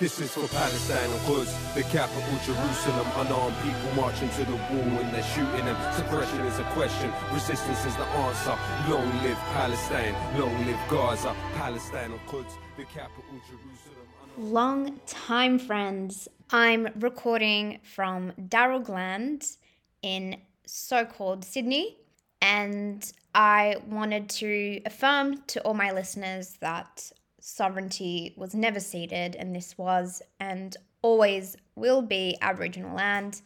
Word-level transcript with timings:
This 0.00 0.20
is 0.20 0.30
for 0.30 0.46
Palestine 0.54 1.10
and 1.10 1.20
Quds, 1.22 1.74
the 1.74 1.82
capital 1.82 2.38
Jerusalem. 2.46 3.04
Unarmed 3.16 3.56
people 3.64 4.00
marching 4.00 4.28
to 4.30 4.44
the 4.44 4.54
wall 4.54 5.00
and 5.02 5.12
they're 5.12 5.24
shooting 5.24 5.64
them. 5.64 5.76
Suppression 5.96 6.38
is 6.46 6.56
a 6.60 6.64
question, 6.74 7.12
resistance 7.32 7.84
is 7.84 7.96
the 7.96 8.04
answer. 8.04 8.56
Long 8.88 9.10
live 9.24 9.36
Palestine, 9.54 10.14
long 10.38 10.56
live 10.66 10.78
Gaza. 10.88 11.34
Palestine 11.56 12.12
and 12.12 12.26
Quds, 12.28 12.54
the 12.76 12.84
capital 12.84 13.24
Jerusalem. 13.48 14.06
Long 14.36 15.00
time 15.06 15.58
friends. 15.58 16.28
I'm 16.50 16.90
recording 17.00 17.80
from 17.82 18.30
Darrellgland 18.40 19.56
in 20.02 20.36
so 20.64 21.06
called 21.06 21.44
Sydney, 21.44 21.96
and 22.40 23.12
I 23.34 23.78
wanted 23.88 24.28
to 24.28 24.80
affirm 24.86 25.42
to 25.48 25.60
all 25.62 25.74
my 25.74 25.90
listeners 25.90 26.56
that 26.60 27.10
sovereignty 27.48 28.34
was 28.36 28.54
never 28.54 28.78
ceded, 28.78 29.34
and 29.34 29.54
this 29.54 29.76
was 29.78 30.20
and 30.38 30.76
always 31.02 31.56
will 31.76 32.02
be 32.02 32.36
Aboriginal 32.42 32.94
land. 32.94 33.40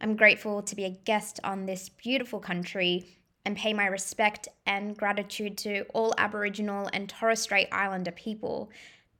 I'm 0.00 0.16
grateful 0.16 0.62
to 0.62 0.76
be 0.76 0.84
a 0.84 0.90
guest 0.90 1.40
on 1.42 1.66
this 1.66 1.88
beautiful 1.88 2.38
country 2.38 3.18
and 3.44 3.56
pay 3.56 3.72
my 3.72 3.86
respect 3.86 4.46
and 4.66 4.96
gratitude 4.96 5.58
to 5.58 5.82
all 5.94 6.14
Aboriginal 6.18 6.88
and 6.92 7.08
Torres 7.08 7.42
Strait 7.42 7.68
Islander 7.72 8.12
people, 8.12 8.70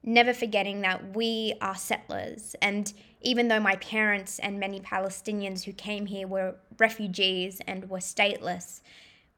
never 0.03 0.33
forgetting 0.33 0.81
that 0.81 1.15
we 1.15 1.55
are 1.59 1.75
settlers. 1.75 2.55
And 2.61 2.93
even 3.21 3.49
though 3.49 3.59
my 3.59 3.75
parents 3.77 4.39
and 4.39 4.59
many 4.59 4.79
Palestinians 4.79 5.65
who 5.65 5.73
came 5.73 6.05
here 6.05 6.27
were 6.27 6.55
refugees 6.77 7.59
and 7.67 7.89
were 7.89 7.99
stateless, 7.99 8.81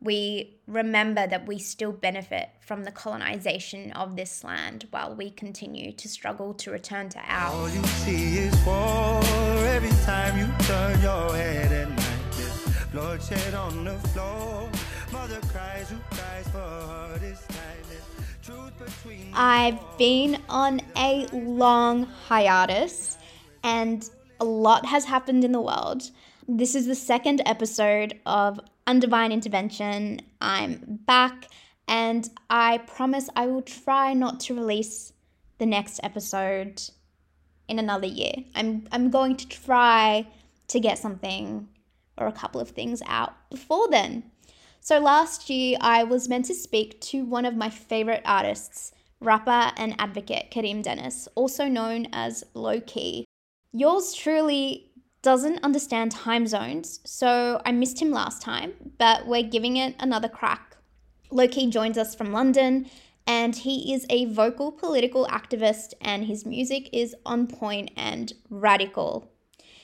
we 0.02 0.58
remember 0.68 1.28
that 1.28 1.48
we 1.48 1.60
still 1.60 1.92
benefit 1.92 2.50
from 2.60 2.84
the 2.84 2.92
colonization 2.92 3.92
of 3.92 4.16
this 4.16 4.44
land 4.44 4.88
while 4.92 5.16
we 5.16 5.30
continue 5.30 5.92
to 5.92 6.10
struggle 6.10 6.54
to 6.56 6.72
return 6.72 7.10
to 7.10 7.20
ours. 7.26 7.54
All 7.54 7.70
you 7.70 7.84
see 7.88 8.38
is 8.40 8.66
war 8.66 9.22
every 9.68 9.92
time 10.06 10.38
you 10.40 10.48
turn 10.66 11.02
your 11.02 11.36
head 11.36 11.72
at 11.72 11.90
night. 11.90 13.54
on 13.54 13.86
the 13.86 13.98
floor. 14.10 14.70
Mother 15.12 15.40
cries, 15.48 15.90
who 15.90 15.98
cries 16.10 16.48
for 16.48 16.58
her 16.58 17.18
this 17.20 17.46
time? 17.48 17.72
truth 18.42 18.72
between 18.80 19.32
I've 19.34 19.80
been 19.98 20.42
on 20.50 20.82
a 20.96 21.28
long 21.32 22.06
hiatus 22.06 23.18
and 23.64 24.10
a 24.40 24.46
lot 24.46 24.86
has 24.86 25.06
happened 25.06 25.44
in 25.44 25.52
the 25.52 25.62
world. 25.62 26.04
This 26.48 26.76
is 26.76 26.88
the 26.88 26.96
second 26.96 27.42
episode 27.46 28.20
of 28.26 28.60
Undivine 28.92 29.32
Intervention. 29.32 30.20
I'm 30.42 31.00
back 31.06 31.48
and 31.88 32.30
I 32.50 32.80
promise 32.80 33.30
I 33.38 33.48
will 33.48 33.62
try 33.62 34.14
not 34.14 34.42
to 34.42 34.54
release 34.54 35.14
the 35.60 35.66
next 35.66 36.02
episode 36.04 36.82
in 37.70 37.80
another 37.80 38.08
year. 38.08 38.34
I'm 38.54 38.90
I'm 38.92 39.10
going 39.10 39.38
to 39.38 39.48
try 39.48 40.28
to 40.68 40.80
get 40.82 40.98
something 40.98 41.70
or 42.18 42.28
a 42.28 42.34
couple 42.34 42.60
of 42.60 42.72
things 42.72 43.02
out 43.08 43.34
before 43.50 43.90
then. 43.90 44.24
So 44.82 45.00
last 45.00 45.50
year 45.50 45.78
I 45.80 46.04
was 46.04 46.28
meant 46.28 46.48
to 46.48 46.54
speak 46.54 47.00
to 47.12 47.24
one 47.24 47.46
of 47.46 47.56
my 47.56 47.70
favorite 47.70 48.24
artists, 48.26 48.92
rapper 49.22 49.72
and 49.78 49.96
advocate 50.00 50.52
Kareem 50.52 50.84
Dennis, 50.84 51.30
also 51.36 51.70
known 51.70 52.08
as 52.12 52.44
Lowkey. 52.54 53.24
Yours 53.72 54.14
truly 54.14 54.91
doesn't 55.22 55.64
understand 55.64 56.12
time 56.12 56.48
zones, 56.48 57.00
so 57.06 57.62
I 57.66 57.72
missed 57.72 58.02
him 58.02 58.12
last 58.12 58.42
time, 58.42 58.74
but 58.98 59.28
we're 59.28 59.44
giving 59.44 59.78
it 59.78 59.96
another 60.00 60.28
crack. 60.28 60.78
Lowkey 61.32 61.70
joins 61.70 61.98
us 61.98 62.16
from 62.16 62.34
London, 62.34 62.90
and 63.28 63.56
he 63.56 63.94
is 63.94 64.06
a 64.10 64.26
vocal 64.26 64.72
political 64.72 65.28
activist, 65.28 65.94
and 66.02 66.26
his 66.26 66.46
music 66.46 66.90
is 66.92 67.16
on 67.26 67.48
point 67.48 67.92
and 67.96 68.34
radical. 68.50 69.32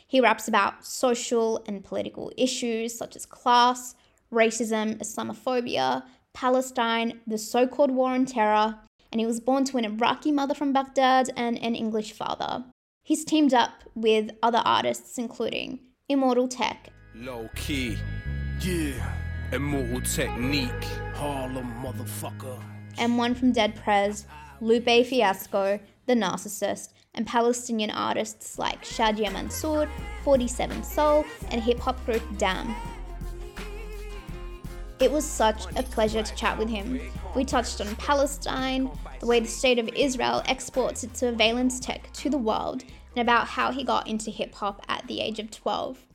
He 0.08 0.22
raps 0.22 0.48
about 0.48 0.86
social 0.86 1.64
and 1.68 1.84
political 1.84 2.32
issues 2.36 2.98
such 2.98 3.16
as 3.16 3.26
class, 3.26 3.96
racism, 4.32 4.98
Islamophobia, 4.98 6.04
Palestine, 6.34 7.20
the 7.28 7.38
so 7.38 7.68
called 7.68 7.92
war 7.92 8.12
on 8.12 8.26
terror, 8.26 8.80
and 9.12 9.22
he 9.22 9.28
was 9.28 9.40
born 9.40 9.66
to 9.66 9.78
an 9.78 9.86
Iraqi 9.86 10.32
mother 10.32 10.54
from 10.54 10.74
Baghdad 10.74 11.30
and 11.36 11.58
an 11.60 11.76
English 11.76 12.14
father. 12.14 12.66
He's 13.08 13.24
teamed 13.24 13.54
up 13.54 13.86
with 13.96 14.32
other 14.44 14.62
artists, 14.66 15.18
including 15.18 15.80
Immortal 16.10 16.50
Tech. 16.50 16.90
Lowkey, 17.16 17.98
yeah. 18.60 19.14
Immortal 19.54 20.02
technique, 20.02 20.84
Harlem 21.14 21.72
motherfucker. 21.82 22.62
And 22.98 23.18
one 23.18 23.34
from 23.34 23.54
Dead 23.54 23.78
Prez, 23.78 24.28
Lupe 24.60 25.06
Fiasco, 25.06 25.80
The 26.06 26.16
Narcicyst, 26.16 26.90
and 27.14 27.26
Palestinian 27.26 27.92
artists 27.92 28.60
like 28.60 28.84
Shadia 28.84 29.32
Mansour, 29.32 29.90
47 30.26 30.84
Soul, 30.84 31.24
and 31.50 31.64
hip 31.64 31.80
hop 31.80 32.06
group 32.06 32.24
DAM. 32.38 32.76
It 35.00 35.12
was 35.12 35.24
such 35.24 35.64
a 35.78 35.84
pleasure 35.84 36.24
to 36.24 36.36
chat 36.36 36.58
with 36.58 36.68
him. 36.68 37.00
We 37.36 37.46
touched 37.46 37.80
on 37.80 37.96
Palestine, 37.96 38.90
the 39.20 39.28
way 39.28 39.40
the 39.40 39.48
state 39.48 39.78
of 39.80 39.88
Israel 39.90 40.42
exports 40.48 41.04
its 41.04 41.20
surveillance 41.20 41.80
tech 41.80 42.12
to 42.14 42.30
the 42.30 42.38
world, 42.38 42.84
and 43.18 43.28
about 43.28 43.48
how 43.48 43.72
he 43.72 43.84
got 43.84 44.08
into 44.08 44.30
hip 44.30 44.54
hop 44.54 44.86
at 44.88 45.08
the 45.08 45.22
age 45.22 45.40
of 45.40 45.50
12. 45.50 46.06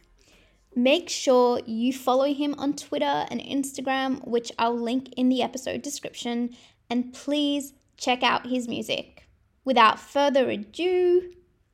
Make 0.76 1.08
sure 1.08 1.60
you 1.66 1.92
follow 1.92 2.32
him 2.32 2.54
on 2.58 2.74
Twitter 2.74 3.26
and 3.28 3.40
Instagram, 3.40 4.24
which 4.24 4.52
I'll 4.56 4.78
link 4.78 5.12
in 5.16 5.28
the 5.28 5.42
episode 5.42 5.82
description, 5.82 6.50
and 6.88 7.12
please 7.12 7.72
check 7.96 8.22
out 8.22 8.46
his 8.46 8.68
music. 8.68 9.26
Without 9.64 9.98
further 9.98 10.48
ado, 10.48 11.32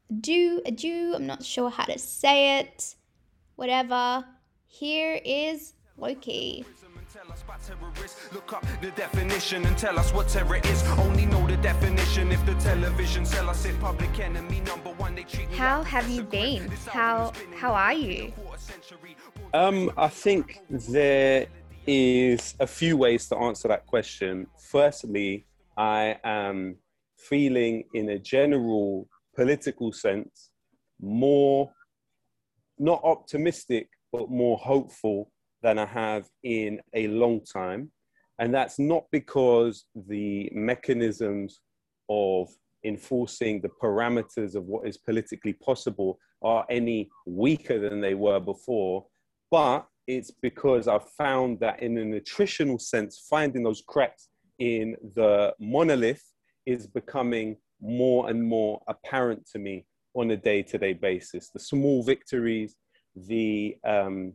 ado, 0.09 0.63
ado, 0.65 1.13
I'm 1.15 1.27
not 1.27 1.45
sure 1.45 1.69
how 1.69 1.85
to 1.85 1.99
say 1.99 2.61
it. 2.61 2.95
Whatever. 3.57 4.25
Here 4.67 5.21
is 5.27 5.75
Lowkey. 6.01 6.65
Us 7.39 7.43
about 7.43 7.63
terrorists. 7.63 8.33
Look 8.33 8.53
up 8.53 8.65
the 8.81 8.91
definition 8.93 9.65
and 9.65 9.77
tell 9.77 9.99
us 9.99 10.13
what 10.13 10.29
terror 10.29 10.57
is. 10.57 10.83
Only 10.99 11.27
know 11.27 11.47
the 11.47 11.57
definition 11.59 12.33
if 12.33 12.45
the 12.47 12.55
television 12.55 13.25
sell 13.25 13.49
us 13.49 13.65
it. 13.65 13.79
Public 13.81 14.19
enemy 14.21 14.61
number 14.61 14.91
one. 14.91 15.15
They 15.15 15.25
treat 15.25 15.51
How 15.51 15.83
have 15.83 16.09
you 16.09 16.23
been? 16.23 16.71
How 16.87 17.33
how 17.57 17.73
are 17.75 17.93
you? 17.93 18.33
Um, 19.55 19.91
I 19.97 20.09
think 20.09 20.61
there 20.71 21.47
is 21.87 22.55
a 22.61 22.67
few 22.67 22.97
ways 22.97 23.29
to 23.29 23.37
answer 23.37 23.69
that 23.69 23.87
question. 23.87 24.47
Firstly, 24.59 25.47
I 25.77 26.19
am 26.25 26.77
feeling, 27.17 27.85
in 27.95 28.11
a 28.11 28.19
general 28.19 29.09
political 29.35 29.93
sense, 29.93 30.51
more 31.01 31.71
not 32.79 33.01
optimistic, 33.03 33.89
but 34.13 34.31
more 34.31 34.57
hopeful 34.57 35.31
than 35.63 35.79
I 35.79 35.87
have 35.87 36.29
in 36.43 36.81
a 36.95 37.09
long 37.09 37.41
time. 37.45 37.91
And 38.39 38.55
that's 38.55 38.79
not 38.79 39.05
because 39.11 39.87
the 39.95 40.51
mechanisms 40.53 41.61
of 42.09 42.49
enforcing 42.85 43.61
the 43.61 43.71
parameters 43.83 44.55
of 44.55 44.65
what 44.65 44.87
is 44.87 44.97
politically 44.97 45.53
possible 45.55 46.19
are 46.43 46.65
any 46.71 47.11
weaker 47.27 47.81
than 47.81 48.01
they 48.01 48.15
were 48.15 48.39
before, 48.39 49.07
but 49.51 49.87
it's 50.07 50.31
because 50.31 50.89
I've 50.89 51.09
found 51.11 51.61
that 51.61 51.83
in 51.83 51.99
a 51.99 52.05
nutritional 52.05 52.79
sense, 52.79 53.27
finding 53.29 53.63
those 53.63 53.83
cracks 53.87 54.29
in 54.59 54.97
the 55.15 55.55
monolith 55.61 56.25
is 56.65 56.87
becoming 56.87 57.57
more 57.81 58.31
and 58.31 58.43
more 58.43 58.81
apparent 58.89 59.47
to 59.53 59.59
me 59.59 59.87
on 60.15 60.31
a 60.31 60.37
day 60.37 60.63
to 60.63 60.79
day 60.79 60.95
basis. 60.95 61.51
The 61.51 61.61
small 61.61 62.03
victories, 62.03 62.77
the 63.15 63.77
um, 63.85 64.33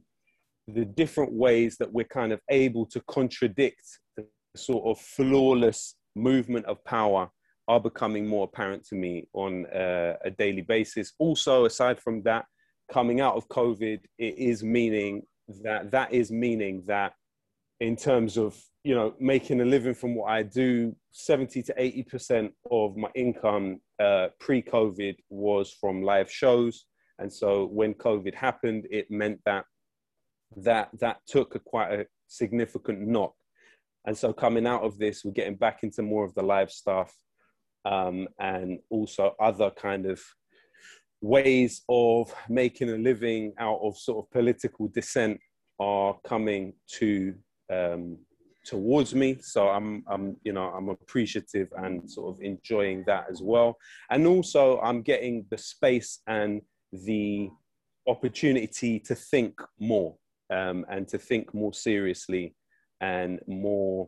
the 0.68 0.86
different 0.86 1.34
ways 1.34 1.78
that 1.78 1.92
we're 1.92 2.06
kind 2.06 2.32
of 2.32 2.40
able 2.50 2.86
to 2.88 3.02
contradict 3.08 4.00
the 4.16 4.26
sort 4.56 4.86
of 4.86 5.04
flawless 5.04 5.96
movement 6.16 6.66
of 6.66 6.84
power 6.86 7.30
are 7.68 7.80
becoming 7.80 8.28
more 8.28 8.46
apparent 8.46 8.86
to 8.86 8.96
me 8.96 9.28
on 9.34 9.66
uh, 9.68 10.16
a 10.24 10.32
daily 10.32 10.62
basis. 10.62 11.14
Also, 11.18 11.66
aside 11.66 12.00
from 12.00 12.22
that, 12.24 12.46
coming 12.92 13.22
out 13.22 13.36
of 13.36 13.48
COVID, 13.48 14.00
it 14.18 14.38
is 14.38 14.64
meaning 14.64 15.24
that 15.64 15.92
that 15.92 16.14
is 16.14 16.32
meaning 16.32 16.84
that 16.88 17.14
in 17.80 17.96
terms 17.96 18.38
of 18.38 18.58
you 18.84 18.96
know 18.96 19.14
making 19.20 19.62
a 19.62 19.66
living 19.66 19.94
from 19.94 20.16
what 20.16 20.32
I 20.32 20.44
do, 20.44 20.96
seventy 21.12 21.64
to 21.64 21.74
eighty 21.78 22.04
percent 22.04 22.54
of 22.70 22.96
my 22.98 23.10
income 23.16 23.80
uh, 24.00 24.28
pre-COVID 24.40 25.16
was 25.30 25.72
from 25.80 26.02
live 26.04 26.32
shows, 26.32 26.86
and 27.20 27.32
so 27.32 27.66
when 27.66 27.94
COVID 27.94 28.36
happened, 28.36 28.88
it 28.92 29.10
meant 29.10 29.40
that 29.46 29.66
that 30.58 30.90
that 31.00 31.18
took 31.28 31.56
a 31.56 31.60
quite 31.60 31.92
a 31.92 32.06
significant 32.28 33.02
knock. 33.02 33.34
And 34.06 34.18
so 34.18 34.34
coming 34.34 34.68
out 34.68 34.84
of 34.84 34.98
this, 34.98 35.24
we're 35.24 35.32
getting 35.32 35.56
back 35.56 35.84
into 35.84 36.02
more 36.02 36.26
of 36.26 36.34
the 36.36 36.44
live 36.44 36.72
stuff 36.72 37.16
um, 37.86 38.28
and 38.40 38.80
also 38.90 39.34
other 39.40 39.72
kind 39.72 40.06
of 40.06 40.22
ways 41.22 41.84
of 41.88 42.34
making 42.50 42.90
a 42.90 42.98
living 42.98 43.54
out 43.58 43.80
of 43.82 43.98
sort 43.98 44.26
of 44.26 44.32
political 44.32 44.90
dissent 44.90 45.40
are 45.80 46.18
coming 46.26 46.74
to 46.88 47.34
um, 47.72 48.18
towards 48.66 49.16
me. 49.16 49.38
So 49.42 49.70
I'm, 49.70 50.04
I'm, 50.08 50.38
you 50.44 50.54
know, 50.54 50.66
I'm 50.66 50.90
appreciative 50.90 51.70
and 51.78 52.10
sort 52.10 52.36
of 52.36 52.42
enjoying 52.42 53.04
that 53.08 53.26
as 53.30 53.42
well. 53.42 53.78
And 54.10 54.28
also, 54.28 54.80
I'm 54.82 55.02
getting 55.02 55.46
the 55.50 55.58
space 55.58 56.20
and 56.28 56.62
the 56.92 57.50
opportunity 58.08 59.00
to 59.00 59.16
think 59.16 59.62
more 59.80 60.16
um, 60.54 60.86
and 60.90 61.08
to 61.08 61.18
think 61.18 61.54
more 61.54 61.74
seriously 61.74 62.56
and 63.02 63.40
more 63.48 64.08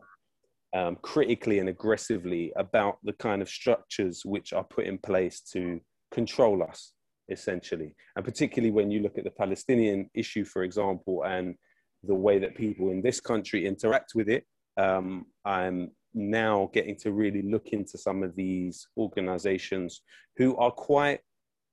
um, 0.74 0.96
critically 1.02 1.58
and 1.58 1.68
aggressively 1.68 2.52
about 2.56 2.98
the 3.02 3.12
kind 3.14 3.42
of 3.42 3.48
structures 3.48 4.22
which 4.24 4.52
are 4.52 4.64
put 4.64 4.86
in 4.86 4.98
place 4.98 5.40
to 5.52 5.80
control 6.12 6.62
us, 6.62 6.92
essentially. 7.30 7.94
And 8.14 8.24
particularly 8.24 8.72
when 8.72 8.90
you 8.90 9.00
look 9.00 9.18
at 9.18 9.24
the 9.24 9.30
Palestinian 9.30 10.10
issue, 10.14 10.44
for 10.44 10.62
example, 10.62 11.24
and 11.24 11.54
the 12.02 12.14
way 12.14 12.38
that 12.38 12.54
people 12.54 12.90
in 12.90 13.02
this 13.02 13.20
country 13.20 13.66
interact 13.66 14.12
with 14.14 14.28
it, 14.28 14.44
um, 14.76 15.26
I'm 15.44 15.90
now 16.14 16.70
getting 16.72 16.96
to 16.96 17.12
really 17.12 17.42
look 17.42 17.68
into 17.68 17.98
some 17.98 18.22
of 18.22 18.36
these 18.36 18.86
organizations 18.96 20.02
who 20.36 20.56
are 20.56 20.70
quite 20.70 21.20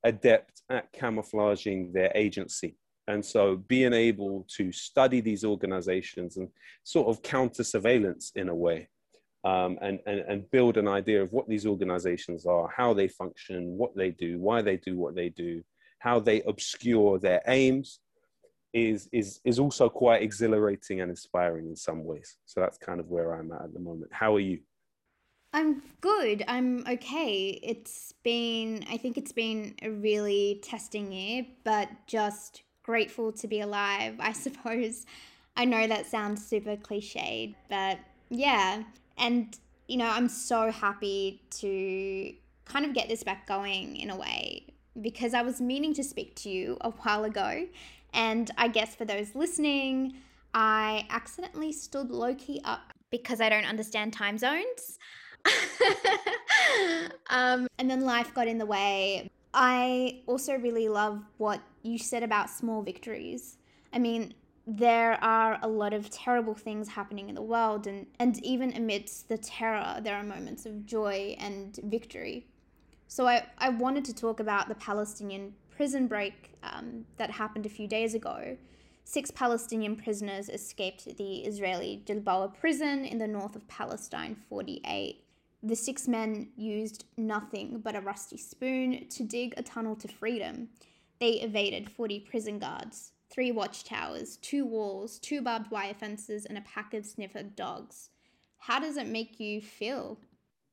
adept 0.04 0.62
at 0.70 0.92
camouflaging 0.94 1.94
their 1.94 2.12
agency. 2.16 2.78
And 3.08 3.26
so 3.26 3.58
being 3.68 3.94
able 3.94 4.46
to 4.56 4.72
study 4.72 5.20
these 5.20 5.44
organizations 5.44 6.38
and 6.38 6.50
sort 6.84 7.08
of 7.08 7.22
counter 7.22 7.64
surveillance 7.64 8.32
in 8.36 8.50
a 8.50 8.56
way, 8.56 8.90
um, 9.44 9.78
and, 9.82 10.00
and, 10.06 10.20
and 10.22 10.52
build 10.52 10.78
an 10.78 10.88
idea 10.88 11.22
of 11.22 11.34
what 11.34 11.50
these 11.50 11.66
organizations 11.66 12.46
are, 12.46 12.70
how 12.76 12.94
they 12.94 13.10
function, 13.10 13.78
what 13.78 13.96
they 13.96 14.12
do, 14.12 14.40
why 14.40 14.62
they 14.62 14.78
do 14.78 14.98
what 14.98 15.16
they 15.16 15.30
do, 15.30 15.62
how 16.00 16.20
they 16.20 16.42
obscure 16.44 17.20
their 17.20 17.42
aims, 17.48 18.00
is, 18.72 19.10
is, 19.12 19.42
is 19.44 19.60
also 19.60 19.90
quite 19.90 20.22
exhilarating 20.22 21.02
and 21.02 21.12
inspiring 21.12 21.68
in 21.68 21.76
some 21.76 22.06
ways. 22.06 22.38
So 22.46 22.62
that's 22.62 22.78
kind 22.78 23.00
of 23.00 23.10
where 23.10 23.34
I'm 23.34 23.52
at 23.52 23.64
at 23.64 23.74
the 23.74 23.80
moment. 23.80 24.12
How 24.14 24.36
are 24.36 24.40
you? 24.40 24.60
I'm 25.52 25.84
good. 26.02 26.44
I'm 26.48 26.84
okay. 26.88 27.60
It's 27.62 28.14
been, 28.24 28.84
I 28.90 28.98
think 28.98 29.18
it's 29.18 29.34
been 29.34 29.76
a 29.84 29.90
really 29.90 30.60
testing 30.64 31.12
year, 31.12 31.46
but 31.64 31.90
just 32.08 32.64
grateful 32.84 33.32
to 33.32 33.48
be 33.48 33.62
alive, 33.62 34.16
I 34.20 34.34
suppose. 34.46 35.06
I 35.56 35.66
know 35.66 35.88
that 35.88 36.06
sounds 36.06 36.46
super 36.46 36.76
cliched, 36.76 37.56
but 37.70 38.00
yeah. 38.30 38.84
And, 39.18 39.58
you 39.88 39.98
know, 39.98 40.10
I'm 40.10 40.30
so 40.30 40.72
happy 40.72 41.42
to 41.60 42.34
kind 42.66 42.86
of 42.86 42.94
get 42.94 43.08
this 43.08 43.24
back 43.24 43.48
going 43.48 43.98
in 43.98 44.10
a 44.10 44.16
way 44.16 44.66
because 45.02 45.34
I 45.34 45.42
was 45.42 45.60
meaning 45.62 45.94
to 45.96 46.04
speak 46.04 46.36
to 46.38 46.50
you 46.50 46.78
a 46.82 46.92
while 46.92 47.24
ago. 47.24 47.68
And 48.14 48.50
I 48.58 48.68
guess 48.68 48.96
for 48.96 49.06
those 49.06 49.36
listening, 49.36 50.16
I 50.54 51.06
accidentally 51.10 51.72
stood 51.72 52.10
Lowkey 52.10 52.62
up 52.64 52.94
because 53.10 53.42
I 53.42 53.50
don't 53.50 53.66
understand 53.66 54.14
time 54.14 54.38
zones. 54.38 55.00
um, 57.30 57.68
and 57.78 57.90
then 57.90 58.02
life 58.02 58.34
got 58.34 58.48
in 58.48 58.58
the 58.58 58.66
way. 58.66 59.30
I 59.54 60.22
also 60.26 60.56
really 60.56 60.90
love 60.90 61.22
what 61.38 61.60
you 61.84 61.98
said 61.98 62.24
about 62.24 62.50
small 62.50 62.82
victories. 62.82 63.58
I 63.92 64.00
mean, 64.00 64.34
there 64.66 65.24
are 65.24 65.60
a 65.62 65.68
lot 65.68 65.94
of 65.94 66.10
terrible 66.10 66.56
things 66.56 66.88
happening 66.88 67.30
in 67.30 67.36
the 67.36 67.42
world, 67.42 67.86
and, 67.86 68.08
and 68.20 68.44
even 68.44 68.74
amidst 68.76 69.30
the 69.30 69.38
terror, 69.38 70.00
there 70.02 70.16
are 70.16 70.24
moments 70.24 70.66
of 70.66 70.86
joy 70.86 71.36
and 71.38 71.78
victory. 71.84 72.48
So, 73.08 73.28
I, 73.28 73.46
I 73.58 73.70
wanted 73.70 74.06
to 74.06 74.14
talk 74.14 74.40
about 74.40 74.70
the 74.70 74.76
Palestinian 74.76 75.54
prison 75.70 76.08
break 76.08 76.54
um, 76.64 77.06
that 77.18 77.30
happened 77.30 77.66
a 77.66 77.70
few 77.70 77.88
days 77.88 78.16
ago. 78.16 78.58
Six 79.04 79.30
Palestinian 79.32 79.98
prisoners 79.98 80.48
escaped 80.48 81.18
the 81.18 81.40
Israeli 81.40 82.02
Gilboa 82.06 82.48
prison 82.48 83.04
in 83.06 83.18
the 83.18 83.28
north 83.28 83.56
of 83.56 83.68
Palestine 83.68 84.38
48 84.50 85.24
the 85.64 85.76
six 85.76 86.10
men 86.10 86.50
used 86.58 87.06
nothing 87.16 87.80
but 87.80 87.96
a 87.96 88.02
rusty 88.02 88.38
spoon 88.38 89.08
to 89.08 89.24
dig 89.24 89.54
a 89.56 89.64
tunnel 89.64 89.96
to 89.96 90.10
freedom. 90.10 90.68
They 91.20 91.34
evaded 91.42 91.90
40 91.90 92.22
prison 92.22 92.60
guards, 92.60 93.12
three 93.30 93.52
watchtowers, 93.52 94.38
two 94.38 94.66
walls, 94.66 95.20
two 95.20 95.42
barbed 95.42 95.72
wire 95.72 95.94
fences, 95.94 96.46
and 96.46 96.58
a 96.58 96.62
pack 96.62 96.94
of 96.94 97.06
sniffer 97.06 97.44
dogs. 97.44 98.10
How 98.58 98.80
does 98.80 98.98
it 98.98 99.08
make 99.08 99.40
you 99.40 99.62
feel? 99.62 100.18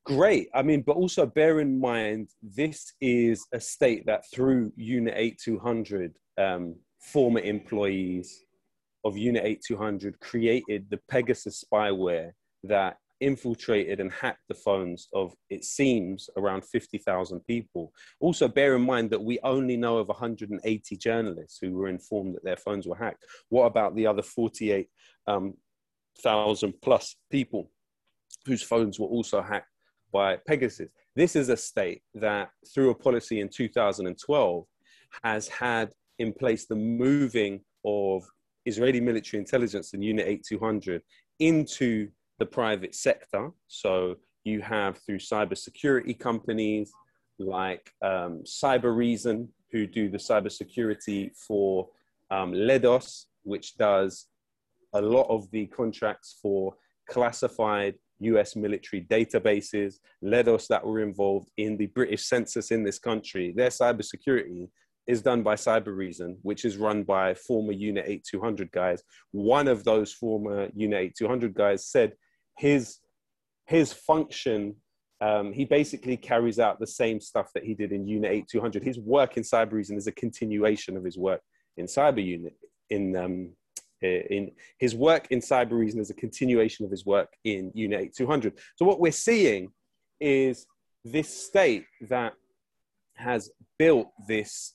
Great. 0.04 0.48
I 0.54 0.62
mean, 0.62 0.82
but 0.82 0.96
also 0.96 1.26
bear 1.26 1.60
in 1.60 1.78
mind, 1.78 2.30
this 2.42 2.94
is 3.00 3.46
a 3.52 3.60
state 3.60 4.06
that 4.06 4.24
through 4.32 4.72
Unit 4.76 5.14
8200, 5.16 6.14
um, 6.38 6.74
former 6.98 7.40
employees 7.40 8.44
of 9.04 9.16
Unit 9.16 9.44
8200 9.44 10.20
created 10.20 10.86
the 10.90 10.98
Pegasus 11.08 11.64
spyware 11.64 12.32
that 12.64 12.96
infiltrated 13.20 14.00
and 14.00 14.10
hacked 14.12 14.42
the 14.48 14.54
phones 14.54 15.08
of, 15.12 15.34
it 15.48 15.64
seems, 15.64 16.30
around 16.36 16.64
50,000 16.64 17.40
people. 17.46 17.92
Also, 18.20 18.48
bear 18.48 18.74
in 18.76 18.82
mind 18.82 19.10
that 19.10 19.22
we 19.22 19.38
only 19.42 19.76
know 19.76 19.98
of 19.98 20.08
180 20.08 20.96
journalists 20.96 21.58
who 21.60 21.72
were 21.72 21.88
informed 21.88 22.34
that 22.34 22.44
their 22.44 22.56
phones 22.56 22.86
were 22.86 22.96
hacked. 22.96 23.24
What 23.48 23.66
about 23.66 23.94
the 23.94 24.06
other 24.06 24.22
48,000 24.22 25.54
um, 26.66 26.74
plus 26.82 27.16
people 27.30 27.70
whose 28.46 28.62
phones 28.62 28.98
were 28.98 29.06
also 29.06 29.42
hacked 29.42 29.68
by 30.12 30.38
Pegasus? 30.46 30.90
This 31.14 31.36
is 31.36 31.48
a 31.48 31.56
state 31.56 32.02
that, 32.14 32.50
through 32.72 32.90
a 32.90 32.94
policy 32.94 33.40
in 33.40 33.48
2012, 33.48 34.64
has 35.22 35.48
had 35.48 35.90
in 36.18 36.32
place 36.32 36.66
the 36.66 36.76
moving 36.76 37.60
of 37.84 38.24
Israeli 38.66 39.00
military 39.00 39.40
intelligence 39.40 39.94
and 39.94 40.04
Unit 40.04 40.26
8200 40.26 41.02
into 41.38 42.08
the 42.40 42.46
private 42.46 42.96
sector. 42.96 43.52
So 43.68 44.16
you 44.42 44.60
have 44.62 44.98
through 44.98 45.18
cybersecurity 45.18 46.18
companies 46.18 46.90
like 47.38 47.92
um, 48.02 48.42
Cybereason, 48.44 49.48
who 49.70 49.86
do 49.86 50.10
the 50.10 50.18
cybersecurity 50.18 51.30
for 51.46 51.88
um, 52.32 52.52
Leidos, 52.52 53.26
which 53.44 53.76
does 53.76 54.26
a 54.94 55.00
lot 55.00 55.28
of 55.28 55.48
the 55.52 55.66
contracts 55.66 56.38
for 56.42 56.74
classified 57.08 57.94
US 58.20 58.56
military 58.56 59.02
databases, 59.02 59.94
Leidos 60.24 60.66
that 60.68 60.84
were 60.84 61.00
involved 61.00 61.48
in 61.56 61.76
the 61.76 61.86
British 61.86 62.26
census 62.26 62.70
in 62.70 62.82
this 62.82 62.98
country. 62.98 63.52
Their 63.56 63.68
cybersecurity 63.68 64.68
is 65.06 65.22
done 65.22 65.42
by 65.42 65.54
Cybereason, 65.54 66.36
which 66.42 66.64
is 66.64 66.76
run 66.76 67.02
by 67.02 67.34
former 67.34 67.72
Unit 67.72 68.04
8200 68.06 68.70
guys. 68.70 69.02
One 69.32 69.66
of 69.68 69.84
those 69.84 70.12
former 70.12 70.68
Unit 70.74 71.00
8200 71.00 71.54
guys 71.54 71.86
said 71.86 72.12
his 72.60 72.98
his 73.66 73.92
function 73.92 74.76
um, 75.22 75.52
he 75.52 75.64
basically 75.66 76.16
carries 76.16 76.58
out 76.58 76.80
the 76.80 76.86
same 76.86 77.20
stuff 77.20 77.50
that 77.54 77.64
he 77.64 77.74
did 77.74 77.92
in 77.92 78.08
Unit 78.08 78.32
8200. 78.32 78.82
His 78.82 78.98
work 78.98 79.36
in 79.36 79.42
Cybereason 79.42 79.98
is 79.98 80.06
a 80.06 80.12
continuation 80.12 80.96
of 80.96 81.04
his 81.04 81.18
work 81.18 81.42
in 81.76 81.84
Cyber 81.84 82.24
Unit. 82.24 82.54
In, 82.88 83.14
um, 83.16 83.50
in 84.00 84.52
his 84.78 84.94
work 84.94 85.26
in 85.30 85.40
Cybereason 85.40 86.00
is 86.00 86.08
a 86.08 86.14
continuation 86.14 86.86
of 86.86 86.90
his 86.90 87.04
work 87.04 87.28
in 87.44 87.70
Unit 87.74 88.00
8200. 88.00 88.58
So 88.76 88.86
what 88.86 88.98
we're 88.98 89.12
seeing 89.12 89.72
is 90.18 90.66
this 91.04 91.28
state 91.28 91.84
that 92.08 92.32
has 93.16 93.50
built 93.78 94.08
this 94.26 94.74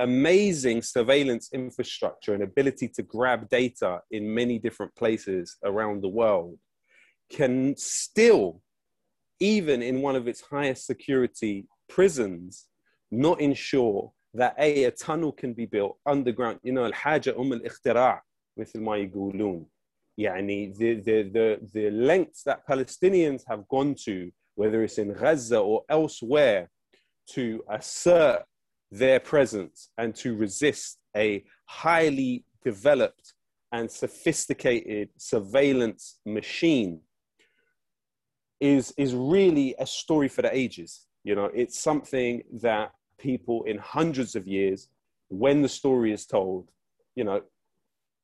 amazing 0.00 0.82
surveillance 0.82 1.50
infrastructure 1.52 2.34
and 2.34 2.42
ability 2.42 2.88
to 2.88 3.02
grab 3.04 3.48
data 3.48 4.00
in 4.10 4.34
many 4.34 4.58
different 4.58 4.92
places 4.96 5.56
around 5.64 6.02
the 6.02 6.08
world 6.08 6.58
can 7.29 7.75
still, 7.77 8.61
even 9.39 9.81
in 9.81 10.01
one 10.01 10.15
of 10.15 10.27
its 10.27 10.41
highest 10.41 10.85
security 10.85 11.67
prisons, 11.87 12.67
not 13.11 13.39
ensure 13.41 14.11
that 14.33 14.55
a, 14.59 14.83
a 14.85 14.91
tunnel 14.91 15.31
can 15.31 15.53
be 15.53 15.65
built 15.65 15.97
underground. 16.05 16.59
You 16.63 16.73
know, 16.73 16.85
الحاجة 16.85 17.35
أم 17.39 17.53
الاختراع 17.53 18.23
مثل 18.57 18.79
ما 18.79 18.97
يقولون. 18.97 19.65
يعني 20.17 20.75
the, 20.77 20.95
the, 20.95 21.23
the, 21.23 21.59
the 21.73 21.89
lengths 21.89 22.43
that 22.43 22.67
Palestinians 22.67 23.43
have 23.47 23.67
gone 23.69 23.95
to, 23.95 24.31
whether 24.55 24.83
it's 24.83 24.97
in 24.97 25.13
Gaza 25.13 25.59
or 25.59 25.83
elsewhere, 25.89 26.69
to 27.27 27.63
assert 27.69 28.43
their 28.91 29.19
presence 29.19 29.89
and 29.97 30.15
to 30.15 30.35
resist 30.35 30.97
a 31.15 31.43
highly 31.65 32.43
developed 32.63 33.33
and 33.71 33.89
sophisticated 33.89 35.09
surveillance 35.17 36.19
machine 36.25 36.99
is 38.64 38.94
is 38.96 39.14
really 39.14 39.74
a 39.78 39.86
story 39.86 40.26
for 40.26 40.40
the 40.40 40.56
ages. 40.56 41.06
You 41.22 41.34
know, 41.34 41.50
it's 41.54 41.78
something 41.78 42.42
that 42.62 42.92
people 43.18 43.64
in 43.64 43.76
hundreds 43.76 44.34
of 44.34 44.48
years, 44.48 44.88
when 45.28 45.60
the 45.60 45.68
story 45.68 46.12
is 46.12 46.24
told, 46.24 46.70
you 47.14 47.24
know, 47.24 47.42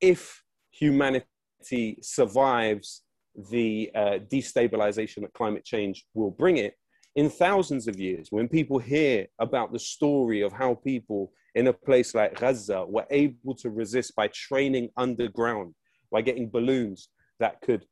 if 0.00 0.42
humanity 0.70 1.98
survives 2.00 3.02
the 3.50 3.90
uh, 3.94 4.18
destabilization 4.32 5.20
that 5.20 5.34
climate 5.34 5.64
change 5.64 6.06
will 6.14 6.30
bring 6.30 6.56
it, 6.56 6.74
in 7.16 7.28
thousands 7.28 7.86
of 7.86 8.00
years, 8.00 8.28
when 8.30 8.48
people 8.48 8.78
hear 8.78 9.26
about 9.40 9.72
the 9.72 9.78
story 9.78 10.40
of 10.40 10.52
how 10.52 10.74
people 10.74 11.32
in 11.54 11.66
a 11.66 11.72
place 11.72 12.14
like 12.14 12.40
Gaza 12.40 12.86
were 12.86 13.06
able 13.10 13.54
to 13.56 13.68
resist 13.68 14.16
by 14.16 14.28
training 14.28 14.88
underground, 14.96 15.74
by 16.10 16.22
getting 16.22 16.48
balloons 16.48 17.10
that 17.40 17.60
could 17.60 17.84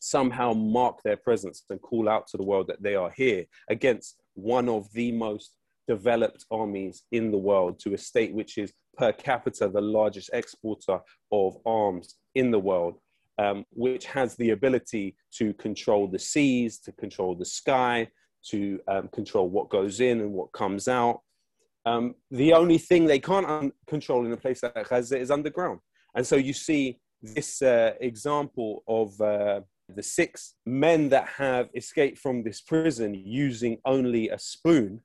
somehow 0.00 0.52
mark 0.52 1.02
their 1.02 1.16
presence 1.16 1.64
and 1.70 1.80
call 1.80 2.08
out 2.08 2.26
to 2.28 2.36
the 2.36 2.42
world 2.42 2.66
that 2.68 2.82
they 2.82 2.94
are 2.94 3.12
here 3.16 3.44
against 3.68 4.16
one 4.34 4.68
of 4.68 4.90
the 4.92 5.12
most 5.12 5.54
developed 5.86 6.44
armies 6.50 7.04
in 7.12 7.30
the 7.30 7.38
world 7.38 7.78
to 7.80 7.94
a 7.94 7.98
state 7.98 8.32
which 8.32 8.58
is 8.58 8.72
per 8.96 9.12
capita 9.12 9.68
the 9.68 9.80
largest 9.80 10.30
exporter 10.32 11.00
of 11.32 11.56
arms 11.64 12.16
in 12.34 12.50
the 12.50 12.58
world, 12.58 12.98
um, 13.38 13.64
which 13.70 14.04
has 14.06 14.36
the 14.36 14.50
ability 14.50 15.16
to 15.32 15.54
control 15.54 16.06
the 16.06 16.18
seas, 16.18 16.78
to 16.80 16.92
control 16.92 17.34
the 17.34 17.44
sky, 17.44 18.08
to 18.44 18.80
um, 18.88 19.08
control 19.08 19.48
what 19.48 19.70
goes 19.70 20.00
in 20.00 20.20
and 20.20 20.32
what 20.32 20.52
comes 20.52 20.88
out. 20.88 21.20
Um, 21.86 22.14
the 22.30 22.52
only 22.52 22.78
thing 22.78 23.06
they 23.06 23.18
can't 23.18 23.72
control 23.86 24.26
in 24.26 24.32
a 24.32 24.36
place 24.36 24.62
like 24.62 24.88
Gaza 24.88 25.18
is 25.18 25.30
underground. 25.30 25.80
And 26.14 26.26
so 26.26 26.36
you 26.36 26.52
see 26.52 26.98
this 27.22 27.62
uh, 27.62 27.92
example 28.00 28.82
of 28.86 29.18
uh, 29.20 29.60
the 29.94 30.02
six 30.02 30.54
men 30.66 31.08
that 31.08 31.28
have 31.28 31.68
escaped 31.74 32.18
from 32.18 32.42
this 32.42 32.60
prison 32.60 33.14
using 33.14 33.78
only 33.84 34.28
a 34.28 34.38
spoon, 34.38 35.00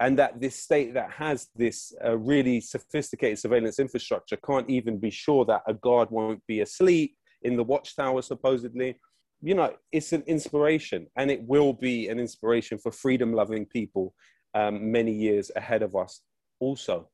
and 0.00 0.18
that 0.18 0.40
this 0.40 0.56
state 0.56 0.94
that 0.94 1.10
has 1.10 1.48
this 1.54 1.92
uh, 2.04 2.16
really 2.16 2.60
sophisticated 2.60 3.38
surveillance 3.38 3.78
infrastructure 3.78 4.36
can't 4.36 4.70
even 4.70 4.98
be 4.98 5.10
sure 5.10 5.44
that 5.44 5.62
a 5.66 5.74
guard 5.74 6.10
won't 6.10 6.40
be 6.46 6.60
asleep 6.60 7.16
in 7.42 7.56
the 7.56 7.64
watchtower, 7.64 8.22
supposedly. 8.22 8.98
You 9.42 9.54
know, 9.54 9.74
it's 9.92 10.12
an 10.12 10.22
inspiration, 10.26 11.06
and 11.16 11.30
it 11.30 11.42
will 11.42 11.72
be 11.72 12.08
an 12.08 12.18
inspiration 12.18 12.78
for 12.78 12.92
freedom 12.92 13.32
loving 13.32 13.66
people 13.66 14.14
um, 14.54 14.90
many 14.90 15.12
years 15.12 15.50
ahead 15.56 15.82
of 15.82 15.96
us, 15.96 16.22
also. 16.60 17.08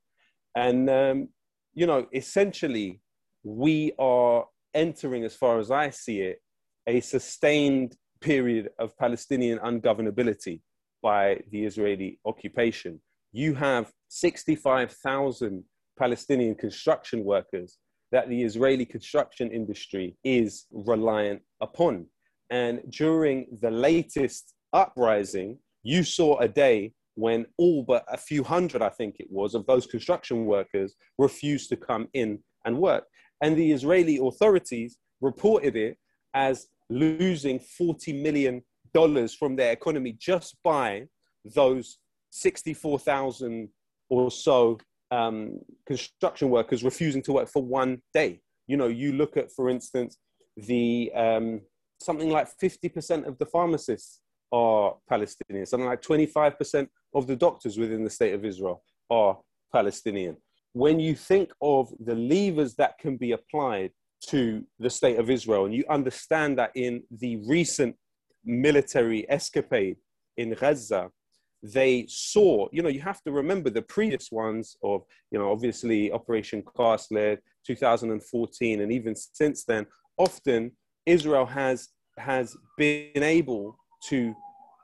And, 0.55 0.89
um, 0.89 1.29
you 1.73 1.87
know, 1.87 2.07
essentially, 2.13 3.01
we 3.43 3.93
are 3.99 4.45
entering, 4.73 5.23
as 5.23 5.35
far 5.35 5.59
as 5.59 5.71
I 5.71 5.89
see 5.89 6.21
it, 6.21 6.41
a 6.87 7.01
sustained 7.01 7.95
period 8.21 8.69
of 8.79 8.97
Palestinian 8.97 9.59
ungovernability 9.59 10.61
by 11.03 11.39
the 11.51 11.65
Israeli 11.65 12.19
occupation. 12.25 12.99
You 13.31 13.53
have 13.55 13.91
65,000 14.07 15.63
Palestinian 15.99 16.55
construction 16.55 17.23
workers 17.23 17.77
that 18.11 18.29
the 18.29 18.41
Israeli 18.41 18.85
construction 18.85 19.51
industry 19.51 20.17
is 20.23 20.65
reliant 20.71 21.41
upon. 21.61 22.07
And 22.49 22.81
during 22.89 23.47
the 23.61 23.71
latest 23.71 24.53
uprising, 24.71 25.59
you 25.83 26.03
saw 26.03 26.37
a 26.39 26.47
day 26.47 26.93
when 27.15 27.45
all 27.57 27.83
but 27.83 28.05
a 28.07 28.17
few 28.17 28.43
hundred, 28.43 28.81
I 28.81 28.89
think 28.89 29.15
it 29.19 29.27
was, 29.29 29.55
of 29.55 29.65
those 29.65 29.85
construction 29.87 30.45
workers 30.45 30.95
refused 31.17 31.69
to 31.69 31.75
come 31.75 32.07
in 32.13 32.39
and 32.63 32.77
work. 32.77 33.03
And 33.41 33.57
the 33.57 33.71
Israeli 33.71 34.19
authorities 34.21 34.97
reported 35.19 35.75
it 35.75 35.97
as 36.33 36.67
losing 36.89 37.59
$40 37.59 38.21
million 38.21 38.63
from 39.37 39.55
their 39.55 39.71
economy 39.71 40.15
just 40.17 40.57
by 40.63 41.05
those 41.45 41.97
64,000 42.31 43.69
or 44.09 44.31
so 44.31 44.77
um, 45.11 45.59
construction 45.85 46.49
workers 46.49 46.83
refusing 46.83 47.21
to 47.23 47.33
work 47.33 47.49
for 47.49 47.63
one 47.63 48.01
day. 48.13 48.41
You 48.65 48.77
know, 48.77 48.87
you 48.87 49.13
look 49.13 49.37
at, 49.37 49.51
for 49.51 49.69
instance, 49.69 50.17
the 50.57 51.11
um, 51.15 51.61
something 51.99 52.29
like 52.29 52.47
50% 52.61 53.27
of 53.27 53.37
the 53.37 53.45
pharmacists 53.45 54.21
are 54.51 54.95
Palestinian, 55.07 55.65
something 55.65 55.87
like 55.87 56.01
25% 56.01 56.87
of 57.13 57.27
the 57.27 57.35
doctors 57.35 57.77
within 57.77 58.03
the 58.03 58.09
state 58.09 58.33
of 58.33 58.45
Israel 58.45 58.83
are 59.09 59.37
Palestinian. 59.71 60.37
When 60.73 60.99
you 60.99 61.15
think 61.15 61.51
of 61.61 61.91
the 61.99 62.15
levers 62.15 62.75
that 62.75 62.97
can 62.99 63.17
be 63.17 63.31
applied 63.31 63.91
to 64.29 64.63
the 64.79 64.89
state 64.89 65.19
of 65.19 65.29
Israel. 65.29 65.65
And 65.65 65.73
you 65.73 65.85
understand 65.89 66.57
that 66.57 66.71
in 66.75 67.03
the 67.11 67.37
recent 67.47 67.95
military 68.43 69.29
escapade 69.29 69.97
in 70.37 70.53
Gaza, 70.53 71.09
they 71.63 72.05
saw, 72.07 72.67
you 72.71 72.81
know, 72.81 72.89
you 72.89 73.01
have 73.01 73.21
to 73.23 73.31
remember 73.31 73.69
the 73.69 73.81
previous 73.81 74.31
ones 74.31 74.77
of, 74.83 75.03
you 75.31 75.39
know, 75.39 75.51
obviously 75.51 76.11
Operation 76.11 76.63
Cast 76.75 77.11
Lead, 77.11 77.39
2014, 77.65 78.81
and 78.81 78.91
even 78.91 79.15
since 79.15 79.65
then, 79.65 79.85
often 80.17 80.71
Israel 81.05 81.45
has, 81.45 81.89
has 82.17 82.55
been 82.77 83.23
able 83.23 83.77
to 84.09 84.35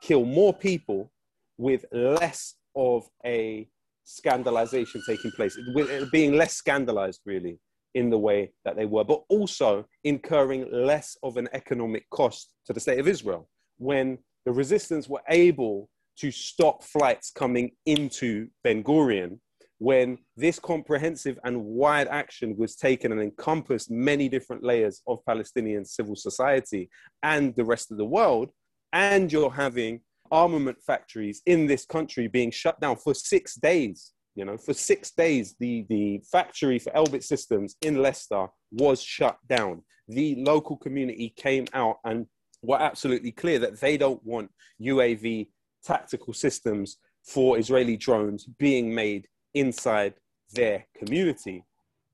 kill 0.02 0.24
more 0.24 0.52
people 0.52 1.10
with 1.56 1.84
less 1.92 2.56
of 2.76 3.08
a 3.24 3.68
scandalization 4.04 5.00
taking 5.06 5.30
place, 5.32 5.56
with 5.74 6.10
being 6.10 6.34
less 6.34 6.54
scandalized, 6.54 7.20
really 7.24 7.58
in 7.94 8.10
the 8.10 8.18
way 8.18 8.52
that 8.64 8.76
they 8.76 8.86
were, 8.86 9.04
but 9.04 9.22
also 9.28 9.86
incurring 10.02 10.68
less 10.70 11.16
of 11.22 11.36
an 11.36 11.48
economic 11.52 12.08
cost 12.10 12.54
to 12.66 12.72
the 12.72 12.80
state 12.80 12.98
of 12.98 13.08
Israel. 13.08 13.48
When 13.78 14.18
the 14.44 14.52
resistance 14.52 15.08
were 15.08 15.22
able 15.28 15.88
to 16.18 16.30
stop 16.30 16.84
flights 16.84 17.30
coming 17.30 17.72
into 17.86 18.48
Ben 18.62 18.82
Gurion, 18.82 19.38
when 19.78 20.18
this 20.36 20.58
comprehensive 20.58 21.38
and 21.44 21.64
wide 21.64 22.08
action 22.08 22.56
was 22.56 22.76
taken 22.76 23.12
and 23.12 23.20
encompassed 23.20 23.90
many 23.90 24.28
different 24.28 24.62
layers 24.62 25.02
of 25.06 25.24
Palestinian 25.26 25.84
civil 25.84 26.16
society 26.16 26.88
and 27.22 27.54
the 27.56 27.64
rest 27.64 27.90
of 27.90 27.98
the 27.98 28.04
world, 28.04 28.50
and 28.92 29.32
you're 29.32 29.50
having 29.50 30.00
armament 30.30 30.78
factories 30.86 31.42
in 31.46 31.66
this 31.66 31.84
country 31.84 32.28
being 32.28 32.50
shut 32.50 32.80
down 32.80 32.96
for 32.96 33.14
six 33.14 33.56
days 33.56 34.12
you 34.34 34.44
know, 34.44 34.56
for 34.56 34.74
six 34.74 35.12
days, 35.12 35.54
the, 35.60 35.86
the 35.88 36.20
factory 36.30 36.78
for 36.78 36.90
Elbit 36.92 37.22
Systems 37.22 37.76
in 37.82 38.02
Leicester 38.02 38.48
was 38.72 39.02
shut 39.02 39.38
down. 39.48 39.82
The 40.08 40.34
local 40.36 40.76
community 40.76 41.32
came 41.36 41.66
out 41.72 41.96
and 42.04 42.26
were 42.62 42.80
absolutely 42.80 43.32
clear 43.32 43.58
that 43.60 43.80
they 43.80 43.96
don't 43.96 44.24
want 44.24 44.50
UAV 44.82 45.48
tactical 45.84 46.32
systems 46.32 46.96
for 47.24 47.58
Israeli 47.58 47.96
drones 47.96 48.44
being 48.44 48.94
made 48.94 49.28
inside 49.54 50.14
their 50.52 50.84
community. 50.98 51.64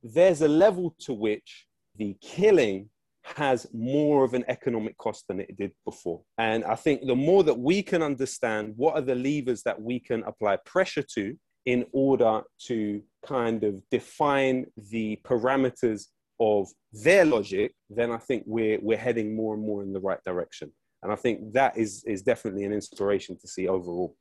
There's 0.02 0.42
a 0.42 0.48
level 0.48 0.94
to 1.00 1.12
which 1.12 1.66
the 1.96 2.16
killing 2.20 2.90
has 3.22 3.66
more 3.72 4.24
of 4.24 4.34
an 4.34 4.44
economic 4.48 4.96
cost 4.98 5.26
than 5.28 5.40
it 5.40 5.56
did 5.56 5.72
before. 5.84 6.22
And 6.38 6.64
I 6.64 6.74
think 6.74 7.06
the 7.06 7.14
more 7.14 7.44
that 7.44 7.58
we 7.58 7.82
can 7.82 8.02
understand 8.02 8.74
what 8.76 8.94
are 8.94 9.02
the 9.02 9.14
levers 9.14 9.62
that 9.64 9.80
we 9.80 10.00
can 10.00 10.22
apply 10.24 10.56
pressure 10.64 11.04
to 11.14 11.36
in 11.66 11.86
order 11.92 12.42
to 12.66 13.02
kind 13.26 13.64
of 13.64 13.82
define 13.90 14.66
the 14.90 15.18
parameters 15.24 16.06
of 16.40 16.68
their 16.92 17.24
logic, 17.24 17.74
then 17.90 18.10
I 18.10 18.16
think 18.16 18.44
we're, 18.46 18.78
we're 18.80 18.96
heading 18.96 19.36
more 19.36 19.54
and 19.54 19.62
more 19.62 19.82
in 19.82 19.92
the 19.92 20.00
right 20.00 20.22
direction. 20.24 20.72
And 21.02 21.12
I 21.12 21.16
think 21.16 21.52
that 21.52 21.76
is, 21.76 22.04
is 22.04 22.22
definitely 22.22 22.64
an 22.64 22.72
inspiration 22.72 23.38
to 23.40 23.48
see 23.48 23.68
overall. 23.68 24.16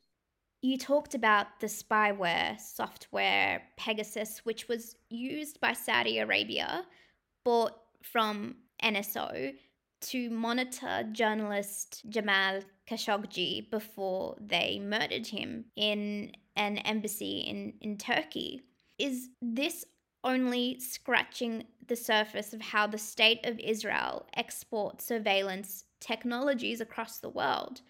You 0.61 0.77
talked 0.77 1.15
about 1.15 1.47
the 1.61 1.67
spyware 1.67 2.59
software 2.59 3.61
Pegasus, 3.77 4.39
which 4.43 4.67
was 4.67 4.95
used 5.09 5.59
by 5.61 5.71
Saudi 5.71 6.19
Arabia, 6.19 6.85
bought 7.45 7.73
from 8.03 8.55
NSO 8.83 9.53
to 10.01 10.29
monitor 10.29 11.03
journalist 11.11 12.03
Jamal 12.09 12.61
Khashoggi 12.89 13.69
before 13.69 14.35
they 14.39 14.79
murdered 14.79 15.27
him 15.27 15.65
in 15.75 16.31
an 16.55 16.77
embassy 16.79 17.39
in, 17.39 17.73
in 17.81 17.97
Turkey. 17.97 18.61
Is 18.97 19.29
this 19.41 19.85
only 20.23 20.79
scratching 20.79 21.63
the 21.87 21.95
surface 21.95 22.53
of 22.53 22.61
how 22.61 22.87
the 22.87 22.97
state 22.97 23.45
of 23.45 23.59
Israel 23.59 24.27
exports 24.35 25.05
surveillance 25.05 25.85
technologies 25.99 26.81
across 26.81 27.19
the 27.19 27.29
world? 27.29 27.81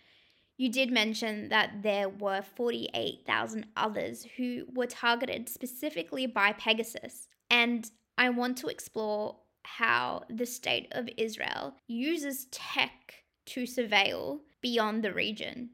You 0.57 0.69
did 0.69 0.91
mention 0.91 1.49
that 1.49 1.83
there 1.83 2.09
were 2.09 2.41
48,000 2.41 3.65
others 3.77 4.27
who 4.35 4.65
were 4.73 4.87
targeted 4.87 5.47
specifically 5.47 6.27
by 6.27 6.51
Pegasus. 6.51 7.29
And 7.49 7.89
I 8.17 8.29
want 8.29 8.57
to 8.57 8.67
explore 8.67 9.37
how 9.63 10.23
the 10.29 10.45
state 10.45 10.87
of 10.91 11.09
Israel 11.17 11.75
uses 11.87 12.45
tech 12.51 13.15
to 13.47 13.63
surveil 13.63 14.39
beyond 14.61 15.03
the 15.03 15.13
region. 15.13 15.69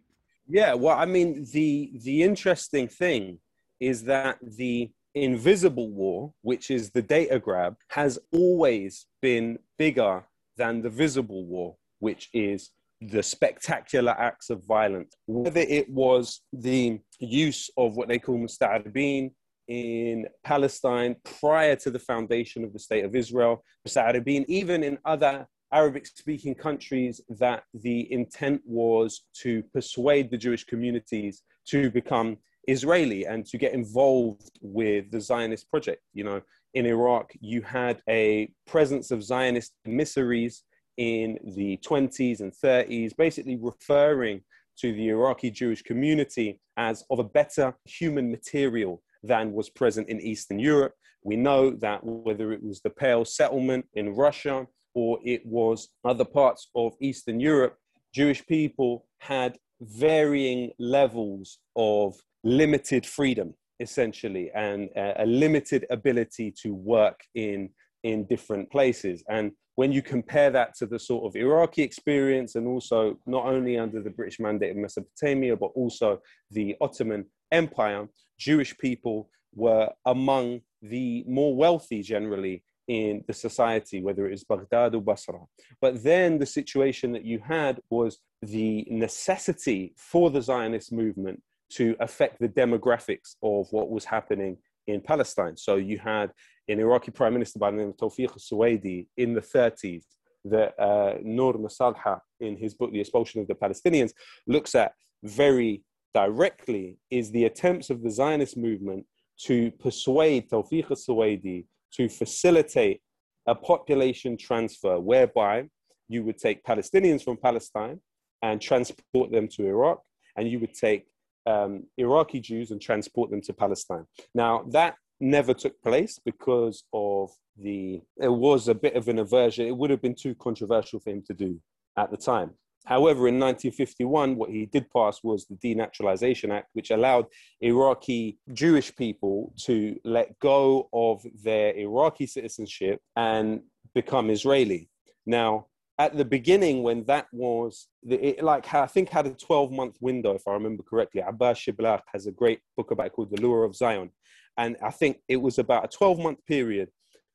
Yeah, 0.47 0.73
well, 0.75 0.97
I 0.97 1.05
mean, 1.05 1.45
the 1.51 1.91
the 2.03 2.23
interesting 2.23 2.87
thing 2.87 3.39
is 3.79 4.03
that 4.03 4.37
the 4.41 4.91
invisible 5.15 5.89
war, 5.89 6.33
which 6.41 6.69
is 6.69 6.91
the 6.91 7.01
data 7.01 7.39
grab, 7.39 7.75
has 7.89 8.19
always 8.31 9.07
been 9.21 9.57
bigger 9.77 10.23
than 10.57 10.81
the 10.81 10.89
visible 10.89 11.45
war, 11.45 11.75
which 11.99 12.29
is 12.33 12.71
the 13.01 13.23
spectacular 13.23 14.11
acts 14.11 14.49
of 14.49 14.63
violence. 14.65 15.15
Whether 15.25 15.61
it 15.61 15.89
was 15.89 16.41
the 16.53 16.99
use 17.19 17.69
of 17.77 17.95
what 17.95 18.07
they 18.07 18.19
call 18.19 18.37
musta'aribin 18.37 19.31
in 19.67 20.27
Palestine 20.43 21.15
prior 21.39 21.75
to 21.77 21.89
the 21.89 21.99
foundation 21.99 22.63
of 22.63 22.73
the 22.73 22.79
state 22.79 23.05
of 23.05 23.15
Israel, 23.15 23.63
musta'aribin, 23.87 24.45
even 24.47 24.83
in 24.83 24.97
other 25.05 25.47
Arabic 25.71 26.07
speaking 26.07 26.55
countries 26.55 27.21
that 27.27 27.63
the 27.73 28.11
intent 28.11 28.61
was 28.65 29.23
to 29.41 29.63
persuade 29.73 30.29
the 30.29 30.37
Jewish 30.37 30.63
communities 30.63 31.41
to 31.67 31.89
become 31.89 32.37
Israeli 32.67 33.25
and 33.25 33.45
to 33.45 33.57
get 33.57 33.73
involved 33.73 34.51
with 34.61 35.11
the 35.11 35.21
Zionist 35.21 35.69
project. 35.69 36.01
You 36.13 36.23
know, 36.23 36.41
in 36.73 36.85
Iraq, 36.85 37.31
you 37.39 37.61
had 37.61 38.01
a 38.09 38.51
presence 38.67 39.11
of 39.11 39.23
Zionist 39.23 39.73
emissaries 39.85 40.63
in 40.97 41.37
the 41.55 41.77
20s 41.77 42.39
and 42.39 42.53
30s, 42.53 43.15
basically 43.17 43.57
referring 43.57 44.41
to 44.77 44.93
the 44.93 45.09
Iraqi 45.09 45.51
Jewish 45.51 45.81
community 45.81 46.59
as 46.77 47.03
of 47.09 47.19
a 47.19 47.23
better 47.23 47.75
human 47.85 48.29
material 48.29 49.01
than 49.27 49.53
was 49.53 49.69
present 49.69 50.09
in 50.09 50.21
Eastern 50.21 50.59
Europe. 50.59 50.93
We 51.23 51.35
know 51.35 51.71
that 51.71 52.03
whether 52.03 52.51
it 52.51 52.63
was 52.63 52.81
the 52.81 52.89
Pale 52.89 53.25
settlement 53.25 53.85
in 53.93 54.15
Russia 54.15 54.67
or 54.93 55.19
it 55.23 55.45
was 55.45 55.89
other 56.03 56.25
parts 56.25 56.69
of 56.75 56.93
Eastern 57.01 57.39
Europe, 57.39 57.77
Jewish 58.13 58.45
people 58.45 59.05
had 59.19 59.57
varying 59.81 60.71
levels 60.79 61.59
of 61.75 62.15
limited 62.43 63.05
freedom, 63.05 63.53
essentially, 63.79 64.51
and 64.55 64.89
uh, 64.95 65.13
a 65.17 65.25
limited 65.25 65.85
ability 65.89 66.53
to 66.63 66.73
work 66.73 67.19
in, 67.33 67.69
in 68.03 68.25
different 68.27 68.71
places. 68.71 69.23
And 69.27 69.51
when 69.75 69.91
you 69.91 70.01
compare 70.01 70.49
that 70.51 70.75
to 70.75 70.85
the 70.85 70.99
sort 70.99 71.25
of 71.25 71.35
Iraqi 71.35 71.83
experience, 71.83 72.55
and 72.55 72.67
also 72.67 73.19
not 73.25 73.45
only 73.45 73.77
under 73.77 74.01
the 74.01 74.09
British 74.09 74.39
Mandate 74.39 74.71
of 74.71 74.77
Mesopotamia, 74.77 75.55
but 75.55 75.71
also 75.75 76.21
the 76.51 76.75
Ottoman 76.81 77.25
Empire, 77.51 78.07
Jewish 78.39 78.77
people 78.77 79.29
were 79.53 79.89
among 80.05 80.61
the 80.81 81.23
more 81.27 81.55
wealthy 81.55 82.01
generally 82.01 82.63
in 82.87 83.23
the 83.27 83.33
society, 83.33 84.01
whether 84.01 84.27
it 84.27 84.33
is 84.33 84.43
Baghdad 84.43 84.93
or 84.93 85.01
Basra. 85.01 85.39
But 85.81 86.03
then 86.03 86.37
the 86.37 86.45
situation 86.45 87.11
that 87.13 87.25
you 87.25 87.39
had 87.39 87.79
was 87.89 88.19
the 88.41 88.85
necessity 88.89 89.93
for 89.97 90.29
the 90.29 90.41
Zionist 90.41 90.91
movement 90.91 91.41
to 91.71 91.95
affect 91.99 92.39
the 92.39 92.49
demographics 92.49 93.35
of 93.41 93.67
what 93.71 93.89
was 93.89 94.05
happening 94.05 94.57
in 94.87 95.01
Palestine. 95.01 95.57
So 95.57 95.77
you 95.77 95.97
had 95.97 96.31
an 96.67 96.79
Iraqi 96.79 97.11
prime 97.11 97.33
minister 97.33 97.59
by 97.59 97.71
the 97.71 97.77
name 97.77 97.89
of 97.89 97.97
Tawfiq 97.97 98.31
al-Suwaidi 98.31 99.07
in 99.17 99.33
the 99.33 99.41
30s 99.41 100.03
that 100.45 100.79
uh, 100.79 101.15
Nour 101.23 101.53
Masalha 101.53 102.19
in 102.39 102.55
his 102.55 102.73
book, 102.73 102.91
The 102.91 102.99
Expulsion 102.99 103.41
of 103.41 103.47
the 103.47 103.55
Palestinians, 103.55 104.13
looks 104.47 104.75
at 104.75 104.93
very 105.23 105.83
directly 106.13 106.97
is 107.09 107.31
the 107.31 107.45
attempts 107.45 107.89
of 107.89 108.01
the 108.01 108.09
Zionist 108.09 108.55
movement 108.55 109.05
to 109.37 109.71
persuade 109.71 110.49
Tawfiq 110.49 110.89
al-Suwaidi 110.89 111.65
to 111.93 112.07
facilitate 112.09 113.01
a 113.47 113.55
population 113.55 114.37
transfer 114.37 114.99
whereby 114.99 115.67
you 116.07 116.23
would 116.23 116.37
take 116.37 116.63
Palestinians 116.63 117.23
from 117.23 117.37
Palestine 117.37 117.99
and 118.41 118.61
transport 118.61 119.31
them 119.31 119.47
to 119.47 119.65
Iraq, 119.65 120.01
and 120.35 120.47
you 120.49 120.59
would 120.59 120.73
take 120.73 121.07
um, 121.45 121.83
Iraqi 121.97 122.39
Jews 122.39 122.71
and 122.71 122.81
transport 122.81 123.29
them 123.31 123.41
to 123.41 123.53
Palestine. 123.53 124.05
Now, 124.33 124.63
that 124.69 124.95
never 125.19 125.53
took 125.53 125.81
place 125.81 126.19
because 126.23 126.83
of 126.93 127.31
the, 127.57 128.01
it 128.17 128.31
was 128.31 128.67
a 128.67 128.75
bit 128.75 128.95
of 128.95 129.07
an 129.07 129.19
aversion. 129.19 129.67
It 129.67 129.75
would 129.75 129.89
have 129.89 130.01
been 130.01 130.15
too 130.15 130.35
controversial 130.35 130.99
for 130.99 131.09
him 131.09 131.23
to 131.27 131.33
do 131.33 131.59
at 131.97 132.11
the 132.11 132.17
time. 132.17 132.51
However, 132.85 133.27
in 133.27 133.39
1951, 133.39 134.35
what 134.35 134.51
he 134.51 134.67
did 134.67 134.91
pass 134.91 135.23
was 135.23 135.47
the 135.47 135.55
Denaturalization 135.55 136.53
Act, 136.53 136.69
which 136.73 136.91
allowed 136.91 137.25
Iraqi 137.61 138.37
Jewish 138.53 138.95
people 138.95 139.53
to 139.63 139.99
let 140.03 140.37
go 140.39 140.87
of 140.93 141.25
their 141.43 141.75
Iraqi 141.75 142.27
citizenship 142.27 143.01
and 143.15 143.61
become 143.95 144.29
Israeli. 144.29 144.87
Now, 145.25 145.65
at 145.97 146.15
the 146.15 146.25
beginning, 146.25 146.83
when 146.83 147.05
that 147.05 147.25
was, 147.31 147.87
it, 148.07 148.43
like 148.43 148.71
I 148.73 148.85
think 148.85 149.09
had 149.09 149.25
a 149.25 149.33
12 149.33 149.71
month 149.71 149.97
window, 149.99 150.35
if 150.35 150.47
I 150.47 150.51
remember 150.51 150.83
correctly. 150.83 151.21
Abbas 151.21 151.57
Shiblak 151.57 152.01
has 152.13 152.27
a 152.27 152.31
great 152.31 152.59
book 152.77 152.91
about 152.91 153.13
called 153.13 153.31
The 153.31 153.41
Lure 153.41 153.63
of 153.63 153.75
Zion. 153.75 154.11
And 154.57 154.77
I 154.83 154.91
think 154.91 155.17
it 155.27 155.37
was 155.37 155.59
about 155.59 155.85
a 155.85 155.87
12 155.87 156.19
month 156.19 156.39
period 156.45 156.89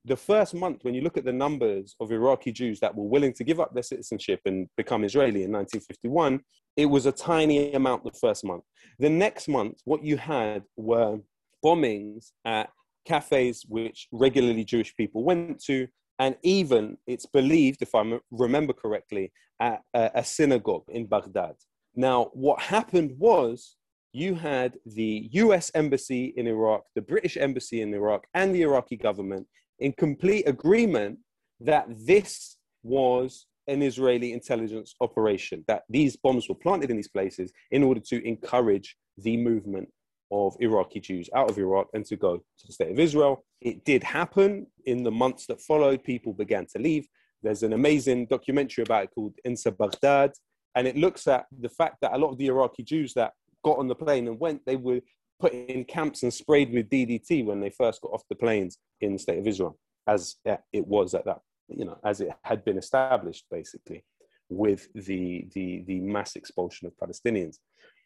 the 0.05 0.17
first 0.17 0.55
month, 0.55 0.83
when 0.83 0.95
you 0.95 1.03
look 1.03 1.19
at 1.19 1.25
the 1.25 1.33
numbers 1.33 1.95
of 2.01 2.11
Iraqi 2.11 2.53
Jews 2.53 2.81
that 2.81 2.95
were 2.95 3.05
willing 3.05 3.33
to 3.35 3.45
give 3.45 3.61
up 3.61 3.75
their 3.75 3.83
citizenship 3.83 4.41
and 4.47 4.69
become 4.77 5.05
Israeli 5.05 5.45
in 5.45 5.53
1951, 5.53 6.41
it 6.77 6.87
was 6.87 7.07
a 7.07 7.13
tiny 7.13 7.73
amount 7.73 8.05
the 8.05 8.13
first 8.13 8.45
month. 8.45 8.65
The 8.99 9.11
next 9.11 9.49
month, 9.49 9.81
what 9.85 10.03
you 10.03 10.17
had 10.17 10.63
were 10.77 11.19
bombings 11.65 12.33
at 12.45 12.71
cafes 13.05 13.65
which 13.69 14.09
regularly 14.11 14.65
Jewish 14.65 14.95
people 14.97 15.23
went 15.23 15.63
to, 15.65 15.87
and 16.19 16.37
even 16.43 16.97
it's 17.07 17.27
believed, 17.27 17.83
if 17.83 17.95
I 17.95 18.19
remember 18.31 18.73
correctly, 18.73 19.33
at 19.59 19.83
a, 19.93 20.25
synagogue 20.25 20.85
in 20.89 21.07
Baghdad. 21.07 21.57
Now, 21.95 22.31
what 22.33 22.61
happened 22.61 23.15
was 23.19 23.77
you 24.13 24.35
had 24.35 24.77
the 24.87 25.29
US 25.33 25.71
embassy 25.75 26.35
in 26.37 26.47
Iraq, 26.47 26.83
the 26.95 27.03
British 27.03 27.37
embassy 27.37 27.83
in 27.83 27.95
Iraq, 27.95 28.27
and 28.35 28.55
the 28.55 28.63
Iraqi 28.63 28.97
government 28.97 29.47
in 29.79 29.93
complete 29.93 30.47
agreement 30.49 31.19
that 31.61 31.87
this 32.07 32.57
was 32.83 33.47
an 33.67 33.83
Israeli 33.83 34.33
intelligence 34.33 34.95
operation, 35.01 35.65
that 35.69 35.83
these 35.89 36.17
bombs 36.17 36.49
were 36.49 36.55
planted 36.55 36.91
in 36.91 36.97
these 36.97 37.09
places 37.09 37.53
in 37.71 37.83
order 37.83 38.01
to 38.01 38.27
encourage 38.27 38.97
the 39.19 39.37
movement 39.37 39.89
of 40.33 40.57
Iraqi 40.61 41.01
Jews 41.01 41.29
out 41.35 41.51
of 41.51 41.59
Iraq 41.59 41.89
and 41.93 42.05
to 42.07 42.17
go 42.17 42.39
to 42.39 42.67
the 42.67 42.73
state 42.73 42.91
of 42.91 42.99
Israel. 42.99 43.45
It 43.61 43.85
did 43.85 44.03
happen 44.03 44.67
in 44.87 45.03
the 45.03 45.11
months 45.11 45.47
that 45.47 45.61
followed, 45.61 46.03
people 46.05 46.33
began 46.33 46.67
to 46.73 46.79
leave. 46.79 47.07
There's 47.43 47.63
an 47.63 47.73
amazing 47.73 48.27
documentary 48.27 48.83
about 48.83 49.05
it 49.05 49.11
called 49.15 49.35
Insa 49.47 49.77
Baghdad, 49.77 50.33
and 50.75 50.87
it 50.87 50.97
looks 50.97 51.27
at 51.27 51.47
the 51.59 51.69
fact 51.69 51.97
that 52.03 52.15
a 52.15 52.19
lot 52.19 52.31
of 52.31 52.39
the 52.39 52.47
Iraqi 52.47 52.83
Jews 52.83 53.15
that 53.15 53.33
got 53.63 53.79
on 53.79 53.89
the 53.89 53.95
plane 53.95 54.27
and 54.29 54.39
went, 54.39 54.65
they 54.67 54.77
were 54.77 55.01
put 55.39 55.53
in 55.53 55.85
camps 55.85 56.23
and 56.23 56.33
sprayed 56.33 56.73
with 56.73 56.91
DDT 56.91 57.45
when 57.45 57.61
they 57.61 57.71
first 57.71 58.03
got 58.03 58.13
off 58.13 58.23
the 58.29 58.35
planes 58.35 58.79
in 59.01 59.13
the 59.13 59.19
state 59.19 59.39
of 59.39 59.47
Israel, 59.47 59.79
as 60.07 60.37
uh, 60.49 60.57
it 60.73 60.87
was 60.87 61.15
at 61.15 61.25
that, 61.25 61.41
you 61.69 61.85
know, 61.85 61.99
as 62.05 62.21
it 62.21 62.31
had 62.43 62.65
been 62.65 62.79
established 62.79 63.45
basically 63.51 64.05
with 64.49 64.89
the, 64.95 65.47
the, 65.55 65.83
the 65.87 66.01
mass 66.01 66.37
expulsion 66.37 66.87
of 66.87 67.09
Palestinians. 67.09 67.57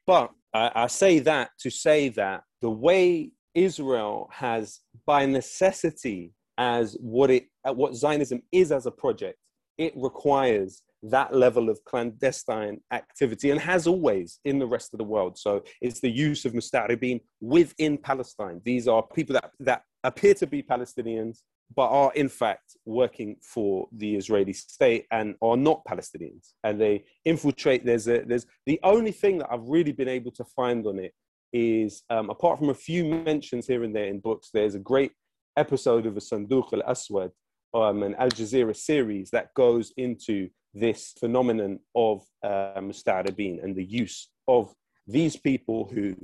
But 0.06 0.30
I, 0.52 0.70
I 0.74 0.86
say 0.86 1.18
that 1.20 1.50
to 1.60 1.70
say 1.70 2.10
that 2.10 2.42
the 2.60 2.70
way 2.70 3.30
Israel 3.54 4.28
has, 4.32 4.80
by 5.06 5.26
necessity, 5.26 6.32
as 6.58 6.96
what 7.00 7.30
it 7.30 7.46
what 7.64 7.94
Zionism 7.94 8.42
is 8.52 8.70
as 8.70 8.86
a 8.86 8.90
project, 8.90 9.38
it 9.78 9.92
requires 9.96 10.82
that 11.10 11.34
level 11.34 11.68
of 11.68 11.84
clandestine 11.84 12.80
activity 12.90 13.50
and 13.50 13.60
has 13.60 13.86
always 13.86 14.40
in 14.44 14.58
the 14.58 14.66
rest 14.66 14.94
of 14.94 14.98
the 14.98 15.04
world. 15.04 15.38
So 15.38 15.62
it's 15.80 16.00
the 16.00 16.10
use 16.10 16.44
of 16.44 16.52
Mustaribin 16.52 17.20
within 17.40 17.98
Palestine. 17.98 18.60
These 18.64 18.88
are 18.88 19.02
people 19.02 19.34
that, 19.34 19.50
that 19.60 19.82
appear 20.02 20.34
to 20.34 20.46
be 20.46 20.62
Palestinians, 20.62 21.40
but 21.76 21.88
are 21.88 22.12
in 22.14 22.28
fact 22.28 22.76
working 22.86 23.36
for 23.42 23.86
the 23.92 24.16
Israeli 24.16 24.52
state 24.52 25.06
and 25.10 25.34
are 25.42 25.56
not 25.56 25.84
Palestinians. 25.84 26.52
And 26.62 26.80
they 26.80 27.04
infiltrate. 27.24 27.84
There's 27.84 28.08
a, 28.08 28.22
there's 28.22 28.46
the 28.66 28.80
only 28.82 29.12
thing 29.12 29.38
that 29.38 29.48
I've 29.50 29.68
really 29.68 29.92
been 29.92 30.08
able 30.08 30.30
to 30.32 30.44
find 30.56 30.86
on 30.86 30.98
it 30.98 31.12
is 31.52 32.02
um, 32.10 32.30
apart 32.30 32.58
from 32.58 32.70
a 32.70 32.74
few 32.74 33.04
mentions 33.04 33.66
here 33.66 33.84
and 33.84 33.94
there 33.94 34.06
in 34.06 34.20
books, 34.20 34.50
there's 34.52 34.74
a 34.74 34.80
great 34.80 35.12
episode 35.56 36.06
of 36.06 36.16
a 36.16 36.20
Sanduq 36.20 36.72
al 36.72 36.82
Aswad, 36.82 37.30
um, 37.74 38.02
an 38.02 38.14
Al 38.16 38.30
Jazeera 38.30 38.74
series 38.74 39.30
that 39.30 39.54
goes 39.54 39.92
into 39.96 40.48
this 40.74 41.14
phenomenon 41.18 41.78
of 41.94 42.22
um, 42.42 42.90
mustaribin 42.90 43.62
and 43.62 43.76
the 43.76 43.84
use 43.84 44.28
of 44.48 44.74
these 45.06 45.36
people 45.36 45.90
who 45.92 46.14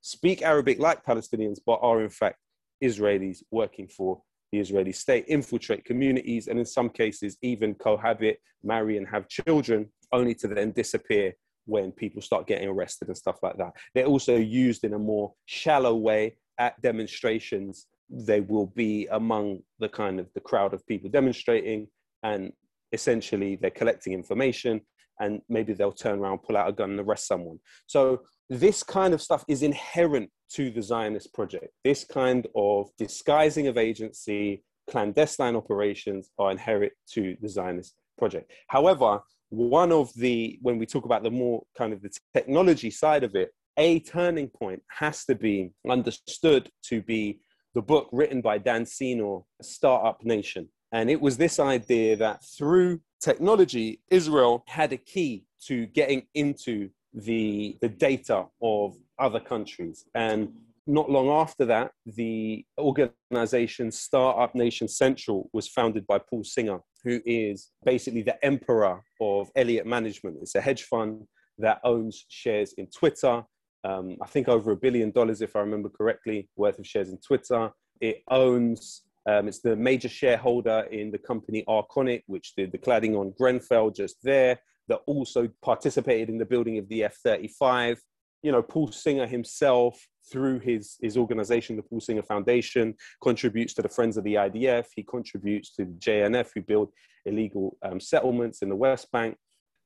speak 0.00 0.42
Arabic 0.42 0.78
like 0.78 1.04
Palestinians, 1.04 1.58
but 1.64 1.78
are 1.82 2.02
in 2.02 2.10
fact 2.10 2.38
Israelis 2.82 3.42
working 3.50 3.86
for 3.86 4.22
the 4.52 4.58
Israeli 4.58 4.92
state, 4.92 5.24
infiltrate 5.28 5.84
communities, 5.84 6.48
and 6.48 6.58
in 6.58 6.66
some 6.66 6.90
cases 6.90 7.36
even 7.42 7.74
cohabit, 7.74 8.40
marry, 8.64 8.96
and 8.96 9.06
have 9.06 9.28
children, 9.28 9.88
only 10.12 10.34
to 10.34 10.48
then 10.48 10.72
disappear 10.72 11.32
when 11.66 11.92
people 11.92 12.20
start 12.20 12.48
getting 12.48 12.68
arrested 12.68 13.06
and 13.08 13.16
stuff 13.16 13.38
like 13.42 13.56
that. 13.58 13.72
They're 13.94 14.06
also 14.06 14.36
used 14.36 14.82
in 14.82 14.94
a 14.94 14.98
more 14.98 15.32
shallow 15.46 15.94
way 15.94 16.36
at 16.58 16.80
demonstrations. 16.82 17.86
They 18.08 18.40
will 18.40 18.66
be 18.66 19.06
among 19.12 19.60
the 19.78 19.88
kind 19.88 20.18
of 20.18 20.26
the 20.34 20.40
crowd 20.40 20.74
of 20.74 20.84
people 20.86 21.10
demonstrating, 21.10 21.86
and 22.24 22.52
essentially 22.92 23.56
they're 23.56 23.70
collecting 23.70 24.12
information 24.12 24.80
and 25.20 25.42
maybe 25.48 25.72
they'll 25.72 25.92
turn 25.92 26.18
around, 26.18 26.38
pull 26.38 26.56
out 26.56 26.68
a 26.68 26.72
gun 26.72 26.90
and 26.90 27.00
arrest 27.00 27.26
someone. 27.26 27.58
So 27.86 28.22
this 28.48 28.82
kind 28.82 29.14
of 29.14 29.20
stuff 29.20 29.44
is 29.48 29.62
inherent 29.62 30.30
to 30.54 30.70
the 30.70 30.82
Zionist 30.82 31.32
project. 31.34 31.68
This 31.84 32.04
kind 32.04 32.46
of 32.56 32.90
disguising 32.98 33.68
of 33.68 33.76
agency, 33.78 34.64
clandestine 34.90 35.56
operations 35.56 36.30
are 36.38 36.50
inherent 36.50 36.92
to 37.12 37.36
the 37.40 37.48
Zionist 37.48 37.94
project. 38.18 38.50
However, 38.68 39.20
one 39.50 39.92
of 39.92 40.12
the, 40.14 40.58
when 40.62 40.78
we 40.78 40.86
talk 40.86 41.04
about 41.04 41.22
the 41.22 41.30
more 41.30 41.62
kind 41.76 41.92
of 41.92 42.02
the 42.02 42.10
technology 42.34 42.90
side 42.90 43.24
of 43.24 43.34
it, 43.34 43.50
a 43.76 44.00
turning 44.00 44.48
point 44.48 44.82
has 44.88 45.24
to 45.26 45.34
be 45.34 45.70
understood 45.88 46.70
to 46.84 47.02
be 47.02 47.40
the 47.74 47.82
book 47.82 48.08
written 48.10 48.40
by 48.40 48.58
Dan 48.58 48.84
Senor, 48.84 49.44
Startup 49.62 50.22
Nation. 50.24 50.68
And 50.92 51.10
it 51.10 51.20
was 51.20 51.36
this 51.36 51.58
idea 51.58 52.16
that 52.16 52.44
through 52.44 53.00
technology, 53.20 54.00
Israel 54.10 54.64
had 54.66 54.92
a 54.92 54.96
key 54.96 55.44
to 55.66 55.86
getting 55.86 56.26
into 56.34 56.90
the, 57.12 57.76
the 57.80 57.88
data 57.88 58.46
of 58.62 58.96
other 59.18 59.40
countries. 59.40 60.04
And 60.14 60.52
not 60.86 61.10
long 61.10 61.28
after 61.28 61.64
that, 61.66 61.92
the 62.06 62.64
organization 62.78 63.90
Startup 63.92 64.54
Nation 64.54 64.88
Central 64.88 65.48
was 65.52 65.68
founded 65.68 66.06
by 66.06 66.18
Paul 66.18 66.44
Singer, 66.44 66.80
who 67.04 67.20
is 67.24 67.70
basically 67.84 68.22
the 68.22 68.42
emperor 68.44 69.02
of 69.20 69.50
Elliott 69.54 69.86
Management. 69.86 70.38
It's 70.40 70.54
a 70.54 70.60
hedge 70.60 70.84
fund 70.84 71.22
that 71.58 71.80
owns 71.84 72.24
shares 72.28 72.72
in 72.78 72.86
Twitter. 72.86 73.44
Um, 73.84 74.16
I 74.22 74.26
think 74.26 74.48
over 74.48 74.72
a 74.72 74.76
billion 74.76 75.10
dollars, 75.10 75.42
if 75.42 75.54
I 75.54 75.60
remember 75.60 75.88
correctly, 75.88 76.48
worth 76.56 76.78
of 76.78 76.86
shares 76.86 77.10
in 77.10 77.18
Twitter. 77.18 77.70
It 78.00 78.22
owns, 78.28 79.02
um, 79.38 79.48
it's 79.48 79.60
the 79.60 79.76
major 79.76 80.08
shareholder 80.08 80.86
in 80.90 81.10
the 81.10 81.18
company 81.18 81.64
Arconic, 81.68 82.22
which 82.26 82.54
did 82.56 82.72
the 82.72 82.78
cladding 82.78 83.18
on 83.18 83.34
Grenfell 83.38 83.90
just 83.90 84.16
there, 84.22 84.58
that 84.88 85.00
also 85.06 85.48
participated 85.62 86.28
in 86.28 86.38
the 86.38 86.44
building 86.44 86.78
of 86.78 86.88
the 86.88 87.04
F 87.04 87.16
35 87.24 88.00
you 88.42 88.52
know, 88.52 88.62
Paul 88.62 88.90
Singer 88.90 89.26
himself, 89.26 90.06
through 90.30 90.60
his, 90.60 90.96
his 91.02 91.16
organization, 91.16 91.76
the 91.76 91.82
Paul 91.82 92.00
Singer 92.00 92.22
Foundation, 92.22 92.94
contributes 93.22 93.74
to 93.74 93.82
the 93.82 93.88
Friends 93.88 94.16
of 94.16 94.24
the 94.24 94.34
IDF. 94.34 94.86
He 94.94 95.02
contributes 95.02 95.74
to 95.74 95.84
the 95.84 95.92
JNF, 95.92 96.50
who 96.54 96.62
build 96.62 96.92
illegal 97.26 97.76
um, 97.82 98.00
settlements 98.00 98.62
in 98.62 98.68
the 98.68 98.76
West 98.76 99.10
Bank. 99.12 99.36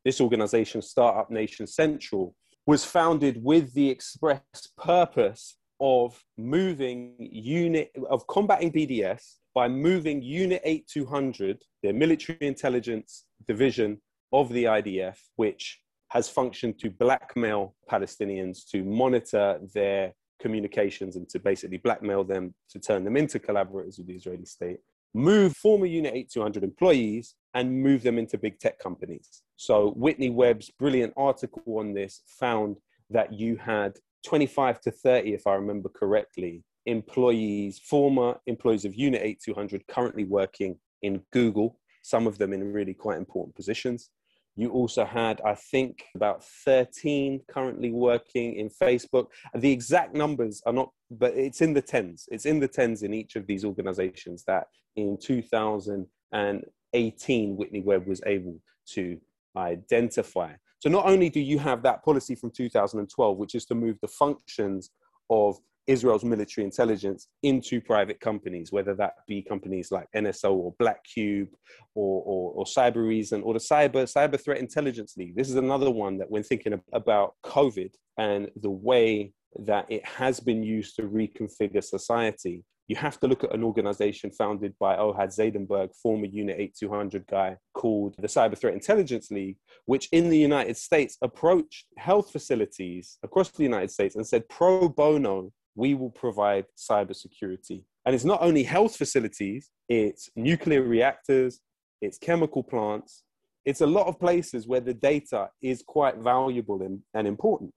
This 0.04 0.20
organization, 0.20 0.82
Startup 0.82 1.30
Nation 1.30 1.66
Central, 1.66 2.34
was 2.66 2.84
founded 2.84 3.42
with 3.42 3.72
the 3.74 3.90
express 3.90 4.42
purpose 4.76 5.56
of 5.80 6.18
moving 6.36 7.14
unit 7.18 7.90
of 8.08 8.26
combating 8.26 8.72
BDS 8.72 9.36
by 9.54 9.68
moving 9.68 10.22
Unit 10.22 10.60
8200, 10.64 11.62
the 11.82 11.92
military 11.92 12.38
intelligence 12.40 13.26
division 13.46 14.00
of 14.32 14.48
the 14.48 14.64
IDF, 14.64 15.16
which 15.36 15.80
has 16.08 16.28
functioned 16.28 16.78
to 16.80 16.90
blackmail 16.90 17.74
Palestinians 17.90 18.68
to 18.70 18.82
monitor 18.84 19.60
their 19.74 20.12
communications 20.40 21.16
and 21.16 21.28
to 21.28 21.38
basically 21.38 21.78
blackmail 21.78 22.24
them 22.24 22.54
to 22.70 22.78
turn 22.78 23.04
them 23.04 23.16
into 23.16 23.38
collaborators 23.38 23.98
with 23.98 24.08
the 24.08 24.14
Israeli 24.14 24.44
state, 24.44 24.78
move 25.14 25.56
former 25.56 25.86
Unit 25.86 26.14
8200 26.14 26.64
employees 26.64 27.36
and 27.54 27.82
move 27.82 28.02
them 28.02 28.18
into 28.18 28.36
big 28.36 28.58
tech 28.58 28.78
companies. 28.78 29.42
So 29.56 29.90
Whitney 29.90 30.30
Webb's 30.30 30.70
brilliant 30.78 31.14
article 31.16 31.78
on 31.78 31.94
this 31.94 32.22
found 32.26 32.78
that 33.10 33.32
you 33.32 33.56
had 33.56 33.94
25 34.24 34.80
to 34.80 34.90
30, 34.90 35.34
if 35.34 35.46
I 35.46 35.54
remember 35.54 35.88
correctly, 35.88 36.64
employees, 36.86 37.78
former 37.78 38.36
employees 38.46 38.84
of 38.84 38.94
Unit 38.94 39.22
8200 39.22 39.86
currently 39.86 40.24
working 40.24 40.78
in 41.02 41.22
Google, 41.32 41.78
some 42.02 42.26
of 42.26 42.38
them 42.38 42.52
in 42.52 42.72
really 42.72 42.94
quite 42.94 43.18
important 43.18 43.54
positions. 43.54 44.10
You 44.56 44.70
also 44.70 45.04
had, 45.04 45.40
I 45.44 45.54
think, 45.54 46.04
about 46.14 46.44
13 46.64 47.40
currently 47.50 47.90
working 47.90 48.54
in 48.54 48.68
Facebook. 48.68 49.26
The 49.54 49.72
exact 49.72 50.14
numbers 50.14 50.62
are 50.64 50.72
not, 50.72 50.90
but 51.10 51.34
it's 51.34 51.60
in 51.60 51.74
the 51.74 51.82
tens. 51.82 52.28
It's 52.30 52.46
in 52.46 52.60
the 52.60 52.68
tens 52.68 53.02
in 53.02 53.12
each 53.12 53.34
of 53.34 53.48
these 53.48 53.64
organizations 53.64 54.44
that 54.46 54.68
in 54.94 55.18
2018, 55.20 57.56
Whitney 57.56 57.80
Webb 57.80 58.06
was 58.06 58.22
able 58.26 58.60
to 58.90 59.20
identify. 59.56 60.52
So 60.84 60.90
not 60.90 61.06
only 61.06 61.30
do 61.30 61.40
you 61.40 61.58
have 61.60 61.82
that 61.84 62.04
policy 62.04 62.34
from 62.34 62.50
2012, 62.50 63.38
which 63.38 63.54
is 63.54 63.64
to 63.66 63.74
move 63.74 63.96
the 64.02 64.08
functions 64.08 64.90
of 65.30 65.56
Israel's 65.86 66.26
military 66.26 66.62
intelligence 66.62 67.28
into 67.42 67.80
private 67.80 68.20
companies, 68.20 68.70
whether 68.70 68.94
that 68.96 69.14
be 69.26 69.40
companies 69.40 69.90
like 69.90 70.08
NSO 70.14 70.52
or 70.52 70.74
Black 70.78 71.02
Cube 71.02 71.48
or, 71.94 72.22
or, 72.26 72.52
or 72.52 72.64
Cybereason 72.66 73.42
or 73.44 73.54
the 73.54 73.60
Cyber, 73.60 74.04
Cyber 74.04 74.38
Threat 74.38 74.58
Intelligence 74.58 75.14
League. 75.16 75.34
This 75.34 75.48
is 75.48 75.54
another 75.54 75.90
one 75.90 76.18
that 76.18 76.30
when 76.30 76.42
thinking 76.42 76.78
about 76.92 77.32
COVID 77.46 77.94
and 78.18 78.50
the 78.60 78.70
way 78.70 79.32
that 79.60 79.86
it 79.90 80.04
has 80.04 80.38
been 80.38 80.62
used 80.62 80.96
to 80.96 81.04
reconfigure 81.04 81.82
society, 81.82 82.62
you 82.88 82.96
have 82.96 83.18
to 83.20 83.26
look 83.26 83.44
at 83.44 83.54
an 83.54 83.64
organization 83.64 84.30
founded 84.30 84.74
by 84.78 84.96
Ohad 84.96 85.34
Zaidenberg, 85.34 85.94
former 85.94 86.26
Unit 86.26 86.56
8200 86.58 87.26
guy, 87.26 87.56
called 87.72 88.14
the 88.18 88.28
Cyber 88.28 88.58
Threat 88.58 88.74
Intelligence 88.74 89.30
League, 89.30 89.56
which 89.86 90.08
in 90.12 90.28
the 90.28 90.38
United 90.38 90.76
States 90.76 91.16
approached 91.22 91.86
health 91.96 92.30
facilities 92.30 93.18
across 93.22 93.50
the 93.50 93.62
United 93.62 93.90
States 93.90 94.16
and 94.16 94.26
said 94.26 94.48
pro 94.48 94.88
bono, 94.88 95.50
we 95.74 95.94
will 95.94 96.10
provide 96.10 96.66
cybersecurity. 96.76 97.84
And 98.04 98.14
it's 98.14 98.24
not 98.24 98.42
only 98.42 98.62
health 98.62 98.96
facilities, 98.96 99.70
it's 99.88 100.28
nuclear 100.36 100.82
reactors, 100.82 101.60
it's 102.02 102.18
chemical 102.18 102.62
plants, 102.62 103.24
it's 103.64 103.80
a 103.80 103.86
lot 103.86 104.06
of 104.06 104.20
places 104.20 104.66
where 104.66 104.80
the 104.80 104.92
data 104.92 105.48
is 105.62 105.82
quite 105.82 106.18
valuable 106.18 106.82
and, 106.82 107.00
and 107.14 107.26
important. 107.26 107.72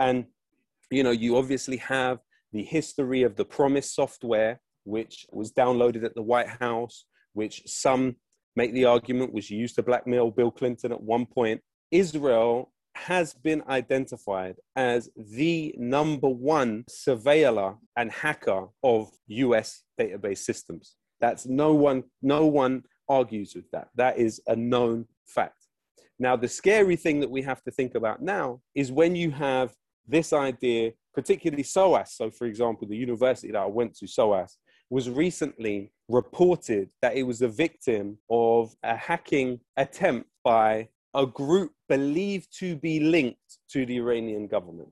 And, 0.00 0.24
you 0.90 1.02
know, 1.02 1.10
you 1.10 1.36
obviously 1.36 1.76
have 1.78 2.20
the 2.52 2.62
history 2.62 3.22
of 3.22 3.36
the 3.36 3.44
PROMIS 3.44 3.92
software, 3.92 4.60
which 4.84 5.26
was 5.30 5.52
downloaded 5.52 6.04
at 6.04 6.14
the 6.14 6.22
White 6.22 6.48
House, 6.48 7.04
which 7.34 7.62
some 7.66 8.16
make 8.56 8.72
the 8.72 8.86
argument 8.86 9.32
was 9.32 9.50
used 9.50 9.76
to 9.76 9.82
blackmail 9.82 10.30
Bill 10.30 10.50
Clinton 10.50 10.92
at 10.92 11.02
one 11.02 11.26
point. 11.26 11.60
Israel 11.90 12.72
has 12.94 13.32
been 13.32 13.62
identified 13.68 14.56
as 14.74 15.08
the 15.16 15.74
number 15.78 16.28
one 16.28 16.84
surveiller 16.90 17.76
and 17.96 18.10
hacker 18.10 18.66
of 18.82 19.10
US 19.28 19.82
database 19.98 20.38
systems. 20.38 20.96
That's 21.20 21.46
no 21.46 21.74
one, 21.74 22.04
no 22.22 22.46
one 22.46 22.82
argues 23.08 23.54
with 23.54 23.70
that. 23.70 23.88
That 23.94 24.18
is 24.18 24.40
a 24.46 24.56
known 24.56 25.06
fact. 25.26 25.66
Now, 26.18 26.34
the 26.34 26.48
scary 26.48 26.96
thing 26.96 27.20
that 27.20 27.30
we 27.30 27.42
have 27.42 27.62
to 27.62 27.70
think 27.70 27.94
about 27.94 28.20
now 28.20 28.60
is 28.74 28.90
when 28.90 29.14
you 29.14 29.30
have 29.30 29.72
this 30.08 30.32
idea, 30.32 30.92
particularly 31.14 31.62
SOAS. 31.62 32.12
So, 32.12 32.30
for 32.30 32.46
example, 32.46 32.88
the 32.88 32.96
university 32.96 33.52
that 33.52 33.58
I 33.58 33.66
went 33.66 33.94
to, 33.98 34.06
SOAS, 34.06 34.56
was 34.90 35.10
recently 35.10 35.92
reported 36.08 36.88
that 37.02 37.16
it 37.16 37.22
was 37.22 37.42
a 37.42 37.48
victim 37.48 38.18
of 38.30 38.74
a 38.82 38.96
hacking 38.96 39.60
attempt 39.76 40.28
by 40.42 40.88
a 41.14 41.26
group 41.26 41.72
believed 41.88 42.48
to 42.58 42.76
be 42.76 43.00
linked 43.00 43.58
to 43.70 43.84
the 43.84 43.96
Iranian 43.96 44.46
government. 44.46 44.90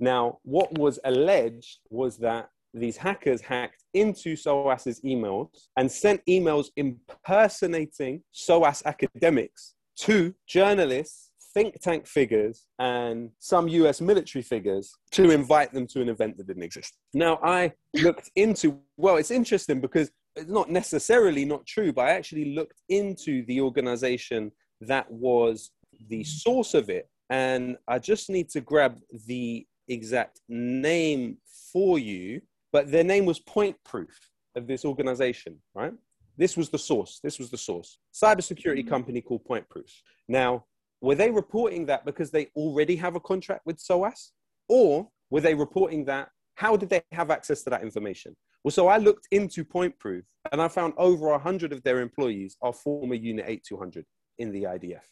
Now, 0.00 0.38
what 0.42 0.76
was 0.78 0.98
alleged 1.04 1.78
was 1.90 2.18
that 2.18 2.50
these 2.74 2.96
hackers 2.96 3.40
hacked 3.40 3.84
into 3.94 4.36
SOAS's 4.36 5.00
emails 5.00 5.48
and 5.76 5.90
sent 5.90 6.24
emails 6.26 6.68
impersonating 6.76 8.22
SOAS 8.32 8.82
academics 8.84 9.74
to 9.98 10.34
journalists, 10.46 11.27
think 11.58 11.80
tank 11.80 12.06
figures, 12.06 12.66
and 12.78 13.30
some 13.38 13.66
US 13.68 14.00
military 14.00 14.42
figures 14.42 14.92
to 15.12 15.30
invite 15.30 15.72
them 15.72 15.86
to 15.88 16.00
an 16.00 16.08
event 16.08 16.36
that 16.36 16.46
didn't 16.46 16.62
exist. 16.62 16.94
Now, 17.14 17.40
I 17.42 17.72
looked 17.94 18.30
into, 18.36 18.78
well, 18.96 19.16
it's 19.16 19.32
interesting 19.32 19.80
because 19.80 20.10
it's 20.36 20.50
not 20.50 20.70
necessarily 20.70 21.44
not 21.44 21.66
true, 21.66 21.92
but 21.92 22.06
I 22.06 22.10
actually 22.10 22.54
looked 22.54 22.80
into 22.88 23.44
the 23.46 23.60
organization 23.60 24.52
that 24.82 25.10
was 25.10 25.70
the 26.08 26.22
source 26.22 26.74
of 26.74 26.88
it. 26.90 27.08
And 27.30 27.76
I 27.88 27.98
just 27.98 28.30
need 28.30 28.48
to 28.50 28.60
grab 28.60 29.00
the 29.26 29.66
exact 29.88 30.40
name 30.48 31.38
for 31.72 31.98
you, 31.98 32.40
but 32.72 32.90
their 32.90 33.04
name 33.04 33.26
was 33.26 33.40
Point 33.40 33.76
Proof 33.84 34.16
of 34.54 34.66
this 34.68 34.84
organization, 34.84 35.56
right? 35.74 35.92
This 36.36 36.56
was 36.56 36.68
the 36.68 36.78
source. 36.78 37.18
This 37.22 37.40
was 37.40 37.50
the 37.50 37.58
source. 37.58 37.98
Cybersecurity 38.14 38.80
mm-hmm. 38.80 38.88
company 38.88 39.20
called 39.20 39.44
Point 39.44 39.68
Proof. 39.68 39.90
Now, 40.28 40.64
were 41.00 41.14
they 41.14 41.30
reporting 41.30 41.86
that 41.86 42.04
because 42.04 42.30
they 42.30 42.46
already 42.56 42.96
have 42.96 43.14
a 43.14 43.20
contract 43.20 43.62
with 43.64 43.78
SOAS? 43.78 44.32
Or 44.68 45.08
were 45.30 45.40
they 45.40 45.54
reporting 45.54 46.04
that? 46.06 46.30
How 46.56 46.76
did 46.76 46.88
they 46.88 47.02
have 47.12 47.30
access 47.30 47.62
to 47.62 47.70
that 47.70 47.82
information? 47.82 48.36
Well, 48.64 48.72
so 48.72 48.88
I 48.88 48.98
looked 48.98 49.28
into 49.30 49.64
Point 49.64 49.98
Proof 49.98 50.24
and 50.50 50.60
I 50.60 50.68
found 50.68 50.94
over 50.96 51.28
100 51.28 51.72
of 51.72 51.82
their 51.84 52.00
employees 52.00 52.56
are 52.60 52.72
former 52.72 53.14
Unit 53.14 53.44
8200 53.46 54.04
in 54.38 54.50
the 54.50 54.64
IDF. 54.64 55.04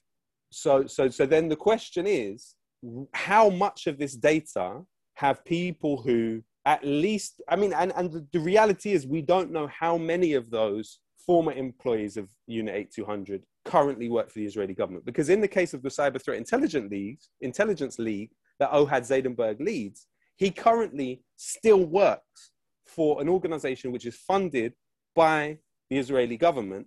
So, 0.51 0.87
so, 0.87 1.09
so 1.09 1.27
then 1.27 1.49
the 1.49 1.57
question 1.57 2.07
is, 2.07 2.55
how 3.15 3.51
much 3.51 3.87
of 3.87 3.99
this 3.99 4.15
data 4.15 4.83
have 5.15 5.45
people 5.45 6.03
who 6.03 6.43
at 6.67 6.85
least, 6.85 7.41
I 7.49 7.57
mean, 7.57 7.73
and, 7.73 7.93
and 7.97 8.27
the 8.33 8.41
reality 8.41 8.93
is 8.93 9.07
we 9.07 9.23
don't 9.23 9.53
know 9.53 9.69
how 9.69 9.97
many 9.97 10.35
of 10.35 10.51
those 10.51 10.99
former 11.25 11.53
employees 11.53 12.17
of 12.17 12.29
Unit 12.47 12.75
8200 12.75 13.45
currently 13.67 14.09
work 14.09 14.31
for 14.31 14.39
the 14.39 14.47
Israeli 14.47 14.75
government. 14.75 15.05
Because 15.05 15.29
in 15.29 15.41
the 15.41 15.49
case 15.49 15.75
of 15.75 15.83
the 15.83 15.89
Cyber 15.89 16.23
Threat 16.23 16.39
Intelligence 16.39 16.91
League, 16.91 17.19
Intelligence 17.41 17.99
League 17.99 18.31
that 18.59 18.71
Ohad 18.71 19.03
Zaidenberg 19.03 19.61
leads, 19.61 20.07
he 20.37 20.51
currently 20.51 21.23
still 21.37 21.85
works 21.85 22.53
for 22.87 23.21
an 23.21 23.29
organization 23.29 23.93
which 23.93 24.07
is 24.07 24.17
funded 24.17 24.73
by 25.15 25.59
the 25.91 25.99
Israeli 25.99 26.37
government 26.37 26.87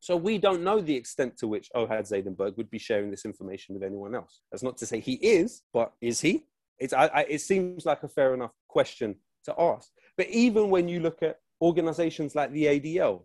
so 0.00 0.16
we 0.16 0.38
don't 0.38 0.62
know 0.62 0.80
the 0.80 0.94
extent 0.94 1.36
to 1.38 1.48
which 1.48 1.68
Ohad 1.74 2.08
Zaidenberg 2.08 2.56
would 2.56 2.70
be 2.70 2.78
sharing 2.78 3.10
this 3.10 3.24
information 3.24 3.74
with 3.74 3.82
anyone 3.82 4.14
else. 4.14 4.40
That's 4.50 4.62
not 4.62 4.76
to 4.78 4.86
say 4.86 5.00
he 5.00 5.14
is, 5.14 5.62
but 5.72 5.92
is 6.00 6.20
he? 6.20 6.44
It's, 6.78 6.92
I, 6.92 7.06
I, 7.06 7.20
it 7.28 7.40
seems 7.40 7.86
like 7.86 8.02
a 8.02 8.08
fair 8.08 8.34
enough 8.34 8.52
question 8.68 9.16
to 9.46 9.54
ask. 9.58 9.90
But 10.16 10.28
even 10.28 10.70
when 10.70 10.88
you 10.88 11.00
look 11.00 11.22
at 11.22 11.40
organizations 11.60 12.34
like 12.34 12.52
the 12.52 12.66
ADL, 12.66 13.24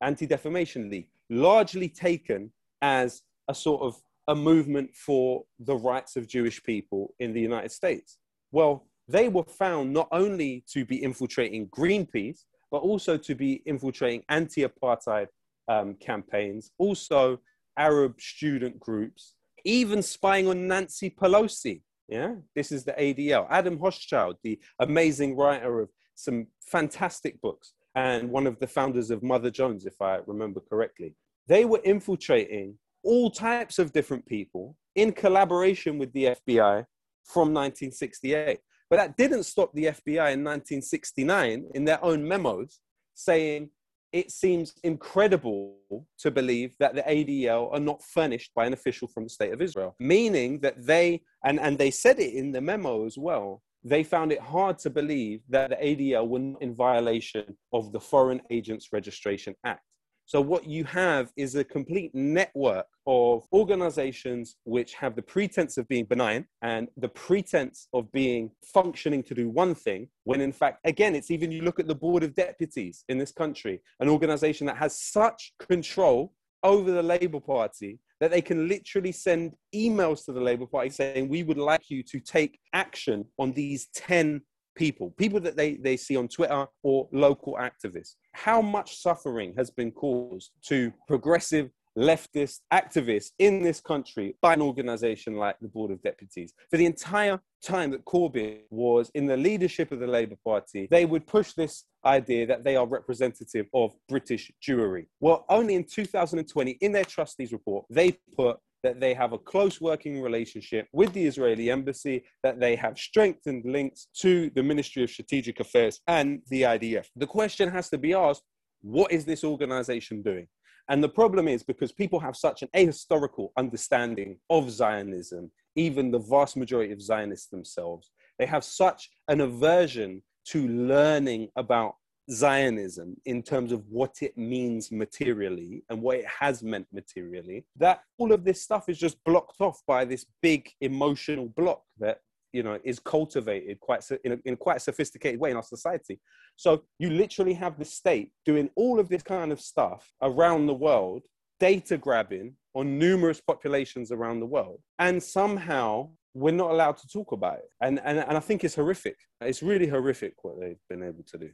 Anti 0.00 0.26
Defamation 0.26 0.90
League, 0.90 1.08
largely 1.30 1.88
taken 1.88 2.52
as 2.82 3.22
a 3.48 3.54
sort 3.54 3.82
of 3.82 4.00
a 4.28 4.34
movement 4.34 4.94
for 4.94 5.44
the 5.58 5.76
rights 5.76 6.16
of 6.16 6.26
Jewish 6.26 6.62
people 6.62 7.14
in 7.20 7.32
the 7.32 7.40
United 7.40 7.70
States. 7.70 8.18
Well, 8.52 8.86
they 9.08 9.28
were 9.28 9.44
found 9.44 9.92
not 9.92 10.08
only 10.10 10.64
to 10.72 10.84
be 10.84 11.02
infiltrating 11.02 11.68
Greenpeace, 11.68 12.40
but 12.70 12.78
also 12.78 13.16
to 13.16 13.34
be 13.34 13.62
infiltrating 13.66 14.22
anti 14.28 14.64
apartheid 14.64 15.28
um, 15.68 15.94
campaigns, 15.94 16.72
also 16.78 17.38
Arab 17.78 18.20
student 18.20 18.80
groups, 18.80 19.34
even 19.64 20.02
spying 20.02 20.48
on 20.48 20.66
Nancy 20.66 21.10
Pelosi. 21.10 21.82
Yeah, 22.08 22.36
this 22.54 22.70
is 22.70 22.84
the 22.84 22.92
ADL. 22.92 23.46
Adam 23.50 23.78
Hochschild, 23.78 24.36
the 24.42 24.58
amazing 24.78 25.36
writer 25.36 25.80
of 25.80 25.90
some 26.14 26.46
fantastic 26.60 27.40
books 27.40 27.72
and 27.96 28.30
one 28.30 28.46
of 28.46 28.60
the 28.60 28.66
founders 28.66 29.10
of 29.10 29.22
Mother 29.22 29.50
Jones, 29.50 29.86
if 29.86 30.00
I 30.02 30.20
remember 30.26 30.60
correctly. 30.60 31.16
They 31.48 31.64
were 31.64 31.80
infiltrating 31.82 32.76
all 33.02 33.30
types 33.30 33.78
of 33.78 33.92
different 33.92 34.26
people 34.26 34.76
in 34.94 35.12
collaboration 35.12 35.98
with 35.98 36.12
the 36.12 36.36
FBI 36.46 36.84
from 37.24 37.54
1968. 37.54 38.58
But 38.90 38.96
that 38.96 39.16
didn't 39.16 39.44
stop 39.44 39.72
the 39.72 39.86
FBI 39.86 40.32
in 40.32 40.44
1969 40.44 41.70
in 41.74 41.84
their 41.84 42.04
own 42.04 42.26
memos 42.26 42.80
saying 43.14 43.70
it 44.12 44.30
seems 44.30 44.74
incredible 44.84 45.76
to 46.18 46.30
believe 46.30 46.74
that 46.78 46.94
the 46.94 47.02
ADL 47.02 47.72
are 47.72 47.80
not 47.80 48.02
furnished 48.04 48.52
by 48.54 48.66
an 48.66 48.72
official 48.72 49.08
from 49.08 49.24
the 49.24 49.30
state 49.30 49.52
of 49.52 49.62
Israel, 49.62 49.96
meaning 49.98 50.60
that 50.60 50.86
they, 50.86 51.22
and, 51.44 51.58
and 51.58 51.78
they 51.78 51.90
said 51.90 52.20
it 52.20 52.34
in 52.34 52.52
the 52.52 52.60
memo 52.60 53.06
as 53.06 53.16
well, 53.18 53.62
they 53.86 54.02
found 54.02 54.32
it 54.32 54.40
hard 54.40 54.78
to 54.80 54.90
believe 54.90 55.42
that 55.48 55.70
the 55.70 55.76
ADL 55.76 56.26
were 56.26 56.40
not 56.40 56.60
in 56.60 56.74
violation 56.74 57.56
of 57.72 57.92
the 57.92 58.00
Foreign 58.00 58.42
Agents 58.50 58.88
Registration 58.92 59.54
Act. 59.64 59.82
So, 60.24 60.40
what 60.40 60.66
you 60.66 60.82
have 60.82 61.30
is 61.36 61.54
a 61.54 61.62
complete 61.62 62.12
network 62.12 62.86
of 63.06 63.44
organizations 63.52 64.56
which 64.64 64.94
have 64.94 65.14
the 65.14 65.22
pretense 65.22 65.78
of 65.78 65.86
being 65.86 66.04
benign 66.04 66.46
and 66.62 66.88
the 66.96 67.08
pretense 67.08 67.86
of 67.92 68.10
being 68.10 68.50
functioning 68.74 69.22
to 69.22 69.34
do 69.34 69.48
one 69.48 69.76
thing, 69.76 70.08
when 70.24 70.40
in 70.40 70.50
fact, 70.50 70.80
again, 70.84 71.14
it's 71.14 71.30
even 71.30 71.52
you 71.52 71.62
look 71.62 71.78
at 71.78 71.86
the 71.86 71.94
Board 71.94 72.24
of 72.24 72.34
Deputies 72.34 73.04
in 73.08 73.18
this 73.18 73.30
country, 73.30 73.80
an 74.00 74.08
organization 74.08 74.66
that 74.66 74.78
has 74.78 75.00
such 75.00 75.52
control 75.60 76.32
over 76.64 76.90
the 76.90 77.04
Labour 77.04 77.38
Party 77.38 78.00
that 78.20 78.30
they 78.30 78.42
can 78.42 78.68
literally 78.68 79.12
send 79.12 79.52
emails 79.74 80.24
to 80.24 80.32
the 80.32 80.40
Labour 80.40 80.66
Party 80.66 80.90
saying, 80.90 81.28
We 81.28 81.42
would 81.42 81.58
like 81.58 81.90
you 81.90 82.02
to 82.04 82.20
take 82.20 82.58
action 82.72 83.24
on 83.38 83.52
these 83.52 83.88
10 83.94 84.42
people, 84.76 85.14
people 85.16 85.40
that 85.40 85.56
they, 85.56 85.74
they 85.74 85.96
see 85.96 86.16
on 86.16 86.28
Twitter 86.28 86.66
or 86.82 87.08
local 87.12 87.54
activists. 87.54 88.14
How 88.34 88.60
much 88.60 88.98
suffering 88.98 89.54
has 89.56 89.70
been 89.70 89.90
caused 89.90 90.50
to 90.66 90.92
progressive 91.08 91.70
leftist 91.96 92.60
activists 92.72 93.30
in 93.38 93.62
this 93.62 93.80
country 93.80 94.36
by 94.42 94.52
an 94.52 94.60
organization 94.60 95.36
like 95.36 95.56
the 95.60 95.68
Board 95.68 95.90
of 95.90 96.02
Deputies. 96.02 96.52
For 96.70 96.76
the 96.76 96.84
entire 96.84 97.40
time 97.64 97.90
that 97.92 98.04
Corbyn 98.04 98.60
was 98.70 99.10
in 99.14 99.26
the 99.26 99.36
leadership 99.36 99.92
of 99.92 100.00
the 100.00 100.06
Labour 100.06 100.36
Party, 100.44 100.88
they 100.90 101.06
would 101.06 101.26
push 101.26 101.52
this 101.54 101.84
idea 102.06 102.46
that 102.46 102.64
they 102.64 102.76
are 102.76 102.86
representative 102.86 103.66
of 103.74 103.92
British 104.08 104.50
Jewry. 104.66 105.06
Well, 105.20 105.44
only 105.48 105.74
in 105.74 105.84
2020, 105.84 106.78
in 106.80 106.92
their 106.92 107.04
trustees 107.04 107.52
report, 107.52 107.86
they 107.90 108.12
put 108.36 108.58
that 108.82 109.00
they 109.00 109.14
have 109.14 109.32
a 109.32 109.38
close 109.38 109.80
working 109.80 110.22
relationship 110.22 110.86
with 110.92 111.12
the 111.12 111.26
Israeli 111.26 111.70
embassy, 111.70 112.22
that 112.44 112.60
they 112.60 112.76
have 112.76 112.96
strengthened 112.96 113.64
links 113.64 114.06
to 114.20 114.50
the 114.50 114.62
Ministry 114.62 115.02
of 115.02 115.10
Strategic 115.10 115.58
Affairs 115.58 116.00
and 116.06 116.40
the 116.50 116.62
IDF. 116.62 117.06
The 117.16 117.26
question 117.26 117.68
has 117.70 117.88
to 117.90 117.98
be 117.98 118.14
asked 118.14 118.42
what 118.82 119.10
is 119.10 119.24
this 119.24 119.42
organization 119.42 120.22
doing? 120.22 120.46
And 120.88 121.02
the 121.02 121.08
problem 121.08 121.48
is 121.48 121.64
because 121.64 121.90
people 121.90 122.20
have 122.20 122.36
such 122.36 122.62
an 122.62 122.68
ahistorical 122.76 123.48
understanding 123.56 124.38
of 124.48 124.70
Zionism, 124.70 125.50
even 125.74 126.12
the 126.12 126.20
vast 126.20 126.56
majority 126.56 126.92
of 126.92 127.02
Zionists 127.02 127.48
themselves, 127.48 128.12
they 128.38 128.46
have 128.46 128.62
such 128.62 129.10
an 129.26 129.40
aversion 129.40 130.22
to 130.46 130.68
learning 130.68 131.48
about 131.56 131.96
Zionism 132.30 133.16
in 133.24 133.42
terms 133.42 133.70
of 133.70 133.84
what 133.88 134.16
it 134.20 134.36
means 134.36 134.90
materially 134.90 135.84
and 135.88 136.02
what 136.02 136.18
it 136.18 136.26
has 136.26 136.62
meant 136.62 136.86
materially, 136.92 137.64
that 137.76 138.00
all 138.18 138.32
of 138.32 138.44
this 138.44 138.62
stuff 138.62 138.88
is 138.88 138.98
just 138.98 139.22
blocked 139.24 139.60
off 139.60 139.80
by 139.86 140.04
this 140.04 140.26
big 140.42 140.68
emotional 140.80 141.46
block 141.56 141.82
that 141.98 142.18
you 142.52 142.62
know 142.62 142.78
is 142.84 142.98
cultivated 142.98 143.78
quite 143.80 144.02
in 144.24 144.32
a, 144.32 144.38
in 144.44 144.56
quite 144.56 144.78
a 144.78 144.80
sophisticated 144.80 145.38
way 145.38 145.50
in 145.50 145.56
our 145.56 145.62
society. 145.62 146.18
So 146.56 146.82
you 146.98 147.10
literally 147.10 147.54
have 147.54 147.78
the 147.78 147.84
state 147.84 148.32
doing 148.44 148.70
all 148.76 148.98
of 148.98 149.08
this 149.08 149.22
kind 149.22 149.52
of 149.52 149.60
stuff 149.60 150.10
around 150.22 150.66
the 150.66 150.74
world, 150.74 151.22
data 151.60 151.96
grabbing 151.96 152.54
on 152.74 152.98
numerous 152.98 153.40
populations 153.40 154.10
around 154.10 154.40
the 154.40 154.46
world, 154.46 154.80
and 154.98 155.22
somehow 155.22 156.10
we're 156.36 156.52
not 156.52 156.70
allowed 156.70 156.98
to 156.98 157.08
talk 157.08 157.32
about 157.32 157.56
it. 157.56 157.70
And, 157.80 157.98
and, 158.04 158.18
and 158.18 158.36
I 158.36 158.40
think 158.40 158.62
it's 158.62 158.74
horrific. 158.74 159.16
It's 159.40 159.62
really 159.62 159.86
horrific 159.86 160.34
what 160.42 160.60
they've 160.60 160.78
been 160.86 161.02
able 161.02 161.24
to 161.32 161.38
do. 161.38 161.50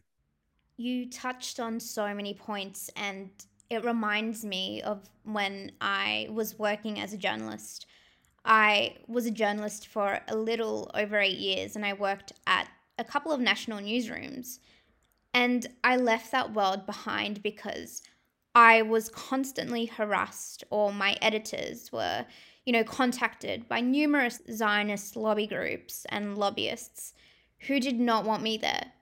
You 0.76 1.08
touched 1.08 1.60
on 1.60 1.78
so 1.78 2.12
many 2.12 2.34
points, 2.34 2.90
and 2.96 3.30
it 3.70 3.84
reminds 3.84 4.44
me 4.44 4.82
of 4.82 5.08
when 5.22 5.70
I 5.80 6.26
was 6.30 6.58
working 6.58 6.98
as 6.98 7.12
a 7.12 7.16
journalist. 7.16 7.86
I 8.44 8.96
was 9.06 9.24
a 9.26 9.30
journalist 9.30 9.86
for 9.86 10.18
a 10.26 10.36
little 10.36 10.90
over 10.94 11.16
eight 11.20 11.38
years, 11.38 11.76
and 11.76 11.86
I 11.86 11.92
worked 11.92 12.32
at 12.48 12.66
a 12.98 13.04
couple 13.04 13.30
of 13.30 13.40
national 13.40 13.78
newsrooms. 13.78 14.58
And 15.32 15.64
I 15.84 15.96
left 15.96 16.32
that 16.32 16.54
world 16.54 16.86
behind 16.86 17.40
because 17.40 18.02
I 18.56 18.82
was 18.82 19.08
constantly 19.10 19.86
harassed, 19.86 20.64
or 20.70 20.92
my 20.92 21.16
editors 21.22 21.92
were, 21.92 22.26
you 22.64 22.72
know, 22.72 22.84
contacted 22.84 23.68
by 23.68 23.80
numerous 23.80 24.40
Zionist 24.50 25.16
lobby 25.16 25.46
groups 25.46 26.06
and 26.08 26.38
lobbyists 26.38 27.14
who 27.66 27.80
did 27.80 27.98
not 27.98 28.24
want 28.24 28.42
me 28.42 28.56
there 28.56 28.92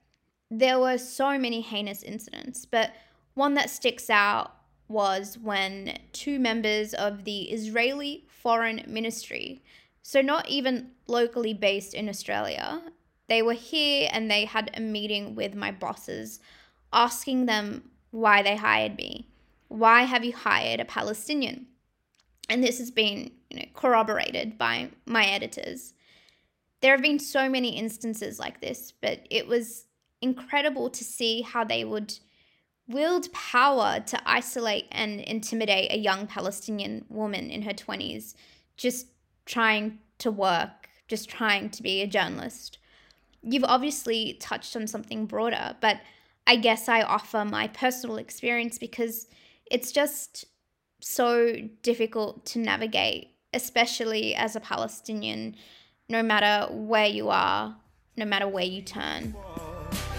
there 0.50 0.80
were 0.80 0.98
so 0.98 1.38
many 1.38 1.60
heinous 1.60 2.02
incidents, 2.02 2.66
but 2.66 2.90
one 3.34 3.54
that 3.54 3.70
sticks 3.70 4.10
out 4.10 4.52
was 4.88 5.38
when 5.38 5.96
two 6.12 6.40
members 6.40 6.92
of 6.92 7.24
the 7.24 7.42
Israeli 7.42 8.26
Foreign 8.28 8.82
Ministry, 8.88 9.62
so 10.02 10.20
not 10.20 10.48
even 10.48 10.90
locally 11.06 11.54
based 11.54 11.94
in 11.94 12.08
Australia, 12.08 12.82
they 13.28 13.42
were 13.42 13.52
here 13.52 14.08
and 14.12 14.28
they 14.28 14.44
had 14.44 14.70
a 14.74 14.80
meeting 14.80 15.36
with 15.36 15.54
my 15.54 15.70
bosses 15.70 16.40
asking 16.92 17.46
them 17.46 17.90
why 18.10 18.42
they 18.42 18.56
hired 18.56 18.96
me. 18.96 19.28
Why 19.68 20.02
have 20.02 20.24
you 20.24 20.32
hired 20.32 20.80
a 20.80 20.84
Palestinian? 20.84 21.66
And 22.48 22.64
this 22.64 22.78
has 22.78 22.90
been 22.90 23.30
you 23.50 23.58
know, 23.58 23.66
corroborated 23.74 24.56
by 24.56 24.90
my 25.06 25.26
editors. 25.26 25.92
There 26.80 26.92
have 26.92 27.02
been 27.02 27.18
so 27.18 27.48
many 27.48 27.76
instances 27.76 28.38
like 28.38 28.60
this, 28.60 28.92
but 28.92 29.26
it 29.30 29.46
was 29.46 29.86
incredible 30.22 30.90
to 30.90 31.04
see 31.04 31.42
how 31.42 31.64
they 31.64 31.84
would 31.84 32.18
wield 32.88 33.32
power 33.32 34.00
to 34.06 34.20
isolate 34.26 34.86
and 34.90 35.20
intimidate 35.20 35.92
a 35.92 35.98
young 35.98 36.26
Palestinian 36.26 37.04
woman 37.08 37.50
in 37.50 37.62
her 37.62 37.72
20s, 37.72 38.34
just 38.76 39.06
trying 39.46 39.98
to 40.18 40.30
work, 40.30 40.88
just 41.08 41.28
trying 41.28 41.70
to 41.70 41.82
be 41.82 42.02
a 42.02 42.06
journalist. 42.06 42.78
You've 43.42 43.64
obviously 43.64 44.34
touched 44.40 44.76
on 44.76 44.86
something 44.86 45.26
broader, 45.26 45.76
but 45.80 46.00
I 46.46 46.56
guess 46.56 46.88
I 46.88 47.02
offer 47.02 47.44
my 47.44 47.68
personal 47.68 48.16
experience 48.16 48.78
because 48.78 49.28
it's 49.70 49.92
just 49.92 50.44
so 51.00 51.54
difficult 51.82 52.44
to 52.46 52.58
navigate, 52.58 53.28
especially 53.52 54.34
as 54.34 54.56
a 54.56 54.60
Palestinian, 54.60 55.56
no 56.08 56.22
matter 56.22 56.72
where 56.72 57.06
you 57.06 57.28
are, 57.28 57.76
no 58.16 58.24
matter 58.24 58.48
where 58.48 58.64
you 58.64 58.82
turn. 58.82 59.34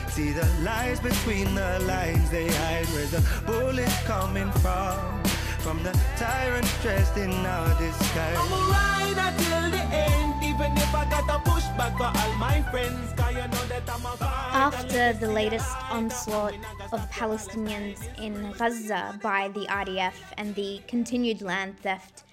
See 0.09 0.31
the 0.31 0.45
lies 0.63 0.99
between 0.99 1.53
the 1.55 1.79
lines 1.87 2.29
they 2.29 2.47
hide 2.49 2.85
where 2.87 3.05
the 3.07 3.23
bullets 3.45 4.03
coming 4.03 4.51
from. 4.53 5.23
From 5.59 5.83
the 5.83 5.97
tyrant 6.17 6.67
dressed 6.81 7.17
in 7.17 7.31
our 7.31 7.79
disguise. 7.79 8.37
I'm 8.37 8.51
a 8.51 8.71
ride 8.71 9.33
until 9.33 9.69
the 9.69 9.83
end, 9.95 10.43
even 10.43 10.71
if 10.75 10.93
I 10.93 11.07
got 11.09 11.27
to 11.27 11.49
push 11.49 11.63
back 11.77 11.95
for 11.97 12.11
all 12.19 12.33
my 12.35 12.61
friends. 12.71 13.13
You 13.31 13.37
know 13.37 13.65
that 13.67 13.89
I'm 13.89 14.05
a 14.05 14.17
After 14.25 15.13
the 15.13 15.31
latest 15.31 15.69
onslaught 15.89 16.55
of 16.91 16.99
Palestinians 17.11 17.99
in 18.19 18.51
Gaza 18.57 19.17
by 19.23 19.47
the 19.49 19.65
IDF 19.67 20.15
and 20.37 20.53
the 20.55 20.81
continued 20.87 21.41
land 21.41 21.79
theft 21.79 22.23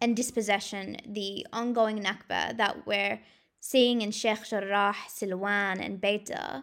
and 0.00 0.16
dispossession, 0.16 0.96
the 1.06 1.46
ongoing 1.52 2.02
Nakba 2.02 2.56
that 2.56 2.86
we're 2.86 3.20
seeing 3.60 4.02
in 4.02 4.10
Sheikh 4.10 4.44
Jarrah, 4.48 4.94
Silwan, 5.08 5.84
and 5.84 6.00
Beita, 6.00 6.62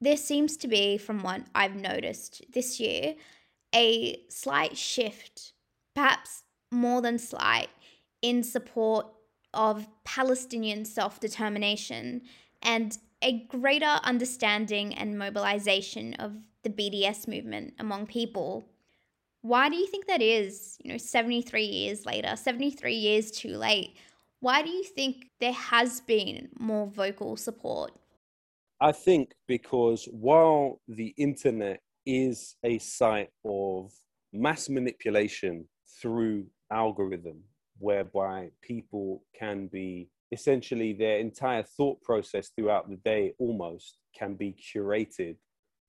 there 0.00 0.16
seems 0.16 0.56
to 0.58 0.68
be, 0.68 0.96
from 0.96 1.22
what 1.22 1.42
I've 1.54 1.76
noticed 1.76 2.42
this 2.52 2.80
year, 2.80 3.14
a 3.74 4.22
slight 4.28 4.76
shift, 4.76 5.52
perhaps 5.94 6.44
more 6.70 7.02
than 7.02 7.18
slight, 7.18 7.68
in 8.22 8.42
support 8.42 9.06
of 9.52 9.88
Palestinian 10.04 10.84
self 10.84 11.20
determination 11.20 12.22
and 12.62 12.98
a 13.22 13.44
greater 13.46 13.98
understanding 14.04 14.94
and 14.94 15.18
mobilization 15.18 16.14
of 16.14 16.36
the 16.62 16.70
BDS 16.70 17.26
movement 17.26 17.74
among 17.78 18.06
people. 18.06 18.64
Why 19.42 19.68
do 19.68 19.76
you 19.76 19.86
think 19.86 20.06
that 20.06 20.22
is? 20.22 20.76
You 20.82 20.92
know, 20.92 20.98
73 20.98 21.64
years 21.64 22.04
later, 22.04 22.36
73 22.36 22.94
years 22.94 23.30
too 23.30 23.56
late. 23.56 23.96
Why 24.40 24.62
do 24.62 24.70
you 24.70 24.84
think 24.84 25.30
there 25.40 25.52
has 25.52 26.00
been 26.00 26.48
more 26.58 26.86
vocal 26.86 27.36
support 27.36 27.92
I 28.82 28.92
think 28.92 29.34
because 29.46 30.08
while 30.10 30.80
the 30.88 31.12
internet 31.18 31.80
is 32.06 32.56
a 32.64 32.78
site 32.78 33.28
of 33.44 33.92
mass 34.32 34.70
manipulation 34.70 35.66
through 36.00 36.46
algorithm, 36.72 37.42
whereby 37.78 38.48
people 38.62 39.22
can 39.38 39.66
be 39.66 40.08
essentially 40.32 40.94
their 40.94 41.18
entire 41.18 41.62
thought 41.62 42.00
process 42.00 42.52
throughout 42.56 42.88
the 42.88 42.96
day 42.96 43.34
almost 43.38 43.98
can 44.16 44.34
be 44.34 44.54
curated 44.54 45.36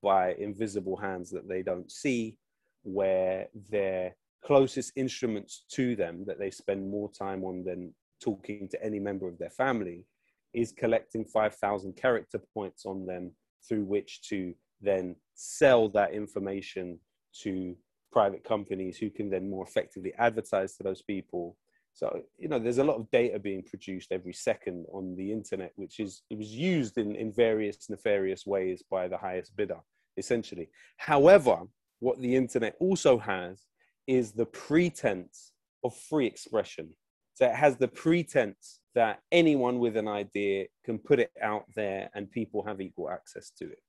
by 0.03 0.33
invisible 0.33 0.97
hands 0.97 1.31
that 1.31 1.47
they 1.47 1.61
don't 1.61 1.89
see, 1.89 2.35
where 2.83 3.47
their 3.69 4.15
closest 4.43 4.91
instruments 4.95 5.65
to 5.71 5.95
them 5.95 6.23
that 6.25 6.39
they 6.39 6.49
spend 6.49 6.89
more 6.89 7.11
time 7.11 7.43
on 7.43 7.63
than 7.63 7.93
talking 8.21 8.67
to 8.69 8.83
any 8.83 8.99
member 8.99 9.27
of 9.27 9.37
their 9.37 9.49
family 9.49 10.05
is 10.53 10.71
collecting 10.71 11.25
5,000 11.25 11.95
character 11.95 12.41
points 12.53 12.85
on 12.85 13.05
them 13.05 13.31
through 13.67 13.83
which 13.83 14.21
to 14.29 14.53
then 14.81 15.15
sell 15.35 15.89
that 15.89 16.13
information 16.13 16.99
to 17.43 17.75
private 18.11 18.43
companies 18.43 18.97
who 18.97 19.09
can 19.09 19.29
then 19.29 19.49
more 19.49 19.65
effectively 19.65 20.13
advertise 20.17 20.75
to 20.75 20.83
those 20.83 21.01
people. 21.01 21.57
So, 21.93 22.21
you 22.37 22.49
know, 22.49 22.59
there's 22.59 22.79
a 22.79 22.83
lot 22.83 22.97
of 22.97 23.09
data 23.11 23.39
being 23.39 23.63
produced 23.63 24.11
every 24.11 24.33
second 24.33 24.85
on 24.91 25.15
the 25.15 25.31
internet, 25.31 25.71
which 25.75 25.99
is 25.99 26.23
it 26.29 26.37
was 26.37 26.49
used 26.49 26.97
in, 26.97 27.15
in 27.15 27.31
various 27.31 27.89
nefarious 27.89 28.45
ways 28.45 28.83
by 28.89 29.07
the 29.07 29.17
highest 29.17 29.55
bidder, 29.55 29.79
essentially. 30.17 30.69
However, 30.97 31.61
what 32.01 32.19
the 32.19 32.35
internet 32.35 32.75
also 32.79 33.17
has 33.17 33.65
is 34.07 34.33
the 34.33 34.45
pretense 34.47 35.53
of 35.83 35.95
free 35.95 36.25
expression. 36.25 36.89
So 37.35 37.45
it 37.45 37.55
has 37.55 37.77
the 37.77 37.87
pretense 37.87 38.79
that 38.93 39.19
anyone 39.31 39.79
with 39.79 39.95
an 39.95 40.07
idea 40.07 40.65
can 40.83 40.99
put 40.99 41.19
it 41.19 41.31
out 41.41 41.65
there 41.75 42.09
and 42.13 42.29
people 42.29 42.63
have 42.65 42.81
equal 42.81 43.09
access 43.09 43.51
to 43.59 43.65
it. 43.65 43.81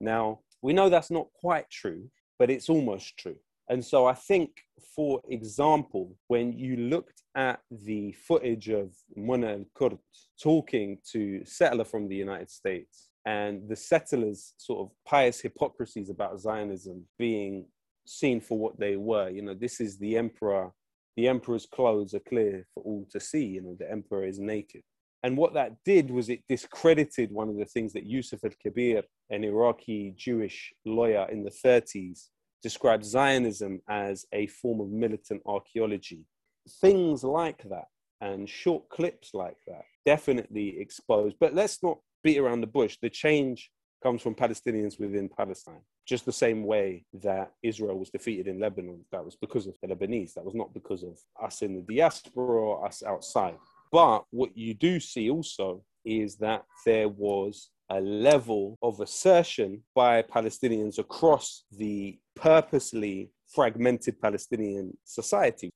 Now, 0.00 0.40
we 0.62 0.72
know 0.72 0.88
that's 0.88 1.10
not 1.10 1.26
quite 1.34 1.68
true, 1.70 2.08
but 2.38 2.50
it's 2.50 2.68
almost 2.68 3.16
true. 3.16 3.36
And 3.68 3.84
so 3.84 4.06
I 4.06 4.14
think, 4.14 4.50
for 4.94 5.20
example, 5.28 6.14
when 6.28 6.52
you 6.52 6.76
looked 6.76 7.22
at 7.34 7.60
the 7.70 8.12
footage 8.12 8.68
of 8.68 8.94
Mona 9.16 9.52
El 9.52 9.64
Kurd 9.74 9.98
talking 10.40 10.98
to 11.12 11.44
settler 11.44 11.84
from 11.84 12.06
the 12.06 12.14
United 12.14 12.50
States 12.50 13.05
and 13.26 13.68
the 13.68 13.76
settlers' 13.76 14.54
sort 14.56 14.80
of 14.80 14.96
pious 15.04 15.40
hypocrisies 15.40 16.08
about 16.08 16.40
Zionism 16.40 17.04
being 17.18 17.66
seen 18.06 18.40
for 18.40 18.56
what 18.58 18.78
they 18.78 18.96
were, 18.96 19.28
you 19.28 19.42
know, 19.42 19.54
this 19.54 19.80
is 19.80 19.98
the 19.98 20.16
emperor 20.16 20.72
the 21.16 21.28
emperor's 21.28 21.66
clothes 21.66 22.14
are 22.14 22.20
clear 22.20 22.66
for 22.74 22.82
all 22.82 23.06
to 23.10 23.18
see. 23.18 23.44
You 23.44 23.62
know, 23.62 23.76
the 23.78 23.90
emperor 23.90 24.24
is 24.24 24.38
naked. 24.38 24.82
And 25.22 25.36
what 25.36 25.54
that 25.54 25.76
did 25.84 26.10
was 26.10 26.28
it 26.28 26.44
discredited 26.48 27.32
one 27.32 27.48
of 27.48 27.56
the 27.56 27.64
things 27.64 27.92
that 27.94 28.06
Yusuf 28.06 28.44
al 28.44 28.50
Kabir, 28.62 29.02
an 29.30 29.42
Iraqi 29.42 30.14
Jewish 30.16 30.72
lawyer 30.84 31.26
in 31.32 31.42
the 31.42 31.50
30s, 31.50 32.28
described 32.62 33.04
Zionism 33.04 33.80
as 33.88 34.26
a 34.32 34.46
form 34.48 34.80
of 34.80 34.90
militant 34.90 35.42
archaeology. 35.46 36.26
Things 36.80 37.24
like 37.24 37.62
that 37.70 37.86
and 38.20 38.48
short 38.48 38.88
clips 38.88 39.30
like 39.34 39.56
that 39.66 39.84
definitely 40.04 40.78
exposed. 40.78 41.36
But 41.40 41.54
let's 41.54 41.82
not 41.82 41.98
beat 42.26 42.38
around 42.38 42.60
the 42.60 42.66
bush. 42.66 42.98
The 43.00 43.08
change 43.08 43.70
comes 44.02 44.20
from 44.20 44.34
Palestinians 44.34 44.98
within 44.98 45.28
Palestine. 45.28 45.84
Just 46.06 46.24
the 46.26 46.32
same 46.32 46.64
way 46.64 47.04
that 47.22 47.52
Israel 47.62 47.96
was 48.00 48.10
defeated 48.10 48.48
in 48.48 48.58
Lebanon, 48.58 49.04
that 49.12 49.24
was 49.24 49.36
because 49.36 49.68
of 49.68 49.76
the 49.80 49.86
Lebanese. 49.86 50.34
That 50.34 50.44
was 50.44 50.54
not 50.54 50.74
because 50.74 51.04
of 51.04 51.16
us 51.40 51.62
in 51.62 51.76
the 51.76 51.82
diaspora 51.82 52.60
or 52.60 52.84
us 52.84 53.04
outside. 53.04 53.58
But 53.92 54.24
what 54.30 54.50
you 54.56 54.74
do 54.74 54.98
see 54.98 55.30
also 55.30 55.84
is 56.04 56.36
that 56.38 56.64
there 56.84 57.08
was 57.08 57.70
a 57.90 58.00
level 58.00 58.76
of 58.82 58.98
assertion 58.98 59.84
by 59.94 60.22
Palestinians 60.22 60.98
across 60.98 61.62
the 61.70 62.18
purposely 62.34 63.30
fragmented 63.54 64.20
Palestinian 64.20 64.96
society 65.04 65.70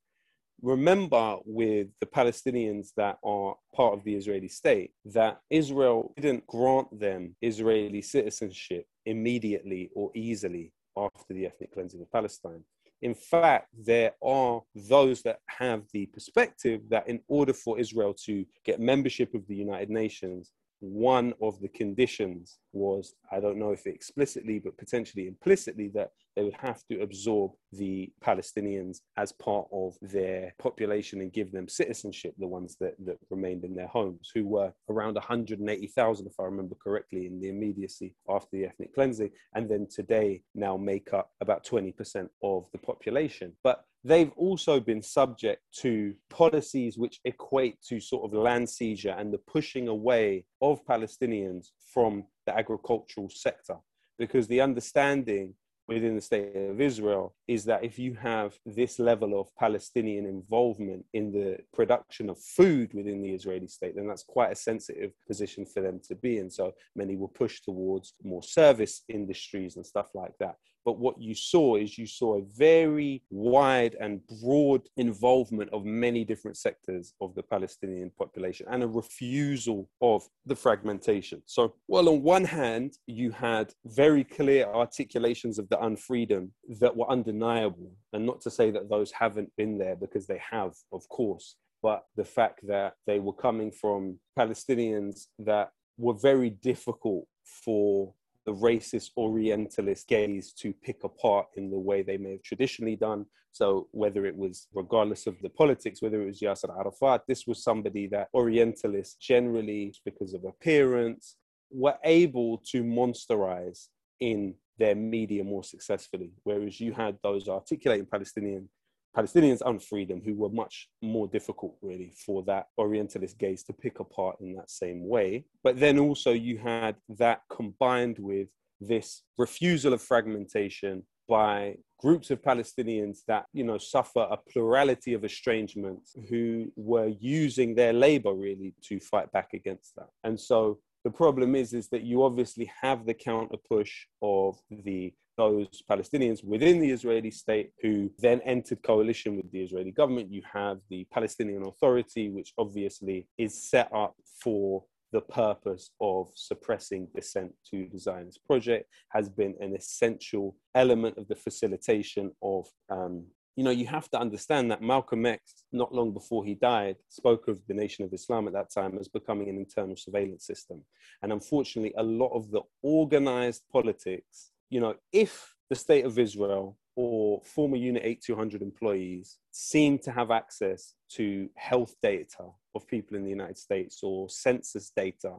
remember 0.63 1.37
with 1.45 1.89
the 2.01 2.07
Palestinians 2.07 2.89
that 2.97 3.19
are 3.25 3.57
part 3.75 3.95
of 3.95 4.05
the 4.05 4.15
Israeli 4.15 4.49
state 4.49 4.93
that 5.07 5.41
Israel 5.51 6.13
didn't 6.17 6.47
grant 6.47 6.99
them 6.99 7.37
Israeli 7.41 8.03
citizenship 8.03 8.87
immediately 9.07 9.91
or 9.95 10.11
easily 10.15 10.73
after 10.97 11.35
the 11.35 11.47
ethnic 11.47 11.73
cleansing 11.73 12.03
of 12.03 12.13
Palestine. 12.13 12.63
In 13.03 13.15
fact, 13.15 13.69
there 13.79 14.13
are 14.23 14.61
those 14.75 15.23
that 15.23 15.41
have 15.47 15.85
the 15.93 16.07
perspective 16.07 16.83
that 16.91 17.09
in 17.09 17.21
order 17.29 17.55
for 17.55 17.79
Israel 17.79 18.15
to 18.27 18.45
get 18.65 18.79
membership 18.79 19.33
of 19.35 19.47
the 19.47 19.55
United 19.55 19.89
Nations, 19.89 20.51
one 20.81 21.33
of 21.41 21.61
the 21.61 21.69
conditions 21.69 22.59
was 22.73 23.15
I 23.31 23.41
don't 23.41 23.59
know 23.59 23.73
if 23.73 23.87
explicitly, 23.87 24.59
but 24.59 24.77
potentially 24.77 25.29
implicitly, 25.29 25.89
that 25.95 26.11
they 26.37 26.43
would 26.43 26.57
have 26.61 26.83
to 26.91 27.01
absorb 27.01 27.53
the 27.73 28.13
Palestinians 28.25 28.99
as 29.17 29.33
part 29.33 29.67
of 29.73 29.97
their 30.03 30.55
population 30.59 31.21
and 31.21 31.33
give 31.33 31.53
them 31.53 31.69
citizenship, 31.69 32.35
the 32.39 32.47
ones 32.47 32.77
that, 32.81 32.95
that 33.05 33.19
remained 33.31 33.65
in 33.65 33.75
their 33.75 33.89
homes, 33.89 34.31
who 34.35 34.47
were 34.47 34.73
around 34.89 35.15
180,000, 35.15 36.27
if 36.27 36.33
I 36.39 36.45
remember 36.45 36.77
correctly, 36.83 37.27
in 37.27 37.41
the 37.41 37.49
immediacy 37.49 38.15
after 38.29 38.49
the 38.53 38.67
ethnic 38.67 38.95
cleansing, 38.95 39.31
and 39.55 39.69
then 39.69 39.87
today 39.91 40.43
now 40.55 40.77
make 40.77 41.13
up 41.13 41.31
about 41.41 41.65
20% 41.65 42.29
of 42.43 42.67
the 42.73 42.79
population. 42.79 43.53
But 43.63 43.85
they've 44.05 44.33
also 44.37 44.81
been 44.81 45.03
subject 45.03 45.63
to 45.81 46.15
policies 46.31 46.97
which 46.97 47.21
equate 47.25 47.81
to 47.89 48.01
sort 48.01 48.25
of 48.25 48.39
land 48.39 48.69
seizure 48.69 49.15
and 49.17 49.33
the 49.33 49.39
pushing 49.39 49.89
away 49.89 50.45
of 50.63 50.85
Palestinians 50.87 51.69
from 51.93 52.25
the 52.47 52.57
agricultural 52.57 53.29
sector. 53.31 53.77
Because 54.19 54.47
the 54.49 54.61
understanding 54.61 55.55
within 55.91 56.15
the 56.15 56.21
state 56.21 56.55
of 56.55 56.81
Israel 56.81 57.35
is 57.49 57.65
that 57.65 57.85
if 57.85 57.99
you 57.99 58.15
have 58.15 58.55
this 58.65 58.99
level 58.99 59.41
of 59.41 59.55
Palestinian 59.57 60.25
involvement 60.25 61.05
in 61.13 61.33
the 61.33 61.59
production 61.75 62.31
of 62.31 62.39
food 62.39 62.95
within 62.95 63.21
the 63.21 63.31
Israeli 63.31 63.67
state, 63.67 63.97
then 63.97 64.07
that's 64.07 64.23
quite 64.23 64.53
a 64.53 64.57
sensitive 64.57 65.13
position 65.27 65.67
for 65.67 65.81
them 65.83 66.01
to 66.07 66.15
be 66.15 66.39
in. 66.39 66.49
So 66.49 66.73
many 66.95 67.17
will 67.17 67.29
push 67.29 67.61
towards 67.61 68.15
more 68.23 68.43
service 68.43 69.03
industries 69.09 69.77
and 69.77 69.85
stuff 69.85 70.11
like 70.15 70.33
that. 70.39 70.55
But 70.85 70.99
what 70.99 71.21
you 71.21 71.35
saw 71.35 71.77
is 71.77 71.99
you 71.99 72.07
saw 72.07 72.37
a 72.37 72.43
very 72.57 73.23
wide 73.31 73.97
and 74.01 74.21
broad 74.43 74.89
involvement 74.97 75.71
of 75.73 75.85
many 75.85 76.25
different 76.25 76.57
sectors 76.57 77.15
of 77.21 77.35
the 77.35 77.43
Palestinian 77.43 78.11
population 78.19 78.67
and 78.71 78.83
a 78.83 78.89
refusal 78.89 79.89
of 80.01 80.27
the 80.47 80.57
fragmentation. 80.57 81.43
So, 81.47 81.75
well, 81.89 82.09
on 82.09 82.23
one 82.23 82.45
hand, 82.45 82.95
you 83.07 83.31
had 83.31 83.73
very 83.85 84.25
clear 84.25 84.67
articulations 84.67 85.59
of 85.59 85.69
the 85.69 85.77
unfreedom 85.77 86.51
that 86.81 86.97
were 86.97 87.11
undeniable. 87.11 87.93
And 88.13 88.27
not 88.27 88.41
to 88.43 88.51
say 88.51 88.71
that 88.71 88.89
those 88.89 89.13
haven't 89.13 89.51
been 89.57 89.79
there 89.79 89.97
because 89.97 90.27
they 90.27 90.41
have, 90.51 90.73
of 90.93 91.09
course. 91.09 91.57
But 91.83 92.05
the 92.17 92.25
fact 92.25 92.67
that 92.67 92.95
they 93.07 93.21
were 93.21 93.33
coming 93.33 93.71
from 93.71 94.19
Palestinians 94.39 95.27
that 95.39 95.71
were 95.97 96.15
very 96.15 96.51
difficult 96.51 97.27
for 97.65 98.15
the 98.47 98.55
racist 98.55 99.11
orientalist 99.17 100.09
gaze 100.09 100.53
to 100.55 100.73
pick 100.73 101.05
apart 101.05 101.47
in 101.57 101.71
the 101.71 101.79
way 101.79 102.03
they 102.03 102.17
may 102.17 102.33
have 102.33 102.43
traditionally 102.43 102.97
done. 102.97 103.27
So 103.53 103.89
whether 103.91 104.25
it 104.27 104.37
was 104.37 104.69
regardless 104.75 105.27
of 105.27 105.37
the 105.43 105.51
politics, 105.51 106.01
whether 106.01 106.23
it 106.23 106.27
was 106.27 106.41
Yasser 106.41 106.77
Arafat, 106.79 107.23
this 107.27 107.47
was 107.47 107.63
somebody 107.63 108.07
that 108.09 108.29
orientalists 108.33 109.17
generally, 109.17 109.95
because 110.05 110.35
of 110.35 110.45
appearance, 110.45 111.37
were 111.71 111.99
able 112.05 112.59
to 112.71 112.83
monsterize 112.83 113.89
in 114.21 114.55
their 114.79 114.95
media 114.95 115.45
more 115.45 115.65
successfully. 115.65 116.33
Whereas 116.45 116.81
you 116.81 116.93
had 116.93 117.19
those 117.23 117.49
articulating 117.49 118.07
Palestinian 118.07 118.69
Palestinians 119.17 119.61
and 119.65 119.83
freedom, 119.83 120.23
who 120.25 120.35
were 120.35 120.49
much 120.49 120.89
more 121.03 121.27
difficult, 121.27 121.77
really, 121.83 122.13
for 122.25 122.43
that 122.45 122.67
Orientalist 122.79 123.39
gaze 123.39 123.63
to 123.65 123.73
pick 123.73 123.99
apart 124.01 124.37
in 124.41 124.55
that 124.55 124.71
same 124.71 125.09
way. 125.09 125.45
But 125.65 125.79
then 125.81 125.99
also 125.99 126.33
you 126.33 126.59
had 126.59 126.97
that 127.19 127.43
combined 127.51 128.19
with 128.19 128.49
this 128.81 129.23
refusal 129.37 129.93
of 129.93 130.01
fragmentation 130.01 131.03
by 131.29 131.77
groups 131.99 132.31
of 132.31 132.43
Palestinians 132.43 133.19
that 133.29 133.45
you 133.53 133.63
know 133.63 133.79
suffer 133.79 134.27
a 134.31 134.37
plurality 134.37 135.15
of 135.15 135.25
estrangement 135.25 136.01
who 136.29 136.73
were 136.77 137.09
using 137.21 137.75
their 137.75 137.93
labor 137.93 138.35
really 138.35 138.75
to 138.83 138.99
fight 138.99 139.31
back 139.33 139.51
against 139.55 139.95
that. 139.97 140.09
And 140.25 140.39
so 140.39 140.79
the 141.05 141.11
problem 141.11 141.55
is 141.55 141.73
is 141.73 141.89
that 141.91 142.03
you 142.03 142.23
obviously 142.23 142.71
have 142.83 143.07
the 143.07 143.15
counter 143.15 143.57
push 143.69 144.07
of 144.23 144.59
the 144.71 145.13
those 145.41 145.83
Palestinians 145.91 146.45
within 146.45 146.81
the 146.81 146.91
Israeli 146.91 147.31
state 147.31 147.71
who 147.83 148.11
then 148.19 148.41
entered 148.43 148.83
coalition 148.83 149.37
with 149.37 149.51
the 149.51 149.63
Israeli 149.67 149.91
government. 149.91 150.31
You 150.31 150.43
have 150.53 150.79
the 150.91 151.07
Palestinian 151.11 151.65
Authority, 151.67 152.29
which 152.29 152.53
obviously 152.59 153.27
is 153.39 153.53
set 153.71 153.89
up 153.95 154.15
for 154.43 154.85
the 155.13 155.23
purpose 155.23 155.91
of 156.01 156.29
suppressing 156.35 157.09
dissent 157.15 157.53
to 157.71 157.89
the 157.91 157.99
Zionist 157.99 158.41
project 158.47 158.85
has 159.09 159.29
been 159.29 159.55
an 159.61 159.75
essential 159.75 160.57
element 160.75 161.17
of 161.19 161.27
the 161.27 161.35
facilitation 161.35 162.31
of 162.43 162.69
um, 162.91 163.25
you 163.57 163.65
know, 163.65 163.71
you 163.71 163.87
have 163.87 164.09
to 164.11 164.19
understand 164.19 164.71
that 164.71 164.81
Malcolm 164.81 165.27
X, 165.27 165.65
not 165.73 165.93
long 165.93 166.13
before 166.13 166.45
he 166.45 166.55
died, 166.55 166.97
spoke 167.09 167.49
of 167.49 167.61
the 167.67 167.75
Nation 167.75 168.05
of 168.05 168.13
Islam 168.15 168.47
at 168.47 168.55
that 168.55 168.73
time 168.73 168.97
as 168.99 169.09
becoming 169.09 169.49
an 169.51 169.59
internal 169.59 169.97
surveillance 169.97 170.47
system. 170.47 170.83
And 171.23 171.31
unfortunately, 171.31 171.93
a 171.99 172.03
lot 172.03 172.33
of 172.33 172.51
the 172.51 172.63
organized 172.83 173.63
politics, 173.71 174.53
you 174.71 174.81
know, 174.81 174.95
if 175.13 175.55
the 175.69 175.77
state 175.77 176.05
of 176.05 176.19
Israel 176.19 176.79
or 176.97 177.41
former 177.45 177.77
Unit 177.77 178.03
8200 178.05 178.63
employees 178.63 179.39
seem 179.51 179.99
to 180.01 180.11
have 180.13 180.31
access 180.31 180.95
to 181.13 181.49
health 181.57 181.95
data 182.03 182.49
of 182.75 182.87
people 182.87 183.17
in 183.17 183.25
the 183.25 183.31
United 183.31 183.59
States 183.59 184.01
or 184.03 184.29
census 184.29 184.93
data 184.97 185.35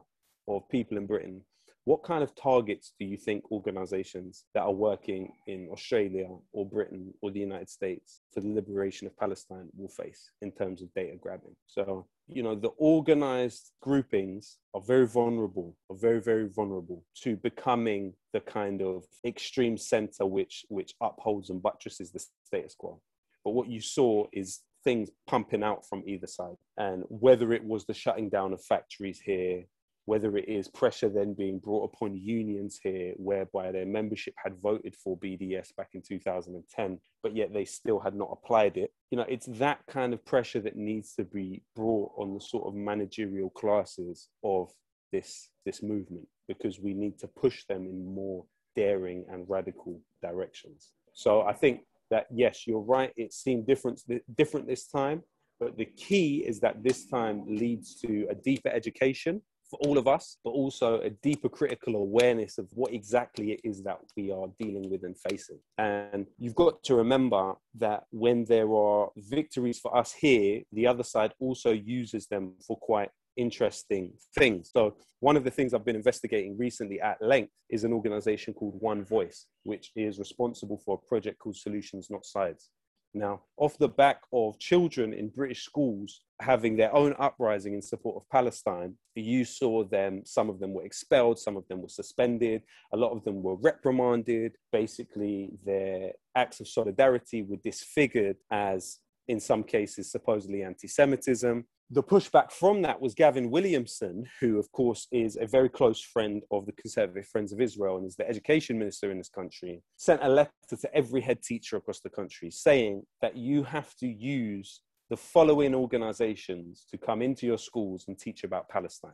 of 0.48 0.68
people 0.68 0.96
in 0.98 1.06
Britain, 1.06 1.42
what 1.84 2.04
kind 2.04 2.22
of 2.22 2.34
targets 2.34 2.92
do 2.98 3.06
you 3.06 3.16
think 3.16 3.50
organizations 3.50 4.44
that 4.54 4.62
are 4.62 4.72
working 4.72 5.32
in 5.46 5.68
Australia 5.72 6.28
or 6.52 6.64
Britain 6.64 7.12
or 7.22 7.30
the 7.30 7.40
United 7.40 7.68
States 7.68 8.20
for 8.32 8.40
the 8.40 8.48
liberation 8.48 9.06
of 9.06 9.18
Palestine 9.18 9.68
will 9.76 9.88
face 9.88 10.30
in 10.42 10.52
terms 10.52 10.80
of 10.80 10.94
data 10.94 11.16
grabbing? 11.20 11.56
So, 11.66 12.06
you 12.28 12.42
know, 12.42 12.54
the 12.54 12.72
organized 12.78 13.72
groupings 13.80 14.58
are 14.74 14.80
very 14.80 15.06
vulnerable, 15.06 15.76
are 15.90 15.96
very, 15.96 16.20
very 16.20 16.48
vulnerable 16.48 17.04
to 17.22 17.36
becoming 17.36 18.14
the 18.32 18.40
kind 18.40 18.82
of 18.82 19.04
extreme 19.24 19.76
center 19.76 20.24
which 20.26 20.64
which 20.68 20.94
upholds 21.00 21.50
and 21.50 21.62
buttresses 21.62 22.10
the 22.10 22.24
status 22.44 22.74
quo. 22.74 23.00
But 23.44 23.52
what 23.52 23.68
you 23.68 23.80
saw 23.80 24.26
is 24.32 24.60
things 24.84 25.10
pumping 25.26 25.62
out 25.62 25.86
from 25.88 26.02
either 26.06 26.26
side. 26.26 26.56
And 26.76 27.04
whether 27.08 27.52
it 27.52 27.64
was 27.64 27.84
the 27.84 27.94
shutting 27.94 28.28
down 28.28 28.52
of 28.52 28.62
factories 28.64 29.20
here, 29.20 29.64
whether 30.06 30.36
it 30.36 30.48
is 30.48 30.68
pressure 30.68 31.08
then 31.08 31.32
being 31.32 31.58
brought 31.58 31.92
upon 31.92 32.16
unions 32.16 32.80
here, 32.82 33.14
whereby 33.16 33.70
their 33.70 33.86
membership 33.86 34.34
had 34.42 34.60
voted 34.60 34.96
for 34.96 35.16
BDS 35.18 35.74
back 35.76 35.90
in 35.94 36.02
2010, 36.02 36.98
but 37.22 37.36
yet 37.36 37.52
they 37.52 37.64
still 37.64 38.00
had 38.00 38.14
not 38.14 38.30
applied 38.32 38.76
it. 38.76 38.92
You 39.10 39.18
know, 39.18 39.26
it's 39.28 39.46
that 39.46 39.80
kind 39.88 40.12
of 40.12 40.24
pressure 40.24 40.60
that 40.60 40.76
needs 40.76 41.14
to 41.14 41.24
be 41.24 41.62
brought 41.76 42.12
on 42.16 42.34
the 42.34 42.40
sort 42.40 42.66
of 42.66 42.74
managerial 42.74 43.50
classes 43.50 44.28
of 44.42 44.70
this 45.12 45.50
this 45.64 45.82
movement 45.82 46.26
because 46.48 46.80
we 46.80 46.94
need 46.94 47.18
to 47.18 47.28
push 47.28 47.64
them 47.66 47.86
in 47.86 48.14
more 48.14 48.44
daring 48.74 49.24
and 49.30 49.48
radical 49.48 50.00
directions. 50.22 50.92
So 51.12 51.42
I 51.42 51.52
think 51.52 51.82
that 52.10 52.26
yes, 52.34 52.66
you're 52.66 52.80
right. 52.80 53.12
It 53.16 53.32
seemed 53.32 53.66
different 53.66 54.00
different 54.36 54.66
this 54.66 54.88
time, 54.88 55.22
but 55.60 55.76
the 55.76 55.84
key 55.84 56.38
is 56.46 56.58
that 56.60 56.82
this 56.82 57.06
time 57.06 57.44
leads 57.46 57.94
to 58.00 58.26
a 58.30 58.34
deeper 58.34 58.68
education 58.68 59.42
for 59.72 59.78
all 59.88 59.96
of 59.96 60.06
us, 60.06 60.36
but 60.44 60.50
also 60.50 61.00
a 61.00 61.08
deeper 61.08 61.48
critical 61.48 61.96
awareness 61.96 62.58
of 62.58 62.68
what 62.74 62.92
exactly 62.92 63.52
it 63.52 63.60
is 63.64 63.82
that 63.82 63.98
we 64.18 64.30
are 64.30 64.46
dealing 64.60 64.90
with 64.90 65.02
and 65.02 65.16
facing. 65.18 65.58
And 65.78 66.26
you've 66.38 66.54
got 66.54 66.84
to 66.84 66.94
remember 66.94 67.54
that 67.76 68.04
when 68.10 68.44
there 68.44 68.70
are 68.70 69.08
victories 69.16 69.78
for 69.80 69.96
us 69.96 70.12
here, 70.12 70.60
the 70.72 70.86
other 70.86 71.02
side 71.02 71.32
also 71.40 71.72
uses 71.72 72.26
them 72.26 72.52
for 72.66 72.76
quite 72.76 73.08
interesting 73.38 74.12
things. 74.38 74.70
So, 74.70 74.96
one 75.20 75.38
of 75.38 75.44
the 75.44 75.50
things 75.50 75.72
I've 75.72 75.86
been 75.86 75.96
investigating 75.96 76.58
recently 76.58 77.00
at 77.00 77.22
length 77.22 77.52
is 77.70 77.84
an 77.84 77.94
organization 77.94 78.52
called 78.52 78.74
One 78.80 79.04
Voice, 79.04 79.46
which 79.62 79.90
is 79.96 80.18
responsible 80.18 80.82
for 80.84 81.00
a 81.02 81.08
project 81.08 81.38
called 81.38 81.56
Solutions 81.56 82.08
Not 82.10 82.26
Sides. 82.26 82.70
Now, 83.14 83.42
off 83.58 83.76
the 83.76 83.88
back 83.88 84.22
of 84.32 84.58
children 84.58 85.12
in 85.12 85.28
British 85.28 85.64
schools 85.64 86.22
having 86.40 86.76
their 86.76 86.94
own 86.94 87.14
uprising 87.18 87.74
in 87.74 87.82
support 87.82 88.16
of 88.16 88.28
Palestine, 88.30 88.94
you 89.14 89.44
saw 89.44 89.84
them, 89.84 90.22
some 90.24 90.48
of 90.48 90.58
them 90.58 90.72
were 90.72 90.84
expelled, 90.84 91.38
some 91.38 91.56
of 91.56 91.68
them 91.68 91.82
were 91.82 91.88
suspended, 91.88 92.62
a 92.92 92.96
lot 92.96 93.12
of 93.12 93.22
them 93.24 93.42
were 93.42 93.56
reprimanded. 93.56 94.56
Basically, 94.72 95.50
their 95.64 96.12
acts 96.34 96.60
of 96.60 96.68
solidarity 96.68 97.42
were 97.42 97.58
disfigured 97.62 98.36
as, 98.50 98.98
in 99.28 99.40
some 99.40 99.62
cases, 99.62 100.10
supposedly 100.10 100.62
anti 100.62 100.88
Semitism 100.88 101.66
the 101.92 102.02
pushback 102.02 102.50
from 102.50 102.80
that 102.80 103.02
was 103.02 103.14
Gavin 103.14 103.50
Williamson, 103.50 104.24
who, 104.40 104.58
of 104.58 104.72
course, 104.72 105.06
is 105.12 105.36
a 105.38 105.46
very 105.46 105.68
close 105.68 106.00
friend 106.00 106.42
of 106.50 106.64
the 106.64 106.72
Conservative 106.72 107.26
Friends 107.26 107.52
of 107.52 107.60
Israel 107.60 107.98
and 107.98 108.06
is 108.06 108.16
the 108.16 108.26
education 108.26 108.78
minister 108.78 109.10
in 109.10 109.18
this 109.18 109.28
country, 109.28 109.82
sent 109.98 110.24
a 110.24 110.28
letter 110.28 110.50
to 110.70 110.94
every 110.94 111.20
head 111.20 111.42
teacher 111.42 111.76
across 111.76 112.00
the 112.00 112.08
country 112.08 112.50
saying 112.50 113.02
that 113.20 113.36
you 113.36 113.62
have 113.62 113.94
to 113.96 114.08
use 114.08 114.80
the 115.10 115.18
following 115.18 115.74
organizations 115.74 116.86
to 116.90 116.96
come 116.96 117.20
into 117.20 117.44
your 117.44 117.58
schools 117.58 118.06
and 118.08 118.18
teach 118.18 118.42
about 118.42 118.70
Palestine. 118.70 119.12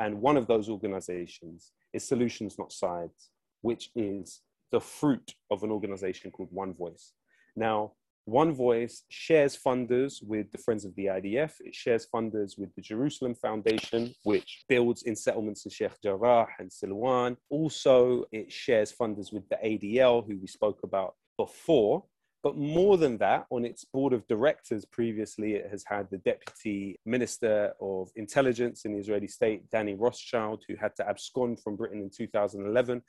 And 0.00 0.20
one 0.20 0.36
of 0.36 0.48
those 0.48 0.68
organizations 0.68 1.70
is 1.92 2.02
Solutions 2.02 2.56
Not 2.58 2.72
Sides, 2.72 3.30
which 3.60 3.90
is 3.94 4.40
the 4.72 4.80
fruit 4.80 5.32
of 5.52 5.62
an 5.62 5.70
organization 5.70 6.32
called 6.32 6.48
One 6.50 6.74
Voice. 6.74 7.12
Now, 7.54 7.92
one 8.30 8.52
Voice 8.52 9.02
shares 9.08 9.58
funders 9.58 10.22
with 10.22 10.52
the 10.52 10.58
Friends 10.58 10.84
of 10.84 10.94
the 10.94 11.06
IDF. 11.06 11.54
It 11.60 11.74
shares 11.74 12.06
funders 12.14 12.56
with 12.56 12.72
the 12.76 12.80
Jerusalem 12.80 13.34
Foundation, 13.34 14.14
which 14.22 14.64
builds 14.68 15.02
in 15.02 15.16
settlements 15.16 15.64
in 15.64 15.72
Sheikh 15.72 16.00
Jarrah 16.02 16.46
and 16.60 16.70
Silwan. 16.70 17.36
Also, 17.48 18.24
it 18.30 18.52
shares 18.52 18.92
funders 18.92 19.32
with 19.32 19.48
the 19.48 19.56
ADL, 19.56 20.24
who 20.26 20.38
we 20.38 20.46
spoke 20.46 20.78
about 20.84 21.14
before. 21.36 22.04
But 22.42 22.56
more 22.56 22.96
than 22.96 23.18
that, 23.18 23.46
on 23.50 23.64
its 23.64 23.84
board 23.84 24.12
of 24.12 24.26
directors 24.26 24.84
previously, 24.86 25.54
it 25.54 25.68
has 25.68 25.84
had 25.86 26.08
the 26.10 26.18
deputy 26.18 26.98
minister 27.04 27.74
of 27.80 28.10
intelligence 28.16 28.84
in 28.84 28.92
the 28.92 29.00
Israeli 29.00 29.26
state, 29.26 29.68
Danny 29.70 29.94
Rothschild, 29.94 30.62
who 30.66 30.76
had 30.76 30.96
to 30.96 31.08
abscond 31.08 31.60
from 31.60 31.76
Britain 31.76 32.00
in 32.00 32.10
2011. 32.10 33.02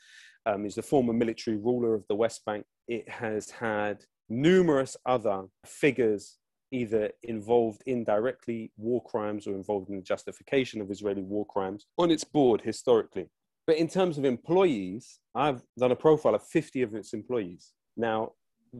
Um, 0.48 0.64
he's 0.64 0.76
the 0.76 0.82
former 0.82 1.14
military 1.14 1.58
ruler 1.58 1.94
of 1.94 2.04
the 2.10 2.16
West 2.16 2.44
Bank. 2.44 2.66
It 2.88 3.08
has 3.08 3.50
had 3.52 4.04
numerous 4.32 4.96
other 5.06 5.44
figures 5.66 6.38
either 6.72 7.12
involved 7.24 7.84
indirectly 7.86 8.72
war 8.78 9.04
crimes 9.04 9.46
or 9.46 9.54
involved 9.54 9.90
in 9.90 9.98
the 9.98 10.02
justification 10.02 10.80
of 10.80 10.90
Israeli 10.90 11.22
war 11.22 11.46
crimes 11.46 11.86
on 11.98 12.10
its 12.10 12.24
board 12.24 12.62
historically. 12.62 13.28
But 13.68 13.76
in 13.76 13.90
terms 13.90 14.18
of 14.18 14.24
employees, 14.24 15.20
I've 15.36 15.62
done 15.78 15.92
a 15.92 15.98
profile 15.98 16.34
of 16.34 16.48
50 16.48 16.82
of 16.82 16.96
its 16.96 17.14
employees. 17.14 17.74
Now, 17.98 18.32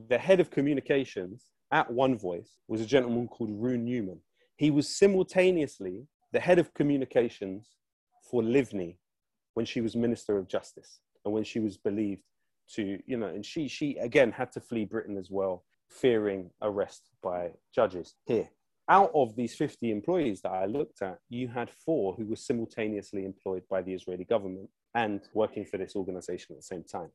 the 0.08 0.18
head 0.18 0.40
of 0.40 0.50
communications 0.50 1.52
at 1.72 1.92
One 1.92 2.18
Voice 2.18 2.60
was 2.70 2.80
a 2.80 2.86
gentleman 2.86 3.28
called 3.28 3.52
Rune 3.52 3.84
Newman. 3.84 4.22
He 4.56 4.72
was 4.72 4.98
simultaneously 4.98 6.08
the 6.32 6.40
head 6.40 6.60
of 6.60 6.74
communications 6.74 7.68
for 8.30 8.42
Livni 8.42 8.98
when 9.54 9.66
she 9.66 9.82
was 9.82 9.98
Minister 9.98 10.38
of 10.38 10.48
Justice 10.48 11.02
and 11.26 11.34
when 11.34 11.44
she 11.44 11.60
was 11.60 11.78
believed 11.78 12.24
to 12.76 13.00
you 13.06 13.18
know 13.18 13.28
and 13.28 13.46
she 13.46 13.68
she 13.68 13.98
again 13.98 14.32
had 14.32 14.52
to 14.52 14.60
flee 14.60 14.86
britain 14.86 15.18
as 15.18 15.30
well 15.30 15.64
fearing 15.90 16.50
arrest 16.62 17.10
by 17.22 17.52
judges. 17.76 18.16
Here 18.26 18.50
out 18.90 19.12
of 19.14 19.36
these 19.36 19.56
50 19.56 19.92
employees 19.92 20.42
that 20.42 20.52
i 20.52 20.66
looked 20.66 21.02
at 21.02 21.20
you 21.30 21.48
had 21.48 21.70
four 21.70 22.14
who 22.16 22.26
were 22.26 22.36
simultaneously 22.36 23.26
employed 23.26 23.64
by 23.70 23.82
the 23.82 23.94
israeli 23.94 24.24
government 24.24 24.70
and 24.96 25.22
working 25.34 25.66
for 25.66 25.78
this 25.78 25.96
organization 25.96 26.54
at 26.54 26.60
the 26.60 26.64
same 26.64 26.84
time. 26.84 27.10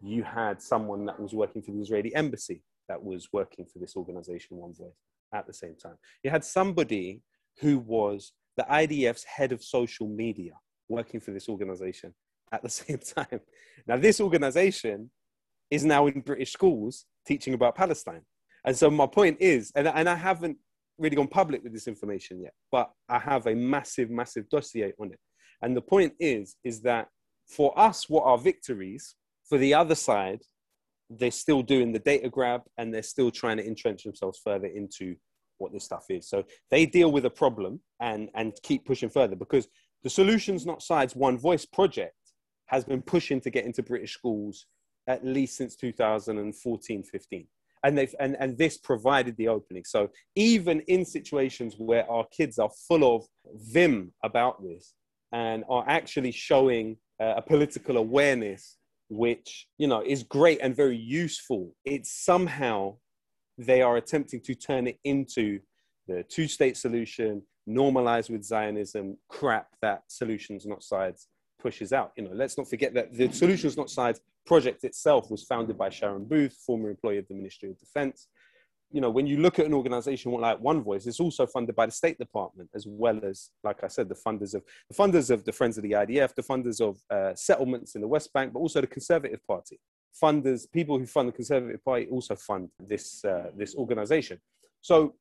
You 0.00 0.22
had 0.22 0.62
someone 0.62 1.04
that 1.06 1.20
was 1.20 1.34
working 1.34 1.62
for 1.62 1.72
the 1.72 1.80
israeli 1.80 2.14
embassy 2.14 2.62
that 2.88 3.02
was 3.02 3.28
working 3.32 3.66
for 3.66 3.78
this 3.78 3.96
organization 3.96 4.56
one 4.56 4.74
voice 4.74 4.92
at 5.34 5.46
the 5.46 5.52
same 5.52 5.76
time. 5.76 5.96
You 6.24 6.30
had 6.30 6.44
somebody 6.44 7.22
who 7.60 7.78
was 7.78 8.32
the 8.56 8.66
idf's 8.70 9.24
head 9.24 9.52
of 9.52 9.62
social 9.62 10.08
media 10.08 10.52
working 10.88 11.20
for 11.20 11.30
this 11.32 11.48
organization 11.48 12.14
at 12.52 12.62
the 12.62 12.68
same 12.80 12.98
time. 12.98 13.40
Now, 13.86 13.96
this 13.96 14.20
organization 14.20 15.10
is 15.70 15.84
now 15.84 16.06
in 16.06 16.20
British 16.20 16.52
schools 16.52 17.06
teaching 17.26 17.54
about 17.54 17.76
Palestine. 17.76 18.22
And 18.64 18.76
so, 18.76 18.90
my 18.90 19.06
point 19.06 19.38
is, 19.40 19.72
and, 19.74 19.88
and 19.88 20.08
I 20.08 20.14
haven't 20.14 20.58
really 20.98 21.16
gone 21.16 21.28
public 21.28 21.62
with 21.62 21.72
this 21.72 21.88
information 21.88 22.42
yet, 22.42 22.52
but 22.70 22.90
I 23.08 23.18
have 23.18 23.46
a 23.46 23.54
massive, 23.54 24.10
massive 24.10 24.48
dossier 24.50 24.92
on 25.00 25.12
it. 25.12 25.18
And 25.62 25.76
the 25.76 25.82
point 25.82 26.12
is, 26.20 26.56
is 26.62 26.82
that 26.82 27.08
for 27.46 27.76
us, 27.78 28.08
what 28.08 28.24
are 28.24 28.38
victories? 28.38 29.16
For 29.48 29.58
the 29.58 29.74
other 29.74 29.94
side, 29.94 30.40
they're 31.10 31.30
still 31.30 31.62
doing 31.62 31.92
the 31.92 31.98
data 31.98 32.28
grab 32.28 32.62
and 32.78 32.94
they're 32.94 33.02
still 33.02 33.30
trying 33.30 33.56
to 33.56 33.66
entrench 33.66 34.04
themselves 34.04 34.40
further 34.44 34.68
into 34.68 35.16
what 35.58 35.72
this 35.72 35.84
stuff 35.84 36.04
is. 36.08 36.28
So 36.28 36.44
they 36.70 36.86
deal 36.86 37.12
with 37.12 37.26
a 37.26 37.30
problem 37.30 37.80
and 38.00 38.30
and 38.34 38.52
keep 38.62 38.86
pushing 38.86 39.10
further 39.10 39.36
because 39.36 39.68
the 40.02 40.10
solutions 40.10 40.64
not 40.64 40.82
sides 40.82 41.14
one 41.14 41.36
voice 41.36 41.66
project 41.66 42.14
has 42.70 42.84
been 42.84 43.02
pushing 43.02 43.40
to 43.40 43.50
get 43.50 43.64
into 43.64 43.82
British 43.82 44.14
schools 44.14 44.66
at 45.06 45.24
least 45.24 45.56
since 45.56 45.74
2014 45.76 47.02
15 47.02 47.46
and 47.82 47.96
they've 47.98 48.14
and, 48.20 48.36
and 48.38 48.56
this 48.58 48.78
provided 48.78 49.36
the 49.36 49.48
opening. 49.48 49.84
So 49.84 50.10
even 50.36 50.80
in 50.82 51.04
situations 51.04 51.74
where 51.78 52.10
our 52.10 52.26
kids 52.30 52.58
are 52.58 52.70
full 52.88 53.16
of 53.16 53.26
vim 53.72 54.12
about 54.22 54.62
this 54.62 54.94
and 55.32 55.64
are 55.68 55.84
actually 55.86 56.32
showing 56.32 56.96
uh, 57.20 57.34
a 57.36 57.42
political 57.42 57.96
awareness 57.96 58.76
which 59.08 59.66
you 59.76 59.88
know 59.88 60.02
is 60.06 60.22
great 60.22 60.60
and 60.62 60.74
very 60.74 60.96
useful 60.96 61.74
it's 61.84 62.12
somehow 62.24 62.94
they 63.58 63.82
are 63.82 63.96
attempting 63.96 64.40
to 64.40 64.54
turn 64.54 64.86
it 64.86 64.98
into 65.02 65.58
the 66.06 66.24
two 66.28 66.46
state 66.46 66.76
solution 66.76 67.42
normalized 67.66 68.30
with 68.30 68.44
zionism 68.44 69.16
crap 69.28 69.66
that 69.82 70.02
solutions 70.06 70.64
not 70.64 70.84
sides 70.84 71.26
pushes 71.60 71.92
out. 71.92 72.12
You 72.16 72.24
know, 72.24 72.30
let's 72.34 72.56
not 72.58 72.68
forget 72.68 72.94
that 72.94 73.12
the 73.12 73.30
Solutions 73.32 73.76
Not 73.76 73.90
Sides 73.90 74.20
project 74.46 74.84
itself 74.84 75.30
was 75.30 75.44
founded 75.44 75.76
by 75.78 75.90
Sharon 75.90 76.24
Booth, 76.24 76.54
former 76.66 76.90
employee 76.90 77.18
of 77.18 77.28
the 77.28 77.34
Ministry 77.34 77.70
of 77.70 77.78
Defense. 77.78 78.28
you 78.92 79.00
know, 79.00 79.10
when 79.10 79.26
you 79.26 79.36
look 79.36 79.60
at 79.60 79.66
an 79.66 79.74
organization 79.74 80.32
like 80.32 80.58
One 80.58 80.82
Voice, 80.82 81.06
it's 81.06 81.20
also 81.20 81.46
funded 81.46 81.76
by 81.76 81.86
the 81.86 81.92
State 81.92 82.18
Department 82.18 82.68
as 82.74 82.86
well 82.88 83.20
as, 83.24 83.50
like 83.62 83.84
I 83.84 83.88
said, 83.88 84.08
the 84.08 84.16
funders 84.16 84.52
of 84.54 84.62
the 84.88 84.94
funders 84.94 85.30
of 85.30 85.44
the 85.44 85.52
Friends 85.52 85.76
of 85.78 85.84
the 85.84 85.92
IDF, 85.92 86.34
the 86.34 86.42
funders 86.42 86.80
of 86.80 86.98
uh, 87.10 87.34
settlements 87.34 87.94
in 87.94 88.00
the 88.00 88.08
West 88.08 88.32
Bank, 88.32 88.52
but 88.52 88.58
also 88.58 88.80
the 88.80 88.88
Conservative 88.88 89.40
Party. 89.46 89.78
Funders, 90.20 90.70
people 90.70 90.98
who 90.98 91.06
fund 91.06 91.28
the 91.28 91.32
Conservative 91.32 91.84
Party, 91.84 92.08
also 92.10 92.34
fund 92.34 92.68
this 92.80 93.24
uh, 93.24 93.50
this 93.56 93.76
organization. 93.76 94.40
So 94.80 95.14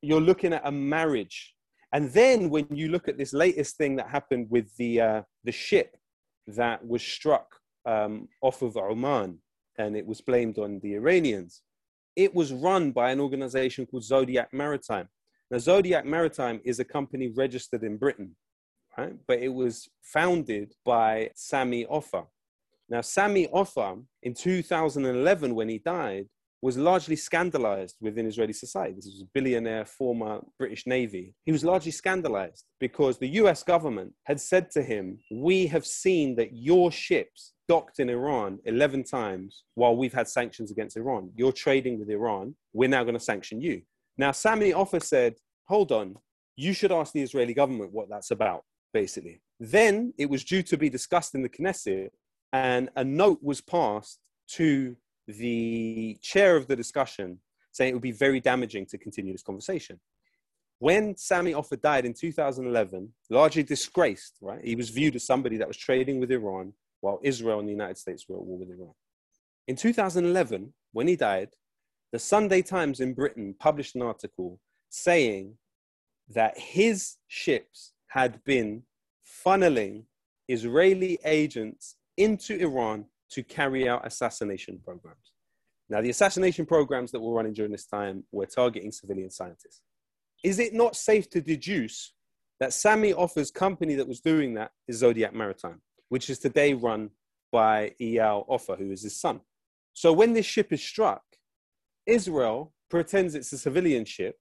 you're 0.00 0.20
looking 0.20 0.52
at 0.52 0.62
a 0.64 0.72
marriage, 0.72 1.54
and 1.92 2.10
then 2.12 2.50
when 2.50 2.66
you 2.70 2.88
look 2.88 3.08
at 3.08 3.18
this 3.18 3.32
latest 3.32 3.76
thing 3.76 3.96
that 3.96 4.08
happened 4.08 4.46
with 4.50 4.74
the 4.76 5.00
uh, 5.00 5.22
the 5.44 5.52
ship 5.52 5.96
that 6.46 6.86
was 6.86 7.02
struck 7.02 7.46
um, 7.86 8.28
off 8.40 8.62
of 8.62 8.76
Oman, 8.76 9.38
and 9.78 9.96
it 9.96 10.06
was 10.06 10.20
blamed 10.20 10.58
on 10.58 10.80
the 10.80 10.94
Iranians 10.94 11.62
it 12.16 12.34
was 12.34 12.52
run 12.52 12.92
by 12.92 13.10
an 13.10 13.20
organization 13.20 13.86
called 13.86 14.04
Zodiac 14.04 14.52
Maritime. 14.52 15.08
Now, 15.50 15.58
Zodiac 15.58 16.04
Maritime 16.04 16.60
is 16.64 16.78
a 16.78 16.84
company 16.84 17.28
registered 17.28 17.82
in 17.82 17.96
Britain, 17.96 18.36
right? 18.96 19.14
But 19.26 19.40
it 19.40 19.52
was 19.52 19.88
founded 20.02 20.74
by 20.84 21.30
Sami 21.34 21.86
Ofer. 21.86 22.24
Now, 22.88 23.00
Sami 23.00 23.46
Ofer, 23.48 23.96
in 24.22 24.34
2011, 24.34 25.54
when 25.54 25.68
he 25.68 25.78
died, 25.78 26.26
was 26.62 26.78
largely 26.78 27.16
scandalized 27.16 27.96
within 28.00 28.26
Israeli 28.26 28.52
society. 28.52 28.94
This 28.94 29.06
was 29.06 29.22
a 29.22 29.30
billionaire, 29.34 29.84
former 29.84 30.40
British 30.58 30.86
Navy. 30.86 31.34
He 31.44 31.50
was 31.50 31.64
largely 31.64 31.90
scandalized 31.90 32.64
because 32.78 33.18
the 33.18 33.28
US 33.40 33.64
government 33.64 34.12
had 34.24 34.40
said 34.40 34.70
to 34.70 34.82
him, 34.82 35.18
We 35.32 35.66
have 35.66 35.84
seen 35.84 36.36
that 36.36 36.52
your 36.52 36.92
ships 36.92 37.52
docked 37.68 37.98
in 37.98 38.08
Iran 38.08 38.60
11 38.64 39.02
times 39.04 39.64
while 39.74 39.96
we've 39.96 40.12
had 40.14 40.28
sanctions 40.28 40.70
against 40.70 40.96
Iran. 40.96 41.32
You're 41.34 41.52
trading 41.52 41.98
with 41.98 42.08
Iran. 42.08 42.54
We're 42.72 42.88
now 42.88 43.02
going 43.02 43.18
to 43.18 43.20
sanction 43.20 43.60
you. 43.60 43.82
Now, 44.16 44.30
Sami 44.30 44.72
Ofer 44.72 45.00
said, 45.00 45.34
Hold 45.66 45.90
on, 45.90 46.16
you 46.56 46.72
should 46.72 46.92
ask 46.92 47.12
the 47.12 47.22
Israeli 47.22 47.54
government 47.54 47.92
what 47.92 48.08
that's 48.08 48.30
about, 48.30 48.62
basically. 48.94 49.40
Then 49.58 50.14
it 50.16 50.30
was 50.30 50.44
due 50.44 50.62
to 50.64 50.76
be 50.76 50.88
discussed 50.88 51.34
in 51.34 51.42
the 51.42 51.48
Knesset, 51.48 52.10
and 52.52 52.88
a 52.94 53.02
note 53.04 53.40
was 53.42 53.60
passed 53.60 54.18
to 54.50 54.96
the 55.38 56.18
chair 56.22 56.56
of 56.56 56.66
the 56.66 56.76
discussion 56.76 57.38
saying 57.72 57.90
it 57.90 57.94
would 57.94 58.02
be 58.02 58.12
very 58.12 58.40
damaging 58.40 58.86
to 58.86 58.98
continue 58.98 59.32
this 59.32 59.42
conversation. 59.42 59.98
When 60.78 61.16
Sami 61.16 61.54
Ofer 61.54 61.76
died 61.76 62.04
in 62.04 62.12
2011, 62.12 63.12
largely 63.30 63.62
disgraced, 63.62 64.38
right? 64.40 64.62
He 64.64 64.74
was 64.74 64.90
viewed 64.90 65.14
as 65.14 65.24
somebody 65.24 65.56
that 65.58 65.68
was 65.68 65.76
trading 65.76 66.18
with 66.18 66.30
Iran 66.30 66.72
while 67.00 67.20
Israel 67.22 67.60
and 67.60 67.68
the 67.68 67.72
United 67.72 67.98
States 67.98 68.28
were 68.28 68.36
at 68.36 68.42
war 68.42 68.58
with 68.58 68.70
Iran. 68.70 68.92
In 69.68 69.76
2011, 69.76 70.72
when 70.92 71.06
he 71.06 71.16
died, 71.16 71.50
the 72.10 72.18
Sunday 72.18 72.62
Times 72.62 73.00
in 73.00 73.14
Britain 73.14 73.54
published 73.58 73.94
an 73.94 74.02
article 74.02 74.60
saying 74.90 75.56
that 76.28 76.58
his 76.58 77.16
ships 77.28 77.92
had 78.08 78.42
been 78.44 78.82
funneling 79.46 80.04
Israeli 80.48 81.18
agents 81.24 81.96
into 82.16 82.58
Iran 82.58 83.06
to 83.32 83.42
carry 83.42 83.88
out 83.88 84.06
assassination 84.06 84.80
programs. 84.84 85.32
Now, 85.88 86.00
the 86.00 86.10
assassination 86.10 86.64
programs 86.64 87.10
that 87.12 87.20
were 87.20 87.34
running 87.34 87.52
during 87.52 87.72
this 87.72 87.86
time 87.86 88.24
were 88.32 88.46
targeting 88.46 88.92
civilian 88.92 89.30
scientists. 89.30 89.82
Is 90.42 90.58
it 90.58 90.72
not 90.74 90.96
safe 90.96 91.28
to 91.30 91.40
deduce 91.40 92.14
that 92.60 92.72
Sami 92.72 93.12
Ofer's 93.12 93.50
company 93.50 93.94
that 93.96 94.08
was 94.08 94.20
doing 94.20 94.54
that 94.54 94.70
is 94.88 94.98
Zodiac 94.98 95.34
Maritime, 95.34 95.80
which 96.08 96.30
is 96.30 96.38
today 96.38 96.74
run 96.74 97.10
by 97.50 97.92
Eyal 98.00 98.44
Ofer, 98.48 98.76
who 98.76 98.90
is 98.90 99.02
his 99.02 99.20
son? 99.20 99.40
So 99.94 100.12
when 100.12 100.32
this 100.32 100.46
ship 100.46 100.72
is 100.72 100.82
struck, 100.82 101.22
Israel 102.06 102.72
pretends 102.88 103.34
it's 103.34 103.52
a 103.52 103.58
civilian 103.58 104.04
ship 104.04 104.36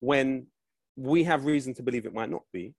when 0.00 0.46
we 0.96 1.24
have 1.24 1.44
reason 1.44 1.74
to 1.74 1.82
believe 1.82 2.06
it 2.06 2.14
might 2.14 2.30
not 2.30 2.42
be. 2.52 2.74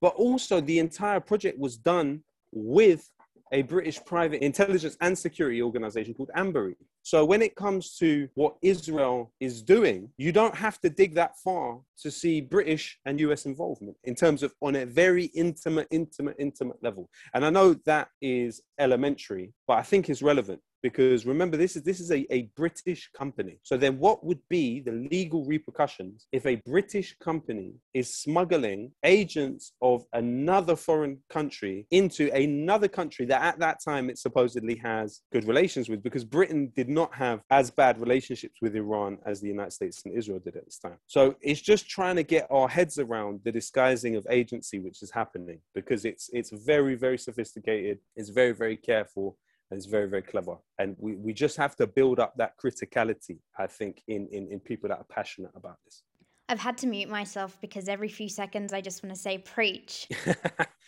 But 0.00 0.14
also, 0.14 0.60
the 0.60 0.78
entire 0.78 1.20
project 1.20 1.58
was 1.58 1.76
done 1.76 2.22
with 2.52 3.10
a 3.52 3.62
British 3.62 4.02
private 4.04 4.42
intelligence 4.42 4.96
and 5.00 5.18
security 5.18 5.62
organization 5.62 6.14
called 6.14 6.30
Ambrey. 6.34 6.76
So 7.02 7.24
when 7.24 7.42
it 7.42 7.56
comes 7.56 7.96
to 7.98 8.28
what 8.34 8.56
Israel 8.62 9.32
is 9.40 9.62
doing, 9.62 10.10
you 10.18 10.32
don't 10.32 10.54
have 10.54 10.80
to 10.80 10.90
dig 10.90 11.14
that 11.14 11.38
far 11.38 11.80
to 12.02 12.10
see 12.10 12.40
British 12.40 12.98
and 13.06 13.18
US 13.20 13.46
involvement 13.46 13.96
in 14.04 14.14
terms 14.14 14.42
of 14.42 14.54
on 14.60 14.76
a 14.76 14.86
very 14.86 15.24
intimate, 15.26 15.88
intimate, 15.90 16.36
intimate 16.38 16.82
level. 16.82 17.08
And 17.34 17.44
I 17.44 17.50
know 17.50 17.74
that 17.86 18.08
is 18.20 18.62
elementary, 18.78 19.52
but 19.66 19.78
I 19.78 19.82
think 19.82 20.08
it's 20.08 20.22
relevant 20.22 20.60
because 20.82 21.26
remember 21.26 21.56
this 21.56 21.76
is 21.76 21.82
this 21.82 22.00
is 22.00 22.10
a, 22.10 22.26
a 22.32 22.48
british 22.56 23.10
company. 23.16 23.58
So 23.62 23.76
then 23.76 23.98
what 23.98 24.24
would 24.24 24.40
be 24.48 24.80
the 24.80 24.92
legal 24.92 25.44
repercussions 25.44 26.26
if 26.32 26.46
a 26.46 26.60
british 26.66 27.16
company 27.18 27.74
is 27.94 28.14
smuggling 28.14 28.92
agents 29.04 29.72
of 29.82 30.04
another 30.12 30.76
foreign 30.76 31.18
country 31.28 31.86
into 31.90 32.32
another 32.32 32.88
country 32.88 33.26
that 33.26 33.42
at 33.42 33.58
that 33.58 33.78
time 33.84 34.10
it 34.10 34.18
supposedly 34.18 34.76
has 34.76 35.22
good 35.32 35.46
relations 35.46 35.88
with? 35.88 36.02
Because 36.02 36.24
britain 36.24 36.72
did 36.76 36.88
not 36.88 37.14
have 37.14 37.40
as 37.50 37.70
bad 37.70 38.00
relationships 38.00 38.58
with 38.62 38.76
iran 38.76 39.18
as 39.26 39.40
the 39.40 39.48
united 39.48 39.72
states 39.72 40.02
and 40.04 40.16
israel 40.16 40.40
did 40.40 40.56
at 40.56 40.64
this 40.64 40.78
time. 40.78 40.96
So 41.06 41.34
it's 41.40 41.60
just 41.60 41.88
trying 41.88 42.16
to 42.16 42.22
get 42.22 42.46
our 42.50 42.68
heads 42.68 42.98
around 42.98 43.40
the 43.44 43.52
disguising 43.52 44.16
of 44.16 44.26
agency 44.30 44.78
which 44.78 45.02
is 45.02 45.10
happening 45.10 45.60
because 45.74 46.04
it's 46.04 46.30
it's 46.32 46.50
very 46.50 46.94
very 46.94 47.18
sophisticated. 47.18 47.98
It's 48.16 48.30
very 48.30 48.52
very 48.52 48.76
careful 48.76 49.36
and 49.70 49.78
it's 49.78 49.86
very 49.86 50.08
very 50.08 50.22
clever 50.22 50.56
and 50.78 50.96
we, 50.98 51.16
we 51.16 51.32
just 51.32 51.56
have 51.56 51.76
to 51.76 51.86
build 51.86 52.18
up 52.18 52.34
that 52.36 52.52
criticality 52.62 53.38
i 53.58 53.66
think 53.66 54.02
in, 54.08 54.26
in 54.32 54.48
in 54.50 54.60
people 54.60 54.88
that 54.88 54.98
are 54.98 55.06
passionate 55.08 55.52
about 55.54 55.76
this 55.84 56.02
I've 56.50 56.58
had 56.58 56.76
to 56.78 56.88
mute 56.88 57.08
myself 57.08 57.56
because 57.60 57.88
every 57.88 58.08
few 58.08 58.28
seconds 58.28 58.72
I 58.72 58.80
just 58.80 59.04
want 59.04 59.14
to 59.14 59.20
say 59.20 59.38
preach. 59.38 60.08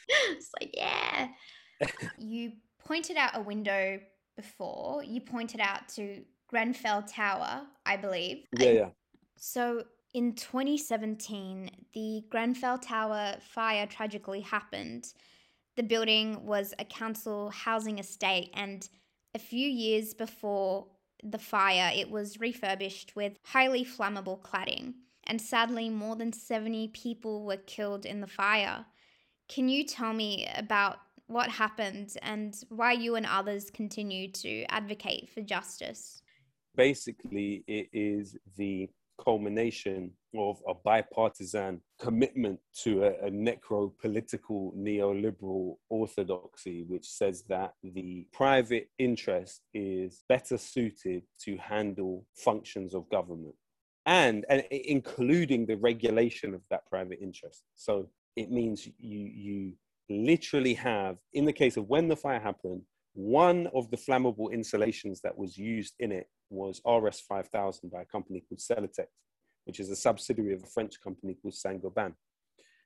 it's 0.08 0.50
like, 0.60 0.74
yeah. 0.74 1.28
you 2.18 2.52
pointed 2.84 3.16
out 3.16 3.36
a 3.36 3.40
window 3.40 4.00
before. 4.34 5.04
You 5.04 5.20
pointed 5.20 5.60
out 5.60 5.88
to 5.90 6.24
Grenfell 6.48 7.02
Tower, 7.02 7.62
I 7.86 7.96
believe. 7.96 8.44
yeah 8.58 8.70
yeah 8.70 8.88
So 9.36 9.84
in 10.14 10.34
2017, 10.34 11.70
the 11.94 12.24
Grenfell 12.28 12.78
Tower 12.78 13.36
fire 13.40 13.86
tragically 13.86 14.40
happened. 14.40 15.12
The 15.76 15.82
building 15.82 16.44
was 16.44 16.74
a 16.78 16.84
council 16.84 17.50
housing 17.50 17.98
estate, 17.98 18.50
and 18.54 18.88
a 19.34 19.38
few 19.38 19.68
years 19.68 20.14
before 20.14 20.86
the 21.22 21.38
fire, 21.38 21.90
it 21.94 22.10
was 22.10 22.40
refurbished 22.40 23.14
with 23.16 23.38
highly 23.44 23.84
flammable 23.84 24.40
cladding. 24.40 24.94
And 25.24 25.40
sadly, 25.40 25.88
more 25.88 26.16
than 26.16 26.32
70 26.32 26.88
people 26.88 27.44
were 27.44 27.56
killed 27.56 28.04
in 28.04 28.20
the 28.20 28.26
fire. 28.26 28.84
Can 29.48 29.68
you 29.68 29.84
tell 29.84 30.12
me 30.12 30.48
about 30.56 30.98
what 31.26 31.48
happened 31.48 32.16
and 32.22 32.54
why 32.68 32.92
you 32.92 33.14
and 33.14 33.24
others 33.24 33.70
continue 33.70 34.30
to 34.32 34.64
advocate 34.64 35.30
for 35.30 35.40
justice? 35.40 36.22
basically 36.76 37.64
it 37.66 37.88
is 37.92 38.36
the 38.56 38.88
culmination 39.20 40.10
of 40.36 40.58
a 40.68 40.74
bipartisan 40.74 41.80
commitment 42.00 42.58
to 42.82 43.04
a, 43.04 43.26
a 43.26 43.30
necro-political 43.30 44.72
neoliberal 44.76 45.76
orthodoxy 45.90 46.84
which 46.88 47.06
says 47.06 47.44
that 47.48 47.74
the 47.82 48.26
private 48.32 48.88
interest 48.98 49.62
is 49.74 50.24
better 50.28 50.56
suited 50.56 51.22
to 51.40 51.56
handle 51.58 52.26
functions 52.34 52.94
of 52.94 53.08
government 53.10 53.54
and, 54.06 54.44
and 54.48 54.64
including 54.70 55.66
the 55.66 55.76
regulation 55.76 56.54
of 56.54 56.62
that 56.70 56.86
private 56.86 57.18
interest. 57.20 57.62
So 57.76 58.08
it 58.36 58.50
means 58.50 58.88
you 58.98 59.18
you 59.26 59.72
literally 60.08 60.74
have 60.74 61.16
in 61.32 61.44
the 61.44 61.52
case 61.52 61.76
of 61.76 61.88
when 61.88 62.08
the 62.08 62.16
fire 62.16 62.40
happened 62.40 62.82
one 63.14 63.68
of 63.74 63.90
the 63.90 63.96
flammable 63.96 64.52
insulations 64.52 65.20
that 65.22 65.36
was 65.36 65.56
used 65.56 65.94
in 65.98 66.12
it 66.12 66.26
was 66.50 66.80
RS 66.86 67.20
5000 67.20 67.90
by 67.90 68.02
a 68.02 68.06
company 68.06 68.44
called 68.48 68.60
Celotex, 68.60 69.06
which 69.64 69.80
is 69.80 69.90
a 69.90 69.96
subsidiary 69.96 70.54
of 70.54 70.62
a 70.62 70.66
French 70.66 71.00
company 71.02 71.36
called 71.40 71.54
Saint-Gobain. 71.54 72.14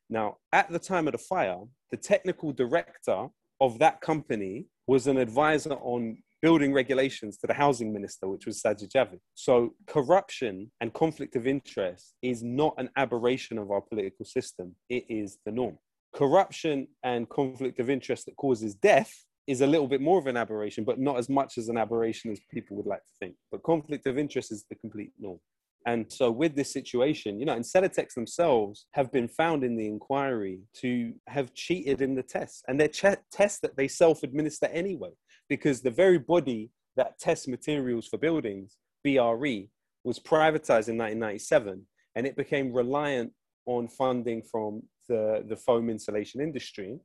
Now, 0.08 0.36
at 0.52 0.70
the 0.70 0.78
time 0.78 1.08
of 1.08 1.12
the 1.12 1.18
fire, 1.18 1.58
the 1.90 1.96
technical 1.96 2.52
director 2.52 3.28
of 3.60 3.78
that 3.78 4.00
company 4.00 4.66
was 4.86 5.06
an 5.06 5.16
advisor 5.16 5.74
on 5.74 6.18
building 6.42 6.72
regulations 6.72 7.36
to 7.38 7.46
the 7.46 7.54
housing 7.54 7.92
minister, 7.92 8.28
which 8.28 8.46
was 8.46 8.62
Sajid 8.62 8.90
Javid. 8.92 9.18
So 9.34 9.74
corruption 9.86 10.70
and 10.80 10.92
conflict 10.92 11.34
of 11.34 11.46
interest 11.46 12.14
is 12.22 12.42
not 12.42 12.74
an 12.78 12.90
aberration 12.96 13.58
of 13.58 13.70
our 13.70 13.80
political 13.80 14.24
system. 14.24 14.76
It 14.88 15.06
is 15.08 15.38
the 15.44 15.52
norm. 15.52 15.78
Corruption 16.14 16.88
and 17.02 17.28
conflict 17.28 17.80
of 17.80 17.90
interest 17.90 18.26
that 18.26 18.36
causes 18.36 18.74
death 18.74 19.12
is 19.46 19.60
a 19.60 19.66
little 19.66 19.86
bit 19.86 20.00
more 20.00 20.18
of 20.18 20.26
an 20.26 20.36
aberration, 20.36 20.84
but 20.84 20.98
not 20.98 21.18
as 21.18 21.28
much 21.28 21.58
as 21.58 21.68
an 21.68 21.78
aberration 21.78 22.30
as 22.30 22.40
people 22.50 22.76
would 22.76 22.86
like 22.86 23.04
to 23.04 23.12
think. 23.20 23.34
But 23.50 23.62
conflict 23.62 24.06
of 24.06 24.18
interest 24.18 24.50
is 24.52 24.64
the 24.68 24.74
complete 24.74 25.12
norm. 25.18 25.38
And 25.86 26.10
so, 26.10 26.32
with 26.32 26.56
this 26.56 26.72
situation, 26.72 27.38
you 27.38 27.46
know, 27.46 27.54
and 27.54 27.64
Celotex 27.64 28.14
themselves 28.14 28.86
have 28.92 29.12
been 29.12 29.28
found 29.28 29.62
in 29.62 29.76
the 29.76 29.86
inquiry 29.86 30.60
to 30.80 31.14
have 31.28 31.54
cheated 31.54 32.00
in 32.00 32.16
the 32.16 32.24
tests, 32.24 32.62
and 32.66 32.80
they're 32.80 32.88
ch- 32.88 33.22
tests 33.30 33.60
that 33.60 33.76
they 33.76 33.86
self 33.86 34.24
administer 34.24 34.66
anyway, 34.66 35.10
because 35.48 35.80
the 35.80 35.90
very 35.90 36.18
body 36.18 36.70
that 36.96 37.18
tests 37.20 37.46
materials 37.46 38.08
for 38.08 38.18
buildings, 38.18 38.78
BRE, 39.04 39.68
was 40.02 40.18
privatized 40.18 40.88
in 40.88 40.96
1997 40.96 41.86
and 42.14 42.26
it 42.26 42.36
became 42.36 42.72
reliant 42.72 43.32
on 43.66 43.88
funding 43.88 44.42
from 44.42 44.82
the, 45.08 45.44
the 45.48 45.56
foam 45.56 45.90
insulation 45.90 46.40
industry. 46.40 46.98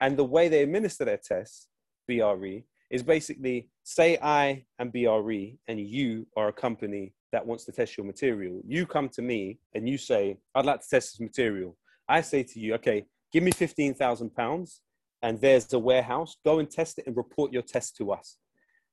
And 0.00 0.16
the 0.16 0.24
way 0.24 0.48
they 0.48 0.62
administer 0.62 1.04
their 1.04 1.20
tests, 1.22 1.68
BRE, 2.08 2.62
is 2.90 3.02
basically 3.02 3.68
say 3.84 4.18
I 4.22 4.64
am 4.78 4.90
BRE 4.90 5.58
and 5.68 5.78
you 5.80 6.26
are 6.36 6.48
a 6.48 6.52
company 6.52 7.12
that 7.32 7.46
wants 7.46 7.64
to 7.66 7.72
test 7.72 7.96
your 7.96 8.06
material. 8.06 8.60
You 8.66 8.86
come 8.86 9.08
to 9.10 9.22
me 9.22 9.58
and 9.74 9.88
you 9.88 9.98
say, 9.98 10.38
I'd 10.54 10.66
like 10.66 10.80
to 10.80 10.88
test 10.88 11.12
this 11.12 11.20
material. 11.20 11.76
I 12.08 12.22
say 12.22 12.42
to 12.42 12.60
you, 12.60 12.74
okay, 12.74 13.04
give 13.32 13.42
me 13.42 13.50
15,000 13.50 14.34
pounds 14.34 14.80
and 15.22 15.40
there's 15.40 15.72
a 15.72 15.78
warehouse. 15.78 16.36
Go 16.44 16.58
and 16.58 16.70
test 16.70 16.98
it 16.98 17.06
and 17.06 17.16
report 17.16 17.52
your 17.52 17.62
test 17.62 17.96
to 17.96 18.12
us. 18.12 18.38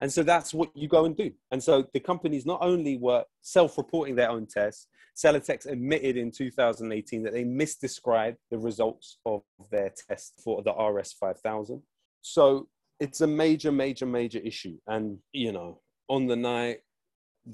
And 0.01 0.11
so 0.11 0.23
that's 0.23 0.53
what 0.53 0.75
you 0.75 0.89
go 0.89 1.05
and 1.05 1.15
do. 1.15 1.31
And 1.51 1.63
so 1.63 1.85
the 1.93 2.01
companies 2.01 2.45
not 2.45 2.59
only 2.61 2.97
were 2.97 3.23
self 3.41 3.77
reporting 3.77 4.15
their 4.15 4.29
own 4.29 4.45
tests, 4.45 4.87
Celotex 5.15 5.65
admitted 5.65 6.17
in 6.17 6.31
2018 6.31 7.23
that 7.23 7.31
they 7.31 7.45
misdescribed 7.45 8.35
the 8.51 8.57
results 8.57 9.17
of 9.25 9.41
their 9.71 9.93
test 10.09 10.33
for 10.43 10.61
the 10.61 10.73
RS 10.73 11.13
5000. 11.13 11.81
So 12.21 12.67
it's 12.99 13.21
a 13.21 13.27
major, 13.27 13.71
major, 13.71 14.05
major 14.05 14.39
issue. 14.39 14.77
And, 14.87 15.19
you 15.31 15.51
know, 15.51 15.81
on 16.07 16.27
the 16.27 16.35
night, 16.35 16.79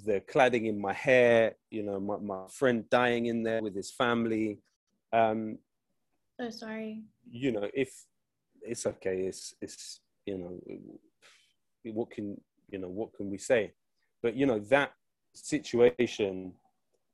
the 0.05 0.21
cladding 0.21 0.67
in 0.67 0.79
my 0.79 0.93
hair, 0.93 1.55
you 1.69 1.83
know, 1.83 1.99
my, 1.99 2.17
my 2.17 2.47
friend 2.49 2.89
dying 2.89 3.25
in 3.25 3.43
there 3.43 3.61
with 3.61 3.75
his 3.75 3.91
family. 3.91 4.59
Um, 5.11 5.57
oh, 6.39 6.49
sorry. 6.49 7.01
You 7.29 7.51
know, 7.51 7.69
if 7.73 8.05
it's 8.61 8.85
okay, 8.85 9.21
it's, 9.21 9.55
it's, 9.61 9.99
you 10.25 10.37
know, 10.37 10.59
what 11.91 12.11
can, 12.11 12.39
you 12.69 12.79
know, 12.79 12.87
what 12.87 13.13
can 13.13 13.29
we 13.29 13.37
say? 13.37 13.73
But, 14.21 14.35
you 14.35 14.45
know, 14.45 14.59
that 14.59 14.93
situation 15.33 16.53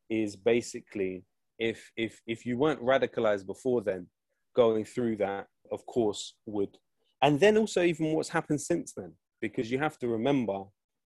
is 0.10 0.36
basically 0.36 1.24
if, 1.58 1.92
if, 1.96 2.22
if 2.28 2.46
you 2.46 2.58
weren't 2.58 2.84
radicalized 2.84 3.46
before 3.46 3.82
then, 3.82 4.08
going 4.56 4.86
through 4.86 5.16
that, 5.18 5.48
of 5.72 5.86
course, 5.86 6.34
would, 6.46 6.78
and 7.22 7.40
then 7.40 7.58
also 7.58 7.84
even 7.84 8.14
what's 8.14 8.30
happened 8.30 8.62
since 8.62 8.94
then, 8.94 9.14
because 9.42 9.72
you 9.72 9.80
have 9.80 9.98
to 10.00 10.08
remember 10.08 10.64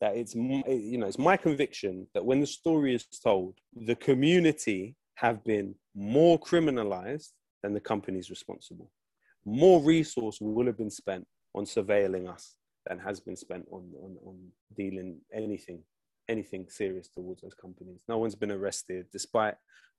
that 0.01 0.17
it's 0.17 0.35
you 0.35 0.99
know 0.99 1.07
it's 1.07 1.19
my 1.19 1.37
conviction 1.37 2.07
that 2.15 2.25
when 2.25 2.41
the 2.41 2.47
story 2.47 2.95
is 2.95 3.07
told 3.23 3.55
the 3.75 3.97
community 3.97 4.97
have 5.15 5.43
been 5.45 5.75
more 5.95 6.39
criminalized 6.39 7.31
than 7.63 7.73
the 7.73 7.81
companies 7.81 8.31
responsible. 8.31 8.91
More 9.45 9.81
resource 9.83 10.39
will 10.41 10.67
have 10.67 10.77
been 10.77 10.91
spent 10.91 11.27
on 11.55 11.65
surveilling 11.65 12.29
us 12.29 12.57
than 12.87 12.99
has 12.99 13.21
been 13.21 13.37
spent 13.37 13.67
on, 13.71 13.91
on, 14.03 14.17
on 14.27 14.37
dealing 14.77 15.21
anything 15.33 15.83
anything 16.29 16.67
serious 16.69 17.09
towards 17.09 17.43
those 17.43 17.55
companies. 17.55 18.01
No 18.09 18.19
one's 18.19 18.35
been 18.35 18.51
arrested 18.51 19.07
despite 19.13 19.55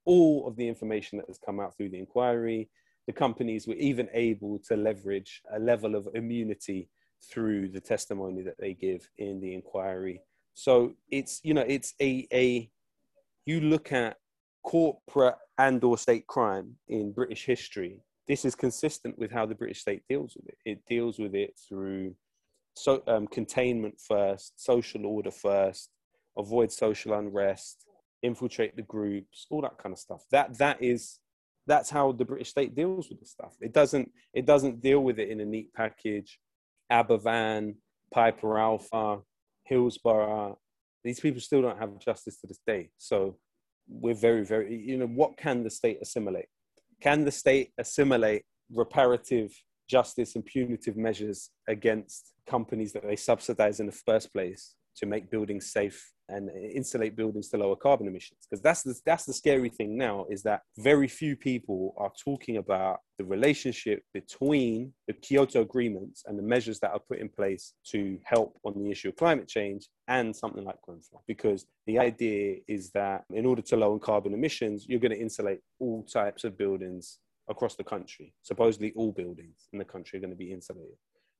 all 0.06 0.47
of 0.47 0.56
the 0.56 0.68
information 0.68 1.18
that 1.18 1.28
has 1.28 1.39
come 1.43 1.60
out 1.60 1.76
through 1.78 1.89
the 1.89 1.99
inquiry 1.99 2.70
the 3.08 3.14
companies 3.14 3.68
were 3.68 3.76
even 3.76 4.10
able 4.14 4.60
to 4.68 4.76
leverage 4.76 5.41
a 5.53 5.60
level 5.60 5.95
of 5.95 6.08
immunity 6.16 6.89
through 7.30 7.70
the 7.70 7.80
testimony 7.80 8.41
that 8.43 8.58
they 8.60 8.74
give 8.74 9.10
in 9.18 9.39
the 9.39 9.53
inquiry. 9.53 10.22
So 10.53 10.93
it's 11.12 11.41
you 11.43 11.53
know 11.53 11.66
it's 11.68 11.93
a 12.01 12.28
a 12.34 12.70
you 13.45 13.62
look 13.62 13.91
at 13.91 14.18
corporate 14.64 15.36
and 15.58 15.84
or 15.84 15.97
state 15.97 16.28
crime 16.28 16.76
in 16.88 17.12
British 17.12 17.45
history. 17.45 17.99
This 18.28 18.43
is 18.43 18.56
consistent 18.56 19.20
with 19.20 19.32
how 19.32 19.45
the 19.45 19.53
British 19.53 19.82
state 19.82 20.01
deals 20.10 20.36
with 20.36 20.47
it. 20.47 20.58
It 20.66 20.86
deals 20.88 21.20
with 21.20 21.36
it 21.36 21.53
through 21.68 22.16
so 22.76 23.01
um, 23.08 23.28
containment 23.28 23.99
first, 23.99 24.62
social 24.62 25.06
order 25.06 25.32
first, 25.32 25.91
avoid 26.38 26.72
social 26.72 27.14
unrest, 27.14 27.86
infiltrate 28.22 28.76
the 28.76 28.82
groups, 28.82 29.47
all 29.49 29.62
that 29.62 29.78
kind 29.78 29.93
of 29.93 29.99
stuff. 29.99 30.26
That 30.32 30.58
that 30.58 30.82
is 30.82 31.20
that's 31.68 31.89
how 31.89 32.11
the 32.11 32.26
British 32.26 32.49
state 32.49 32.76
deals 32.76 33.09
with 33.09 33.20
the 33.20 33.26
stuff. 33.26 33.55
It 33.61 33.74
doesn't 33.74 34.11
it 34.34 34.45
doesn't 34.45 34.82
deal 34.82 35.01
with 35.01 35.20
it 35.20 35.30
in 35.30 35.41
a 35.41 35.45
neat 35.45 35.74
package 35.74 36.39
Aberfan, 36.91 37.76
Piper 38.13 38.59
Alpha, 38.59 39.20
Hillsborough, 39.63 40.57
these 41.03 41.20
people 41.20 41.41
still 41.41 41.61
don't 41.61 41.78
have 41.78 41.99
justice 41.99 42.39
to 42.41 42.47
this 42.47 42.59
day. 42.66 42.89
So 42.97 43.38
we're 43.88 44.16
very, 44.16 44.43
very, 44.43 44.76
you 44.76 44.97
know, 44.97 45.07
what 45.07 45.38
can 45.38 45.63
the 45.63 45.70
state 45.70 45.99
assimilate? 46.01 46.47
Can 47.01 47.24
the 47.24 47.32
state 47.32 47.72
assimilate 47.78 48.43
reparative 48.72 49.53
justice 49.88 50.36
and 50.36 50.43
punitive 50.43 50.97
measures 50.97 51.51
against 51.68 52.34
companies 52.47 52.91
that 52.93 53.03
they 53.03 53.16
subsidize 53.16 53.80
in 53.80 53.86
the 53.86 53.91
first 53.91 54.34
place 54.34 54.74
to 54.98 55.06
make 55.06 55.30
buildings 55.30 55.72
safe 55.72 56.12
and 56.30 56.50
insulate 56.50 57.16
buildings 57.16 57.50
to 57.50 57.58
lower 57.58 57.76
carbon 57.76 58.08
emissions. 58.08 58.48
Because 58.50 58.62
that's 58.62 58.84
the, 58.84 58.96
that's 59.06 59.26
the 59.26 59.34
scary 59.34 59.70
thing 59.70 59.98
now 59.98 60.26
is 60.30 60.41
that 60.43 60.62
very 60.78 61.08
few 61.08 61.36
people 61.36 61.93
are 61.98 62.12
talking 62.24 62.58
about 62.58 63.00
the 63.18 63.26
relationship 63.26 64.02
between 64.14 64.93
the 65.08 65.14
Kyoto 65.14 65.62
agreements 65.62 66.24
and 66.26 66.38
the 66.38 66.43
measures 66.43 66.80
that 66.80 66.91
are 66.91 67.00
put 67.00 67.20
in 67.20 67.30
place 67.30 67.74
to 67.91 68.20
help 68.24 68.58
on 68.64 68.74
the 68.84 68.89
issue 68.89 69.10
of 69.10 69.16
climate 69.16 69.48
change 69.48 69.88
and 70.08 70.36
something 70.36 70.64
like 70.64 70.82
Grenfell. 70.82 71.24
Because 71.28 71.66
the 71.86 72.00
idea 72.00 72.58
is 72.68 72.91
that 72.91 73.24
in 73.34 73.46
order 73.46 73.62
to 73.62 73.78
lower 73.78 74.00
carbon 74.00 74.34
emissions 74.34 74.86
you're 74.88 75.00
going 75.00 75.12
to 75.12 75.20
insulate 75.20 75.60
all 75.80 76.04
types 76.04 76.43
of 76.43 76.58
buildings 76.58 77.20
across 77.50 77.76
the 77.76 77.84
country. 77.84 78.34
Supposedly 78.41 78.91
all 78.96 79.12
buildings 79.12 79.68
in 79.72 79.80
the 79.80 79.86
country 79.86 80.18
are 80.18 80.22
going 80.22 80.32
to 80.32 80.36
be 80.36 80.52
insulated 80.52 80.98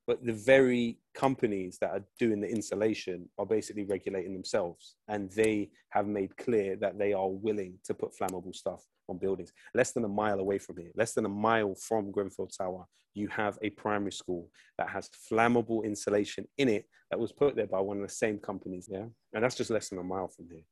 but 0.08 0.24
the 0.24 0.34
very 0.34 0.98
companies 1.14 1.78
that 1.80 1.90
are 1.90 2.04
doing 2.20 2.40
the 2.40 2.50
insulation 2.50 3.28
are 3.38 3.46
basically 3.46 3.84
regulating 3.84 4.34
themselves 4.34 4.96
and 5.08 5.32
they 5.32 5.70
have 5.90 6.08
made 6.08 6.36
clear 6.38 6.76
that 6.76 6.98
they 6.98 7.14
are 7.14 7.30
willing 7.30 7.78
to 7.84 7.94
put 7.94 8.12
flammable 8.16 8.56
stuff 8.56 8.84
on 9.10 9.18
buildings. 9.18 9.52
Less 9.74 9.92
than 9.92 10.04
a 10.04 10.10
mile 10.10 10.40
away 10.40 10.60
from 10.60 10.78
here 10.78 10.92
less 10.96 11.14
than 11.14 11.26
a 11.26 11.30
mile 11.30 11.76
from 11.76 12.12
grenfell 12.12 12.48
tower 12.48 12.86
you 13.14 13.28
have 13.30 13.58
a 13.62 13.70
primary 13.72 14.12
school 14.12 14.50
that 14.78 14.90
has 14.90 15.10
flammable 15.32 15.84
insulation 15.84 16.46
in 16.58 16.68
it 16.68 16.86
that 17.10 17.20
was 17.20 17.32
put 17.32 17.56
there 17.56 17.68
by 17.68 17.80
one 17.80 17.98
of 17.98 18.04
the 18.04 18.14
same 18.14 18.38
companies 18.38 18.90
yeah? 18.92 19.06
And 19.34 19.44
that's 19.44 19.56
just 19.56 19.70
less 19.70 19.90
than 19.90 20.00
a 20.00 20.04
mile 20.04 20.28
from 20.28 20.48
here. 20.52 20.64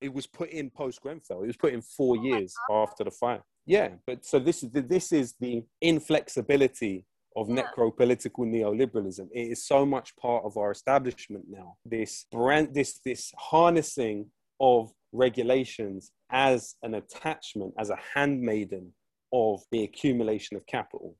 It 0.00 0.12
was 0.12 0.26
put 0.26 0.50
in 0.50 0.68
post 0.68 1.00
grenfell 1.00 1.42
it 1.42 1.46
was 1.46 1.56
put 1.56 1.72
in 1.72 1.82
four 1.82 2.16
oh 2.18 2.22
years 2.22 2.54
after 2.70 3.04
the 3.04 3.10
fire. 3.10 3.42
Yeah 3.64 3.90
but 4.06 4.24
so 4.24 4.38
this 4.38 4.62
is 4.62 4.70
the, 4.70 4.82
this 4.82 5.12
is 5.12 5.34
the 5.40 5.62
inflexibility 5.80 7.06
of 7.36 7.48
yeah. 7.48 7.62
necro-political 7.62 8.44
neoliberalism. 8.44 9.28
It 9.32 9.52
is 9.52 9.66
so 9.66 9.84
much 9.86 10.14
part 10.16 10.44
of 10.44 10.56
our 10.56 10.70
establishment 10.70 11.44
now. 11.48 11.76
This 11.84 12.26
brand, 12.30 12.74
this 12.74 13.00
this 13.04 13.32
harnessing 13.38 14.26
of 14.60 14.92
regulations 15.12 16.12
as 16.30 16.76
an 16.82 16.94
attachment, 16.94 17.74
as 17.78 17.90
a 17.90 17.98
handmaiden 18.14 18.92
of 19.32 19.62
the 19.70 19.84
accumulation 19.84 20.56
of 20.56 20.66
capital 20.66 21.16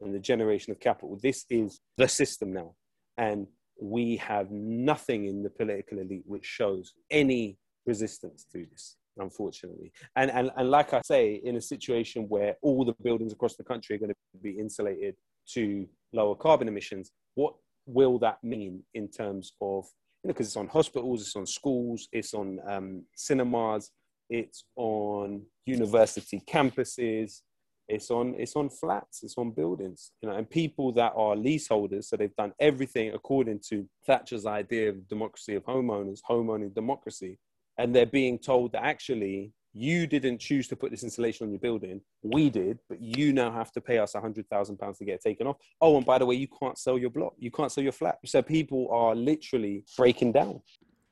and 0.00 0.14
the 0.14 0.20
generation 0.20 0.72
of 0.72 0.80
capital. 0.80 1.18
This 1.22 1.44
is 1.50 1.80
the 1.96 2.08
system 2.08 2.52
now, 2.52 2.74
and 3.16 3.46
we 3.80 4.16
have 4.16 4.50
nothing 4.50 5.26
in 5.26 5.42
the 5.42 5.50
political 5.50 5.98
elite 5.98 6.24
which 6.26 6.44
shows 6.44 6.94
any 7.10 7.58
resistance 7.86 8.46
to 8.52 8.66
this 8.70 8.96
unfortunately. 9.18 9.92
And, 10.14 10.30
and, 10.30 10.50
and 10.56 10.70
like 10.70 10.92
I 10.92 11.00
say, 11.02 11.40
in 11.42 11.56
a 11.56 11.60
situation 11.60 12.28
where 12.28 12.56
all 12.62 12.84
the 12.84 12.94
buildings 13.02 13.32
across 13.32 13.56
the 13.56 13.64
country 13.64 13.96
are 13.96 13.98
going 13.98 14.10
to 14.10 14.16
be 14.42 14.58
insulated 14.58 15.16
to 15.54 15.86
lower 16.12 16.34
carbon 16.34 16.68
emissions, 16.68 17.12
what 17.34 17.54
will 17.86 18.18
that 18.18 18.42
mean 18.42 18.82
in 18.94 19.08
terms 19.08 19.52
of, 19.60 19.84
you 20.22 20.28
know, 20.28 20.34
because 20.34 20.46
it's 20.46 20.56
on 20.56 20.68
hospitals, 20.68 21.22
it's 21.22 21.36
on 21.36 21.46
schools, 21.46 22.08
it's 22.12 22.34
on 22.34 22.58
um, 22.68 23.02
cinemas, 23.14 23.90
it's 24.28 24.64
on 24.76 25.42
university 25.66 26.42
campuses, 26.48 27.42
it's 27.88 28.10
on 28.10 28.34
it's 28.36 28.56
on 28.56 28.68
flats, 28.68 29.22
it's 29.22 29.38
on 29.38 29.52
buildings, 29.52 30.10
you 30.20 30.28
know, 30.28 30.34
and 30.34 30.50
people 30.50 30.92
that 30.92 31.12
are 31.14 31.36
leaseholders, 31.36 32.08
so 32.08 32.16
they've 32.16 32.34
done 32.36 32.52
everything 32.58 33.12
according 33.14 33.60
to 33.68 33.88
Thatcher's 34.06 34.46
idea 34.46 34.88
of 34.88 35.08
democracy 35.08 35.54
of 35.54 35.64
homeowners, 35.64 36.20
homeowning 36.28 36.74
democracy, 36.74 37.38
and 37.78 37.94
they're 37.94 38.06
being 38.06 38.38
told 38.38 38.72
that 38.72 38.84
actually 38.84 39.52
you 39.76 40.06
didn't 40.06 40.38
choose 40.38 40.66
to 40.68 40.76
put 40.76 40.90
this 40.90 41.02
insulation 41.02 41.44
on 41.46 41.50
your 41.52 41.58
building. 41.60 42.00
We 42.22 42.48
did, 42.48 42.78
but 42.88 42.98
you 42.98 43.34
now 43.34 43.52
have 43.52 43.72
to 43.72 43.80
pay 43.80 43.98
us 43.98 44.14
a 44.14 44.20
hundred 44.20 44.48
thousand 44.48 44.78
pounds 44.78 44.96
to 44.98 45.04
get 45.04 45.16
it 45.16 45.20
taken 45.20 45.46
off. 45.46 45.56
Oh, 45.82 45.98
and 45.98 46.06
by 46.06 46.16
the 46.18 46.24
way, 46.24 46.34
you 46.34 46.48
can't 46.48 46.78
sell 46.78 46.96
your 46.96 47.10
block. 47.10 47.34
You 47.38 47.50
can't 47.50 47.70
sell 47.70 47.84
your 47.84 47.92
flat. 47.92 48.18
So 48.24 48.40
people 48.40 48.88
are 48.90 49.14
literally 49.14 49.84
breaking 49.94 50.32
down. 50.32 50.62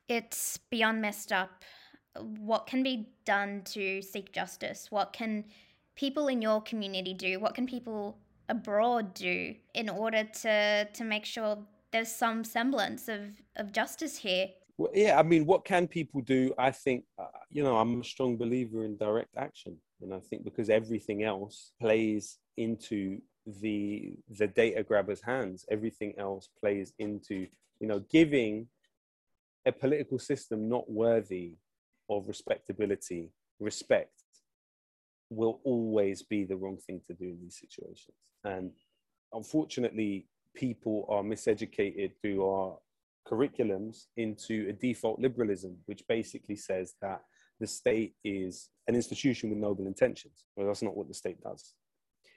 It's 0.08 0.58
beyond 0.70 1.02
messed 1.02 1.30
up. 1.30 1.62
What 2.18 2.66
can 2.66 2.82
be 2.82 3.10
done 3.26 3.62
to 3.66 4.00
seek 4.00 4.32
justice? 4.32 4.86
What 4.90 5.12
can 5.12 5.44
people 5.94 6.28
in 6.28 6.40
your 6.40 6.62
community 6.62 7.12
do? 7.12 7.38
What 7.40 7.54
can 7.54 7.66
people 7.66 8.16
abroad 8.48 9.12
do 9.12 9.54
in 9.74 9.90
order 9.90 10.24
to 10.24 10.86
to 10.86 11.04
make 11.04 11.26
sure 11.26 11.58
there's 11.92 12.10
some 12.10 12.44
semblance 12.44 13.08
of, 13.08 13.20
of 13.56 13.72
justice 13.72 14.16
here? 14.16 14.48
Well, 14.76 14.90
yeah, 14.92 15.18
I 15.18 15.22
mean, 15.22 15.46
what 15.46 15.64
can 15.64 15.86
people 15.86 16.20
do? 16.20 16.52
I 16.58 16.72
think, 16.72 17.04
uh, 17.18 17.26
you 17.50 17.62
know, 17.62 17.76
I'm 17.76 18.00
a 18.00 18.04
strong 18.04 18.36
believer 18.36 18.84
in 18.84 18.96
direct 18.96 19.36
action, 19.36 19.76
and 20.00 20.12
I 20.12 20.18
think 20.18 20.44
because 20.44 20.68
everything 20.68 21.22
else 21.22 21.72
plays 21.80 22.38
into 22.56 23.20
the 23.46 24.14
the 24.38 24.48
data 24.48 24.82
grabber's 24.82 25.22
hands, 25.22 25.64
everything 25.70 26.14
else 26.18 26.48
plays 26.58 26.92
into, 26.98 27.46
you 27.78 27.86
know, 27.86 28.00
giving 28.10 28.66
a 29.66 29.72
political 29.72 30.18
system 30.18 30.68
not 30.68 30.90
worthy 30.90 31.54
of 32.10 32.26
respectability, 32.26 33.30
respect, 33.60 34.10
will 35.30 35.60
always 35.64 36.22
be 36.22 36.44
the 36.44 36.56
wrong 36.56 36.78
thing 36.78 37.00
to 37.06 37.14
do 37.14 37.24
in 37.26 37.38
these 37.42 37.58
situations. 37.60 38.16
And 38.44 38.72
unfortunately, 39.32 40.26
people 40.54 41.06
are 41.08 41.22
miseducated 41.22 42.12
through 42.20 42.46
our 42.46 42.78
curriculums 43.28 44.06
into 44.16 44.66
a 44.68 44.72
default 44.72 45.18
liberalism, 45.18 45.76
which 45.86 46.02
basically 46.08 46.56
says 46.56 46.94
that 47.00 47.22
the 47.60 47.66
state 47.66 48.14
is 48.24 48.70
an 48.88 48.94
institution 48.94 49.50
with 49.50 49.58
noble 49.58 49.86
intentions. 49.86 50.44
Well, 50.56 50.66
that's 50.66 50.82
not 50.82 50.96
what 50.96 51.08
the 51.08 51.14
state 51.14 51.40
does. 51.40 51.74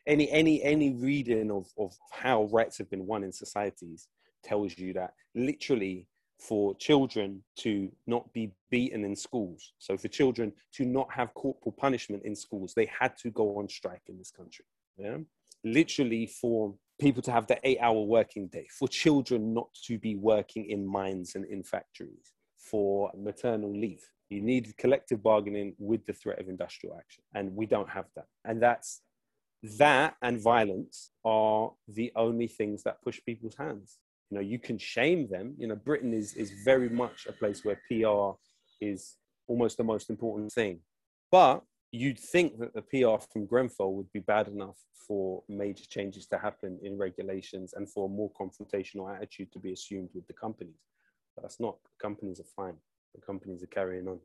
Any 0.05 0.29
any 0.31 0.63
any 0.63 0.91
reading 0.93 1.51
of, 1.51 1.67
of 1.77 1.93
how 2.11 2.45
rights 2.45 2.77
have 2.77 2.89
been 2.89 3.05
won 3.05 3.23
in 3.23 3.31
societies 3.31 4.07
tells 4.43 4.77
you 4.77 4.93
that 4.93 5.13
literally 5.35 6.07
for 6.39 6.75
children 6.75 7.43
to 7.57 7.91
not 8.05 8.31
be 8.31 8.53
beaten 8.69 9.03
in 9.03 9.15
schools, 9.15 9.73
so 9.79 9.97
for 9.97 10.07
children 10.07 10.53
to 10.71 10.85
not 10.85 11.11
have 11.11 11.33
corporal 11.33 11.75
punishment 11.77 12.23
in 12.23 12.35
schools, 12.35 12.73
they 12.73 12.89
had 12.99 13.17
to 13.17 13.31
go 13.31 13.57
on 13.57 13.67
strike 13.67 14.03
in 14.07 14.17
this 14.17 14.31
country. 14.31 14.65
Yeah, 14.97 15.17
literally 15.63 16.27
for 16.27 16.75
people 16.99 17.21
to 17.23 17.31
have 17.31 17.47
the 17.47 17.59
eight-hour 17.63 18.01
working 18.01 18.47
day, 18.47 18.67
for 18.77 18.87
children 18.87 19.53
not 19.53 19.69
to 19.85 19.97
be 19.97 20.15
working 20.15 20.69
in 20.69 20.85
mines 20.85 21.35
and 21.35 21.45
in 21.45 21.63
factories, 21.63 22.33
for 22.57 23.11
maternal 23.17 23.71
leave. 23.71 24.03
You 24.29 24.41
need 24.41 24.75
collective 24.77 25.23
bargaining 25.23 25.75
with 25.79 26.05
the 26.05 26.13
threat 26.13 26.39
of 26.39 26.49
industrial 26.49 26.97
action, 26.97 27.23
and 27.33 27.55
we 27.55 27.65
don't 27.65 27.89
have 27.89 28.05
that. 28.15 28.25
And 28.45 28.61
that's 28.61 29.01
that 29.77 30.15
and 30.21 30.39
violence 30.41 31.11
are 31.25 31.71
the 31.87 32.11
only 32.15 32.47
things 32.47 32.83
that 32.83 33.01
push 33.01 33.19
people's 33.25 33.55
hands 33.55 33.97
you 34.29 34.35
know 34.35 34.41
you 34.41 34.59
can 34.59 34.77
shame 34.77 35.27
them 35.27 35.55
you 35.57 35.67
know 35.67 35.75
britain 35.75 36.13
is 36.13 36.33
is 36.35 36.51
very 36.63 36.89
much 36.89 37.25
a 37.27 37.31
place 37.31 37.63
where 37.65 37.79
pr 37.87 38.37
is 38.79 39.15
almost 39.47 39.77
the 39.77 39.83
most 39.83 40.09
important 40.09 40.51
thing 40.51 40.79
but 41.31 41.63
you'd 41.97 42.19
think 42.19 42.59
that 42.59 42.73
the 42.73 42.81
pr 42.81 43.23
from 43.31 43.45
grenfell 43.45 43.93
would 43.93 44.11
be 44.11 44.19
bad 44.19 44.47
enough 44.47 44.77
for 45.07 45.43
major 45.47 45.85
changes 45.85 46.27
to 46.27 46.37
happen 46.37 46.77
in 46.83 46.97
regulations 46.97 47.73
and 47.73 47.89
for 47.89 48.05
a 48.05 48.09
more 48.09 48.31
confrontational 48.39 49.13
attitude 49.15 49.51
to 49.53 49.59
be 49.59 49.71
assumed 49.71 50.09
with 50.13 50.27
the 50.27 50.33
companies. 50.33 50.83
But 51.35 51.43
that's 51.43 51.59
not 51.59 51.77
companies 52.01 52.39
are 52.39 52.51
fine. 52.55 52.75
The 53.15 53.21
companies 53.21 53.63
are 53.63 53.67
carrying 53.67 54.07
on. 54.07 54.19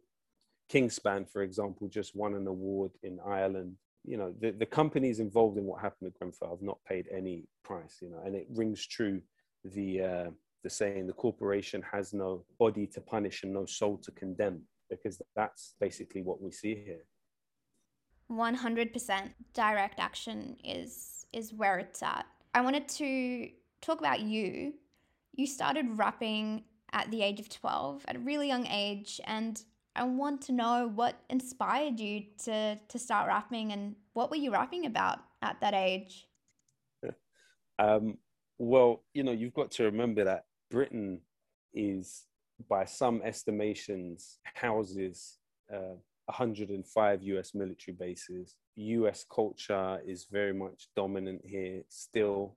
Kingspan 0.72 1.28
for 1.28 1.42
example 1.42 1.88
just 1.88 2.16
won 2.16 2.34
an 2.34 2.46
award 2.46 2.92
in 3.02 3.18
ireland. 3.26 3.76
You 4.04 4.16
know 4.16 4.34
the, 4.40 4.50
the 4.50 4.66
companies 4.66 5.20
involved 5.20 5.58
in 5.58 5.64
what 5.64 5.80
happened 5.80 6.08
at 6.08 6.18
grenfell 6.18 6.50
have 6.50 6.62
not 6.62 6.78
paid 6.88 7.06
any 7.14 7.44
price 7.62 7.98
you 8.02 8.10
know 8.10 8.22
and 8.24 8.34
it 8.34 8.46
rings 8.50 8.86
true. 8.86 9.20
The 9.64 10.02
uh, 10.02 10.30
the 10.64 10.70
saying 10.70 11.06
the 11.06 11.12
corporation 11.12 11.82
has 11.92 12.12
no 12.12 12.44
body 12.58 12.86
to 12.88 13.00
punish 13.00 13.42
and 13.42 13.52
no 13.52 13.66
soul 13.66 13.98
to 13.98 14.10
condemn 14.12 14.62
because 14.90 15.20
that's 15.36 15.74
basically 15.80 16.22
what 16.22 16.40
we 16.40 16.50
see 16.50 16.74
here 16.74 17.04
100% 18.30 19.30
direct 19.54 20.00
action 20.00 20.56
is 20.64 21.26
is 21.32 21.52
where 21.52 21.78
it's 21.78 22.02
at. 22.02 22.26
I 22.54 22.60
wanted 22.60 22.86
to 22.88 23.48
talk 23.80 24.00
about 24.00 24.20
you. 24.20 24.74
You 25.32 25.46
started 25.46 25.86
rapping 25.96 26.64
at 26.92 27.10
the 27.10 27.22
age 27.22 27.40
of 27.40 27.48
12 27.48 28.04
at 28.06 28.16
a 28.16 28.18
really 28.18 28.48
young 28.48 28.66
age 28.66 29.18
and 29.24 29.62
i 29.96 30.04
want 30.04 30.42
to 30.42 30.52
know 30.52 30.92
what 30.94 31.14
inspired 31.30 31.98
you 31.98 32.22
to 32.44 32.78
to 32.86 32.98
start 32.98 33.26
rapping 33.26 33.72
and 33.72 33.94
what 34.12 34.30
were 34.30 34.36
you 34.36 34.52
rapping 34.52 34.86
about 34.86 35.20
at 35.40 35.60
that 35.60 35.74
age? 35.74 36.28
Um, 37.78 38.18
well, 38.58 39.02
you 39.12 39.24
know, 39.24 39.32
you've 39.32 39.54
got 39.54 39.72
to 39.72 39.84
remember 39.84 40.22
that 40.24 40.44
Britain 40.70 41.20
is, 41.74 42.26
by 42.68 42.84
some 42.84 43.22
estimations, 43.24 44.38
houses 44.44 45.38
uh, 45.72 45.96
105 46.26 47.22
US 47.22 47.54
military 47.54 47.94
bases. 47.94 48.56
US 48.76 49.24
culture 49.30 50.00
is 50.06 50.26
very 50.30 50.52
much 50.52 50.88
dominant 50.96 51.42
here 51.44 51.82
still. 51.88 52.56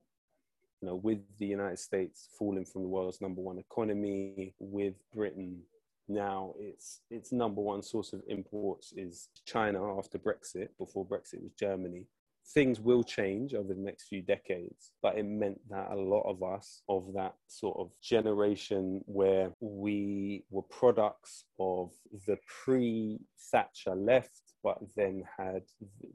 You 0.82 0.90
know, 0.90 0.96
with 0.96 1.20
the 1.40 1.48
United 1.48 1.80
States 1.80 2.30
falling 2.38 2.66
from 2.66 2.84
the 2.84 2.90
world's 2.90 3.22
number 3.22 3.42
one 3.42 3.58
economy, 3.58 4.54
with 4.60 4.94
Britain 5.14 5.62
now 6.08 6.54
its 6.60 7.02
its 7.10 7.32
number 7.32 7.62
one 7.62 7.82
source 7.82 8.14
of 8.14 8.22
imports 8.28 8.94
is 8.96 9.30
China 9.46 9.98
after 9.98 10.20
Brexit. 10.20 10.70
Before 10.78 11.06
Brexit 11.06 11.42
was 11.42 11.54
Germany 11.54 12.06
things 12.54 12.80
will 12.80 13.04
change 13.04 13.54
over 13.54 13.74
the 13.74 13.82
next 13.82 14.08
few 14.08 14.22
decades, 14.22 14.92
but 15.02 15.18
it 15.18 15.26
meant 15.26 15.60
that 15.70 15.92
a 15.92 15.96
lot 15.96 16.24
of 16.24 16.44
us, 16.44 16.82
of 16.88 17.12
that 17.16 17.34
sort 17.48 17.78
of 17.80 17.90
generation 18.02 19.02
where 19.06 19.52
we 19.60 20.44
were 20.50 20.62
products 20.64 21.46
of 21.60 21.92
the 22.28 22.38
pre 22.64 23.20
Thatcher 23.52 23.96
left, 23.96 24.42
but 24.64 24.78
then 24.96 25.24
had 25.38 25.64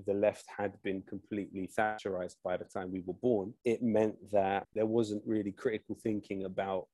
the 0.06 0.14
left 0.14 0.44
had 0.56 0.72
been 0.82 1.02
completely 1.02 1.70
Thatcherized 1.78 2.36
by 2.44 2.56
the 2.56 2.64
time 2.64 2.92
we 2.92 3.02
were 3.04 3.14
born, 3.14 3.52
it 3.64 3.82
meant 3.82 4.16
that 4.32 4.66
there 4.74 4.86
wasn't 4.86 5.22
really 5.26 5.52
critical 5.52 5.96
thinking 6.02 6.44
about. 6.44 6.86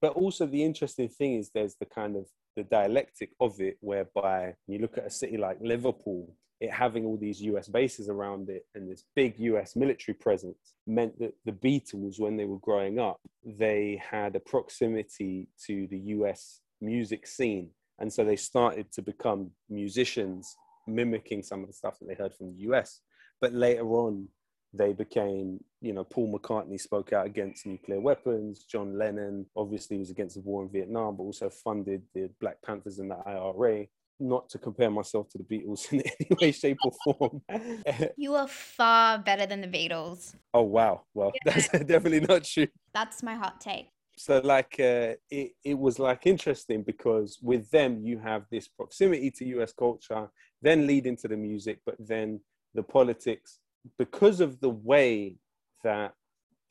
But 0.00 0.14
also, 0.14 0.46
the 0.46 0.62
interesting 0.62 1.08
thing 1.08 1.34
is 1.34 1.50
there's 1.50 1.76
the 1.76 1.86
kind 1.86 2.16
of 2.16 2.26
the 2.56 2.64
dialectic 2.64 3.30
of 3.40 3.60
it, 3.60 3.76
whereby 3.80 4.54
you 4.66 4.78
look 4.78 4.98
at 4.98 5.06
a 5.06 5.10
city 5.10 5.36
like 5.36 5.58
Liverpool, 5.60 6.36
it 6.60 6.70
having 6.70 7.04
all 7.04 7.16
these 7.16 7.42
US 7.42 7.68
bases 7.68 8.08
around 8.08 8.48
it 8.48 8.66
and 8.74 8.90
this 8.90 9.04
big 9.14 9.38
US 9.38 9.76
military 9.76 10.14
presence 10.14 10.74
meant 10.86 11.18
that 11.18 11.34
the 11.44 11.52
Beatles, 11.52 12.18
when 12.18 12.36
they 12.36 12.44
were 12.44 12.58
growing 12.58 12.98
up, 12.98 13.20
they 13.44 14.00
had 14.10 14.36
a 14.36 14.40
proximity 14.40 15.48
to 15.66 15.86
the 15.88 15.98
US 15.98 16.60
music 16.80 17.26
scene. 17.26 17.70
And 17.98 18.12
so 18.12 18.24
they 18.24 18.36
started 18.36 18.92
to 18.92 19.02
become 19.02 19.50
musicians, 19.68 20.56
mimicking 20.86 21.42
some 21.42 21.60
of 21.60 21.68
the 21.68 21.72
stuff 21.72 21.98
that 21.98 22.08
they 22.08 22.14
heard 22.14 22.34
from 22.34 22.52
the 22.52 22.62
US. 22.70 23.00
But 23.40 23.52
later 23.52 23.86
on, 23.86 24.28
they 24.72 24.92
became, 24.92 25.62
you 25.80 25.92
know, 25.92 26.04
Paul 26.04 26.36
McCartney 26.36 26.80
spoke 26.80 27.12
out 27.12 27.26
against 27.26 27.66
nuclear 27.66 28.00
weapons. 28.00 28.64
John 28.64 28.98
Lennon 28.98 29.46
obviously 29.56 29.98
was 29.98 30.10
against 30.10 30.34
the 30.34 30.40
war 30.40 30.64
in 30.64 30.68
Vietnam, 30.68 31.16
but 31.16 31.22
also 31.22 31.48
funded 31.48 32.02
the 32.12 32.28
Black 32.40 32.60
Panthers 32.62 32.98
and 32.98 33.10
the 33.10 33.16
IRA 33.24 33.86
not 34.20 34.48
to 34.50 34.58
compare 34.58 34.90
myself 34.90 35.28
to 35.30 35.38
the 35.38 35.44
Beatles 35.44 35.92
in 35.92 36.00
any 36.20 36.36
way, 36.40 36.52
shape, 36.52 36.78
or 36.84 36.92
form. 37.04 37.42
you 38.16 38.34
are 38.34 38.48
far 38.48 39.18
better 39.18 39.46
than 39.46 39.60
the 39.60 39.68
Beatles. 39.68 40.34
Oh 40.52 40.62
wow! 40.62 41.02
Well, 41.14 41.32
yeah. 41.34 41.52
that's 41.52 41.68
definitely 41.86 42.20
not 42.20 42.44
true. 42.44 42.68
That's 42.92 43.22
my 43.22 43.34
hot 43.34 43.60
take. 43.60 43.88
So, 44.16 44.40
like, 44.44 44.76
uh, 44.78 45.14
it 45.30 45.52
it 45.64 45.78
was 45.78 45.98
like 45.98 46.26
interesting 46.26 46.82
because 46.82 47.38
with 47.42 47.70
them 47.70 48.00
you 48.02 48.18
have 48.18 48.44
this 48.50 48.68
proximity 48.68 49.30
to 49.32 49.44
U.S. 49.46 49.72
culture, 49.72 50.28
then 50.62 50.86
lead 50.86 51.06
into 51.06 51.28
the 51.28 51.36
music, 51.36 51.80
but 51.84 51.96
then 51.98 52.40
the 52.74 52.82
politics 52.82 53.58
because 53.98 54.40
of 54.40 54.60
the 54.60 54.70
way 54.70 55.36
that 55.82 56.14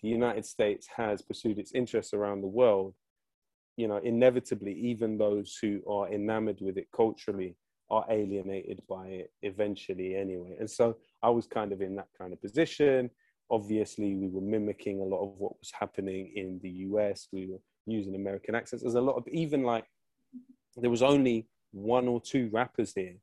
the 0.02 0.10
United 0.10 0.46
States 0.46 0.88
has 0.96 1.22
pursued 1.22 1.60
its 1.60 1.72
interests 1.74 2.14
around 2.14 2.42
the 2.42 2.48
world 2.48 2.94
you 3.78 3.88
know, 3.88 3.98
inevitably, 3.98 4.74
even 4.74 5.18
those 5.18 5.58
who 5.62 5.82
are 5.90 6.12
enamored 6.12 6.60
with 6.62 6.78
it 6.78 6.88
culturally 6.96 7.56
are 7.90 8.06
alienated 8.10 8.82
by 8.88 9.08
it 9.08 9.32
eventually 9.42 10.16
anyway. 10.16 10.56
And 10.60 10.70
so 10.70 10.98
I 11.22 11.30
was 11.30 11.48
kind 11.48 11.72
of 11.72 11.82
in 11.82 11.96
that 11.96 12.08
kind 12.18 12.34
of 12.34 12.42
position. 12.42 13.10
Obviously, 13.52 14.16
we 14.16 14.28
were 14.28 14.42
mimicking 14.42 15.02
a 15.02 15.06
lot 15.06 15.24
of 15.24 15.34
what 15.38 15.60
was 15.60 15.72
happening 15.78 16.32
in 16.36 16.60
the 16.64 16.70
US. 16.70 17.28
We 17.32 17.48
were 17.48 17.60
using 17.86 18.16
American 18.16 18.56
accents. 18.56 18.84
There's 18.84 18.96
a 18.96 19.02
lot 19.02 19.18
of, 19.18 19.28
even 19.28 19.64
like, 19.64 19.86
there 20.76 20.90
was 20.90 21.04
only 21.04 21.48
one 21.72 22.08
or 22.08 22.22
two 22.22 22.50
rappers 22.52 22.94
here 22.96 23.16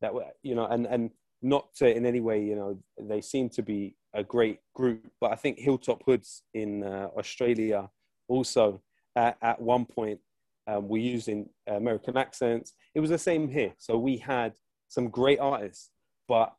that 0.00 0.12
were, 0.12 0.24
you 0.42 0.54
know, 0.54 0.66
and, 0.66 0.86
and 0.86 1.10
not 1.42 1.72
to 1.76 1.94
in 1.94 2.04
any 2.04 2.20
way, 2.20 2.42
you 2.42 2.56
know, 2.56 2.78
they 3.00 3.20
seem 3.20 3.48
to 3.50 3.62
be 3.62 3.96
a 4.14 4.24
great 4.24 4.58
group, 4.74 5.06
but 5.20 5.32
I 5.32 5.36
think 5.36 5.58
Hilltop 5.58 6.02
Hoods 6.04 6.42
in 6.54 6.82
uh, 6.82 7.08
Australia 7.16 7.88
also 8.28 8.82
at, 9.18 9.36
at 9.42 9.60
one 9.60 9.84
point 9.84 10.20
um, 10.68 10.88
we're 10.88 11.02
using 11.02 11.48
American 11.66 12.16
accents. 12.16 12.74
It 12.94 13.00
was 13.00 13.10
the 13.10 13.18
same 13.18 13.48
here. 13.48 13.72
So 13.78 13.98
we 13.98 14.18
had 14.18 14.54
some 14.88 15.08
great 15.08 15.40
artists, 15.40 15.90
but 16.28 16.54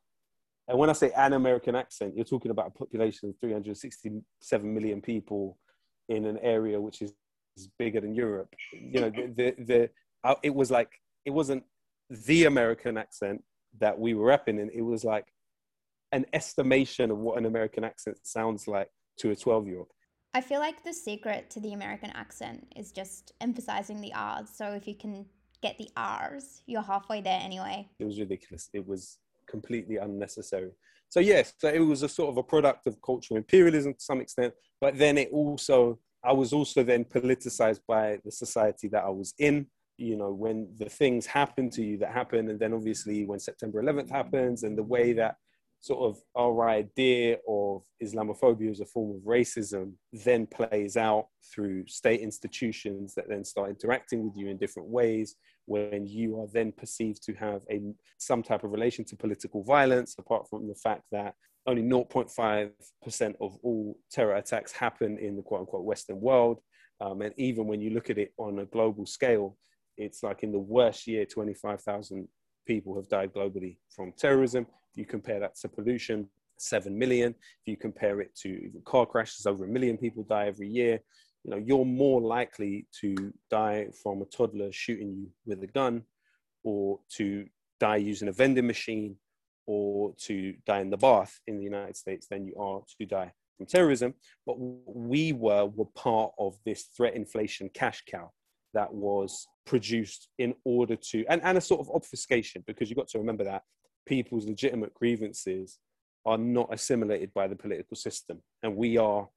and 0.68 0.78
when 0.78 0.90
I 0.90 0.92
say 0.92 1.10
an 1.16 1.32
American 1.32 1.74
accent, 1.74 2.14
you're 2.14 2.24
talking 2.24 2.52
about 2.52 2.68
a 2.68 2.70
population 2.70 3.28
of 3.28 3.34
367 3.40 4.74
million 4.74 5.00
people 5.00 5.58
in 6.08 6.26
an 6.26 6.38
area 6.38 6.80
which 6.80 7.02
is, 7.02 7.12
is 7.56 7.68
bigger 7.76 8.00
than 8.00 8.14
Europe. 8.14 8.54
You 8.72 9.00
know, 9.00 9.10
the, 9.10 9.32
the, 9.36 9.64
the 9.64 9.90
uh, 10.22 10.36
it 10.44 10.54
was 10.54 10.70
like 10.70 10.92
it 11.24 11.30
wasn't 11.30 11.64
the 12.08 12.44
American 12.44 12.96
accent 12.96 13.42
that 13.80 13.98
we 13.98 14.14
were 14.14 14.26
rapping 14.26 14.60
in. 14.60 14.70
It 14.72 14.82
was 14.82 15.02
like 15.02 15.26
an 16.12 16.26
estimation 16.32 17.10
of 17.10 17.18
what 17.18 17.38
an 17.38 17.46
American 17.46 17.82
accent 17.82 18.18
sounds 18.22 18.68
like 18.68 18.90
to 19.18 19.30
a 19.30 19.36
12 19.36 19.66
year 19.66 19.78
old. 19.78 19.88
I 20.32 20.40
feel 20.40 20.60
like 20.60 20.84
the 20.84 20.92
secret 20.92 21.50
to 21.50 21.60
the 21.60 21.72
American 21.72 22.10
accent 22.10 22.72
is 22.76 22.92
just 22.92 23.32
emphasizing 23.40 24.00
the 24.00 24.12
R's. 24.14 24.48
So 24.54 24.70
if 24.72 24.86
you 24.86 24.94
can 24.94 25.26
get 25.60 25.76
the 25.76 25.90
R's, 25.96 26.62
you're 26.66 26.82
halfway 26.82 27.20
there 27.20 27.40
anyway. 27.42 27.88
It 27.98 28.04
was 28.04 28.20
ridiculous. 28.20 28.68
It 28.72 28.86
was 28.86 29.18
completely 29.48 29.96
unnecessary. 29.96 30.70
So 31.08 31.18
yes, 31.18 31.52
so 31.58 31.68
it 31.68 31.80
was 31.80 32.04
a 32.04 32.08
sort 32.08 32.30
of 32.30 32.36
a 32.36 32.42
product 32.44 32.86
of 32.86 33.02
cultural 33.02 33.38
imperialism 33.38 33.94
to 33.94 34.00
some 34.00 34.20
extent, 34.20 34.54
but 34.80 34.96
then 34.96 35.18
it 35.18 35.30
also 35.32 35.98
I 36.22 36.32
was 36.32 36.52
also 36.52 36.82
then 36.84 37.04
politicized 37.04 37.80
by 37.88 38.18
the 38.24 38.30
society 38.30 38.88
that 38.88 39.04
I 39.04 39.08
was 39.08 39.34
in. 39.38 39.66
you 40.00 40.16
know 40.16 40.32
when 40.32 40.68
the 40.78 40.88
things 40.88 41.26
happen 41.26 41.68
to 41.70 41.82
you 41.82 41.98
that 41.98 42.12
happen 42.12 42.48
and 42.50 42.58
then 42.58 42.72
obviously 42.72 43.26
when 43.26 43.38
september 43.38 43.82
11th 43.82 44.10
happens 44.10 44.62
and 44.62 44.76
the 44.76 44.88
way 44.94 45.12
that 45.12 45.36
sort 45.80 46.10
of 46.10 46.20
our 46.36 46.68
idea 46.68 47.38
of 47.48 47.82
islamophobia 48.02 48.70
as 48.70 48.80
a 48.80 48.86
form 48.86 49.16
of 49.16 49.22
racism 49.22 49.92
then 50.12 50.46
plays 50.46 50.96
out 50.96 51.26
through 51.54 51.86
state 51.86 52.20
institutions 52.20 53.14
that 53.14 53.28
then 53.28 53.44
start 53.44 53.70
interacting 53.70 54.24
with 54.24 54.36
you 54.36 54.48
in 54.48 54.58
different 54.58 54.88
ways 54.88 55.36
when 55.66 56.06
you 56.06 56.38
are 56.40 56.48
then 56.52 56.70
perceived 56.72 57.22
to 57.22 57.32
have 57.34 57.62
a 57.70 57.80
some 58.18 58.42
type 58.42 58.62
of 58.62 58.72
relation 58.72 59.04
to 59.04 59.16
political 59.16 59.62
violence 59.64 60.14
apart 60.18 60.46
from 60.48 60.68
the 60.68 60.74
fact 60.74 61.02
that 61.10 61.34
only 61.66 61.82
0.5% 61.82 63.34
of 63.40 63.56
all 63.62 63.98
terror 64.10 64.36
attacks 64.36 64.72
happen 64.72 65.18
in 65.18 65.36
the 65.36 65.42
quote 65.42 65.60
unquote 65.60 65.84
western 65.84 66.18
world. 66.20 66.58
Um, 67.02 67.20
and 67.20 67.34
even 67.36 67.66
when 67.66 67.82
you 67.82 67.90
look 67.90 68.08
at 68.08 68.18
it 68.18 68.32
on 68.38 68.58
a 68.60 68.64
global 68.64 69.04
scale 69.04 69.56
it's 70.00 70.22
like 70.22 70.42
in 70.42 70.50
the 70.50 70.58
worst 70.58 71.06
year, 71.06 71.26
25,000 71.26 72.26
people 72.70 72.94
have 72.94 73.08
died 73.08 73.32
globally 73.34 73.76
from 73.96 74.12
terrorism. 74.16 74.64
If 74.92 74.96
you 75.00 75.04
compare 75.04 75.40
that 75.40 75.56
to 75.56 75.68
pollution, 75.68 76.28
7 76.56 76.96
million. 76.96 77.34
If 77.62 77.66
you 77.66 77.76
compare 77.76 78.20
it 78.20 78.32
to 78.42 78.70
car 78.84 79.06
crashes, 79.06 79.44
over 79.44 79.64
a 79.64 79.68
million 79.68 79.96
people 79.98 80.22
die 80.22 80.46
every 80.46 80.68
year. 80.68 81.00
You 81.42 81.50
know, 81.50 81.56
you're 81.56 81.84
more 81.84 82.20
likely 82.20 82.86
to 83.00 83.32
die 83.50 83.88
from 84.02 84.22
a 84.22 84.26
toddler 84.26 84.70
shooting 84.70 85.10
you 85.18 85.26
with 85.46 85.64
a 85.64 85.66
gun 85.66 86.02
or 86.62 87.00
to 87.16 87.46
die 87.80 87.96
using 87.96 88.28
a 88.28 88.32
vending 88.32 88.68
machine 88.68 89.16
or 89.66 90.14
to 90.26 90.54
die 90.64 90.80
in 90.80 90.90
the 90.90 90.96
bath 90.96 91.40
in 91.48 91.56
the 91.58 91.64
United 91.64 91.96
States 91.96 92.28
than 92.28 92.46
you 92.46 92.54
are 92.56 92.82
to 92.98 93.04
die 93.04 93.32
from 93.56 93.66
terrorism. 93.66 94.14
But 94.46 94.56
we 94.60 95.32
were, 95.32 95.66
were 95.66 95.92
part 95.96 96.30
of 96.38 96.56
this 96.64 96.84
threat 96.96 97.14
inflation 97.16 97.68
cash 97.74 98.04
cow 98.06 98.30
that 98.74 98.92
was 98.92 99.46
produced 99.66 100.28
in 100.38 100.54
order 100.64 100.96
to 100.96 101.24
and, 101.28 101.40
and 101.44 101.58
a 101.58 101.60
sort 101.60 101.80
of 101.80 101.90
obfuscation 101.94 102.62
because 102.66 102.88
you've 102.88 102.96
got 102.96 103.08
to 103.08 103.18
remember 103.18 103.44
that 103.44 103.62
people's 104.06 104.46
legitimate 104.46 104.92
grievances 104.94 105.78
are 106.26 106.38
not 106.38 106.72
assimilated 106.72 107.32
by 107.34 107.48
the 107.48 107.56
political 107.56 107.96
system. 107.96 108.42
And 108.62 108.76
we 108.76 108.98
are 108.98 109.28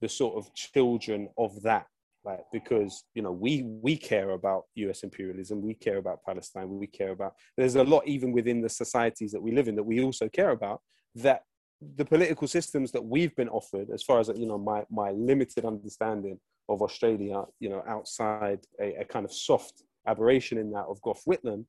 the 0.00 0.08
sort 0.08 0.36
of 0.36 0.54
children 0.54 1.28
of 1.36 1.62
that 1.62 1.86
right 2.24 2.40
because 2.52 3.04
you 3.14 3.22
know 3.22 3.32
we 3.32 3.62
we 3.62 3.96
care 3.96 4.30
about 4.30 4.64
us 4.76 5.02
imperialism 5.02 5.62
we 5.62 5.74
care 5.74 5.98
about 5.98 6.18
palestine 6.26 6.68
we 6.68 6.86
care 6.86 7.10
about 7.10 7.32
there's 7.56 7.76
a 7.76 7.84
lot 7.84 8.02
even 8.06 8.32
within 8.32 8.60
the 8.60 8.68
societies 8.68 9.30
that 9.30 9.40
we 9.40 9.52
live 9.52 9.68
in 9.68 9.76
that 9.76 9.84
we 9.84 10.02
also 10.02 10.28
care 10.28 10.50
about 10.50 10.80
that 11.14 11.42
the 11.96 12.04
political 12.04 12.48
systems 12.48 12.90
that 12.90 13.04
we've 13.04 13.34
been 13.36 13.48
offered 13.48 13.88
as 13.90 14.02
far 14.02 14.18
as 14.18 14.28
you 14.36 14.46
know 14.46 14.58
my 14.58 14.84
my 14.90 15.10
limited 15.12 15.64
understanding 15.64 16.38
of 16.68 16.82
Australia, 16.82 17.44
you 17.60 17.68
know, 17.68 17.82
outside 17.86 18.60
a, 18.80 18.96
a 18.96 19.04
kind 19.04 19.24
of 19.24 19.32
soft 19.32 19.82
aberration 20.06 20.58
in 20.58 20.70
that 20.72 20.84
of 20.84 21.00
Gough 21.02 21.22
Whitlam, 21.26 21.64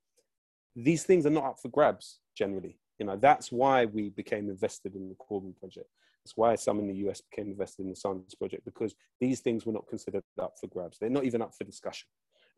these 0.76 1.04
things 1.04 1.26
are 1.26 1.32
not 1.32 1.46
up 1.46 1.58
for 1.62 1.70
grabs 1.70 2.20
generally. 2.38 2.80
You 3.00 3.06
know, 3.06 3.16
that's 3.16 3.52
why 3.52 3.86
we 3.86 4.10
became 4.10 4.50
invested 4.50 4.96
in 4.96 5.10
the 5.10 5.16
Corbyn 5.16 5.58
project. 5.58 5.88
That's 6.24 6.36
why 6.36 6.56
some 6.56 6.80
in 6.80 6.88
the 6.88 7.10
US 7.10 7.22
became 7.22 7.52
invested 7.52 7.84
in 7.84 7.90
the 7.90 7.96
Sanders 7.96 8.36
project 8.36 8.66
because 8.66 8.94
these 9.22 9.40
things 9.40 9.66
were 9.66 9.74
not 9.74 9.88
considered 9.88 10.24
up 10.42 10.54
for 10.60 10.68
grabs. 10.68 10.98
They're 11.00 11.10
not 11.10 11.24
even 11.24 11.42
up 11.42 11.54
for 11.58 11.64
discussion. 11.64 12.08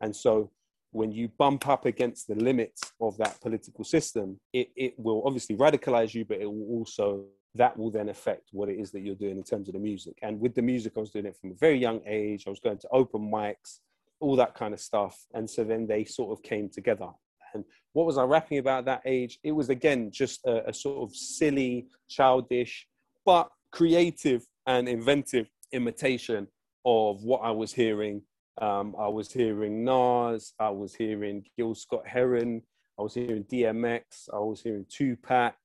And 0.02 0.16
so 0.16 0.52
when 0.92 1.12
you 1.12 1.30
bump 1.38 1.68
up 1.68 1.86
against 1.86 2.28
the 2.28 2.36
limits 2.36 2.92
of 3.00 3.18
that 3.18 3.40
political 3.40 3.84
system, 3.84 4.40
it, 4.52 4.70
it 4.76 4.94
will 4.98 5.24
obviously 5.26 5.56
radicalize 5.56 6.14
you, 6.14 6.26
but 6.26 6.42
it 6.42 6.48
will 6.48 6.68
also 6.70 7.26
that 7.56 7.78
will 7.78 7.92
then 7.92 8.10
affect 8.10 8.50
what 8.52 8.70
it 8.70 8.80
is 8.80 8.92
that 8.92 9.02
you're 9.02 9.16
doing 9.16 9.38
in 9.38 9.44
terms 9.44 9.68
of 9.68 9.74
the 9.74 9.80
music. 9.80 10.18
And 10.22 10.40
with 10.40 10.56
the 10.56 10.62
music, 10.62 10.94
I 10.96 11.02
was 11.02 11.12
doing 11.12 11.26
it 11.26 11.36
from 11.36 11.52
a 11.52 11.56
very 11.56 11.78
young 11.78 12.02
age. 12.06 12.46
I 12.48 12.50
was 12.50 12.60
going 12.60 12.78
to 12.78 12.88
open 12.92 13.30
mics, 13.30 13.80
all 14.20 14.36
that 14.38 14.56
kind 14.56 14.74
of 14.74 14.80
stuff. 14.80 15.26
And 15.34 15.50
so 15.50 15.64
then 15.64 15.86
they 15.86 16.06
sort 16.06 16.32
of 16.32 16.44
came 16.44 16.70
together. 16.70 17.10
And 17.54 17.66
what 17.92 18.06
was 18.06 18.18
I 18.18 18.24
rapping 18.24 18.60
about 18.60 18.86
that 18.86 19.02
age? 19.06 19.40
It 19.44 19.52
was 19.52 19.70
again 19.70 20.12
just 20.12 20.46
a, 20.46 20.70
a 20.70 20.74
sort 20.74 21.10
of 21.10 21.16
silly, 21.16 21.88
childish, 22.10 22.88
but 23.26 23.50
creative 23.72 24.46
and 24.68 24.88
inventive 24.88 25.50
imitation 25.74 26.48
of 26.86 27.24
what 27.24 27.42
I 27.44 27.52
was 27.52 27.74
hearing. 27.74 28.22
Um, 28.62 28.96
I 28.98 29.08
was 29.08 29.32
hearing 29.32 29.84
Nas, 29.84 30.54
I 30.60 30.70
was 30.70 30.94
hearing 30.94 31.44
Gil 31.58 31.76
Scott 31.76 32.06
Heron, 32.06 32.62
I 33.00 33.02
was 33.02 33.14
hearing 33.14 33.44
DMX, 33.46 34.30
I 34.34 34.40
was 34.40 34.62
hearing 34.62 34.86
Tupac, 34.90 35.56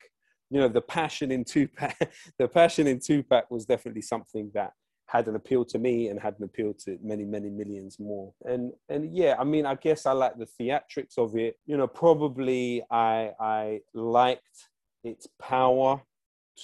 you 0.50 0.60
know 0.60 0.68
the 0.68 0.80
passion 0.80 1.30
in 1.30 1.44
Tupac, 1.44 1.96
the 2.38 2.48
passion 2.48 2.86
in 2.86 3.00
Tupac 3.00 3.50
was 3.50 3.64
definitely 3.64 4.02
something 4.02 4.50
that 4.54 4.72
had 5.08 5.28
an 5.28 5.36
appeal 5.36 5.64
to 5.64 5.78
me 5.78 6.08
and 6.08 6.20
had 6.20 6.34
an 6.38 6.44
appeal 6.44 6.74
to 6.74 6.98
many 7.02 7.24
many 7.24 7.48
millions 7.48 7.98
more. 7.98 8.32
And 8.44 8.72
and 8.88 9.16
yeah 9.16 9.36
i 9.38 9.44
mean 9.44 9.64
i 9.66 9.74
guess 9.74 10.04
i 10.06 10.12
like 10.12 10.34
the 10.36 10.48
theatrics 10.60 11.18
of 11.18 11.36
it. 11.36 11.56
You 11.66 11.76
know 11.76 11.86
probably 11.86 12.82
i 12.90 13.32
i 13.40 13.80
liked 13.94 14.68
its 15.04 15.28
power 15.40 16.02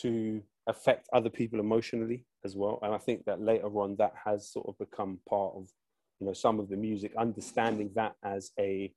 to 0.00 0.42
affect 0.66 1.08
other 1.12 1.30
people 1.30 1.60
emotionally 1.60 2.24
as 2.44 2.56
well. 2.56 2.78
And 2.82 2.94
i 2.94 2.98
think 2.98 3.24
that 3.26 3.40
later 3.40 3.68
on 3.78 3.96
that 3.96 4.14
has 4.24 4.50
sort 4.50 4.66
of 4.68 4.78
become 4.78 5.20
part 5.28 5.54
of 5.54 5.68
you 6.20 6.26
know 6.26 6.32
some 6.32 6.60
of 6.60 6.68
the 6.68 6.76
music 6.76 7.12
understanding 7.16 7.90
that 7.94 8.14
as 8.24 8.50
a 8.58 8.92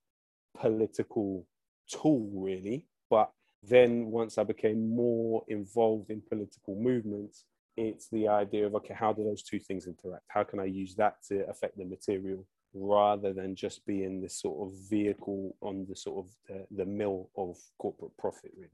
political 0.60 1.46
tool 1.88 2.30
really. 2.34 2.88
But 3.10 3.30
then 3.68 4.12
once 4.12 4.38
I 4.38 4.44
became 4.44 4.96
more 4.96 5.44
involved 5.48 6.10
in 6.10 6.22
political 6.22 6.76
movements, 6.76 7.46
it's 7.78 8.08
the 8.10 8.28
idea 8.28 8.66
of 8.66 8.76
okay, 8.76 8.94
how 8.94 9.12
do 9.14 9.24
those 9.24 9.44
two 9.44 9.60
things 9.60 9.88
interact? 9.88 10.26
How 10.28 10.44
can 10.44 10.60
I 10.60 10.66
use 10.66 10.96
that 10.96 11.18
to 11.30 11.48
affect 11.50 11.78
the 11.78 11.86
material 11.86 12.46
rather 12.74 13.34
than 13.34 13.56
just 13.56 13.86
being 13.86 14.22
this 14.22 14.40
sort 14.40 14.68
of 14.68 14.78
vehicle 14.90 15.56
on 15.62 15.86
the 15.90 15.96
sort 15.96 16.26
of 16.26 16.32
the, 16.48 16.84
the 16.84 16.86
mill 16.86 17.30
of 17.38 17.58
corporate 17.78 18.16
profit, 18.18 18.52
really? 18.56 18.70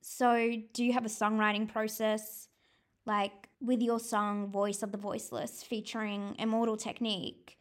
So, 0.00 0.50
do 0.72 0.84
you 0.84 0.92
have 0.92 1.04
a 1.04 1.08
songwriting 1.08 1.68
process? 1.68 2.48
Like 3.04 3.48
with 3.60 3.80
your 3.80 3.98
song 3.98 4.50
Voice 4.50 4.82
of 4.82 4.92
the 4.92 4.98
Voiceless 4.98 5.62
featuring 5.62 6.36
Immortal 6.38 6.76
Technique, 6.76 7.58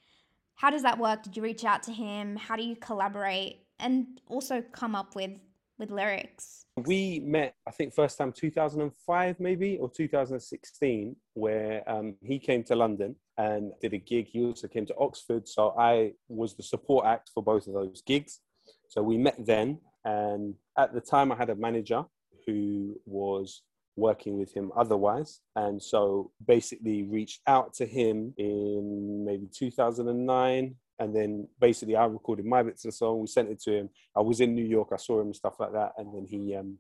how 0.56 0.70
does 0.70 0.84
that 0.84 1.00
work? 1.00 1.24
Did 1.24 1.36
you 1.36 1.44
reach 1.44 1.66
out 1.66 1.84
to 1.84 1.92
him? 1.92 2.36
How 2.36 2.56
do 2.56 2.64
you 2.64 2.76
collaborate 2.76 3.64
and 3.80 4.22
also 4.28 4.62
come 4.72 4.96
up 4.96 5.16
with 5.16 5.32
with 5.80 5.90
lyrics? 5.90 6.66
We 6.86 7.20
met, 7.20 7.56
I 7.68 7.72
think, 7.72 7.94
first 7.94 8.18
time 8.18 8.32
2005 8.32 9.40
maybe 9.40 9.78
or 9.78 9.90
2016, 9.90 11.16
where 11.34 11.90
um, 11.90 12.16
he 12.22 12.40
came 12.40 12.64
to 12.66 12.76
London 12.76 13.16
and 13.38 13.72
did 13.82 13.94
a 13.94 13.98
gig. 13.98 14.28
He 14.28 14.44
also 14.44 14.68
came 14.68 14.86
to 14.88 14.96
Oxford, 14.98 15.48
so 15.48 15.74
I 15.78 16.14
was 16.28 16.56
the 16.56 16.64
support 16.64 17.06
act 17.06 17.32
for 17.34 17.44
both 17.44 17.68
of 17.68 17.74
those 17.74 18.02
gigs. 18.06 18.40
So 18.88 19.02
we 19.02 19.18
met 19.18 19.36
then, 19.46 19.80
and 20.06 20.56
at 20.78 20.94
the 20.94 21.02
time 21.02 21.32
I 21.32 21.36
had 21.36 21.50
a 21.50 21.56
manager 21.56 22.06
who 22.46 23.00
was 23.06 23.64
working 23.96 24.38
with 24.38 24.54
him 24.54 24.72
otherwise 24.76 25.42
and 25.56 25.82
so 25.82 26.32
basically 26.48 27.04
reached 27.04 27.42
out 27.48 27.74
to 27.74 27.86
him 27.86 28.34
in 28.38 29.24
maybe 29.26 29.48
2009 29.54 30.76
and 31.02 31.16
then 31.16 31.48
basically 31.60 31.96
I 31.96 32.06
recorded 32.06 32.46
my 32.46 32.62
bits 32.62 32.86
of 32.86 32.90
the 32.90 32.96
song. 32.96 33.22
We 33.22 33.28
sent 33.28 33.50
it 33.50 33.60
to 33.64 33.74
him. 33.74 33.90
I 34.16 34.22
was 34.22 34.40
in 34.40 34.54
New 34.54 34.64
York. 34.64 34.90
I 34.94 34.98
saw 34.98 35.20
him 35.20 35.28
and 35.28 35.36
stuff 35.36 35.60
like 35.60 35.74
that, 35.74 35.94
and 35.98 36.14
then 36.14 36.28
he 36.30 36.56
um, 36.56 36.78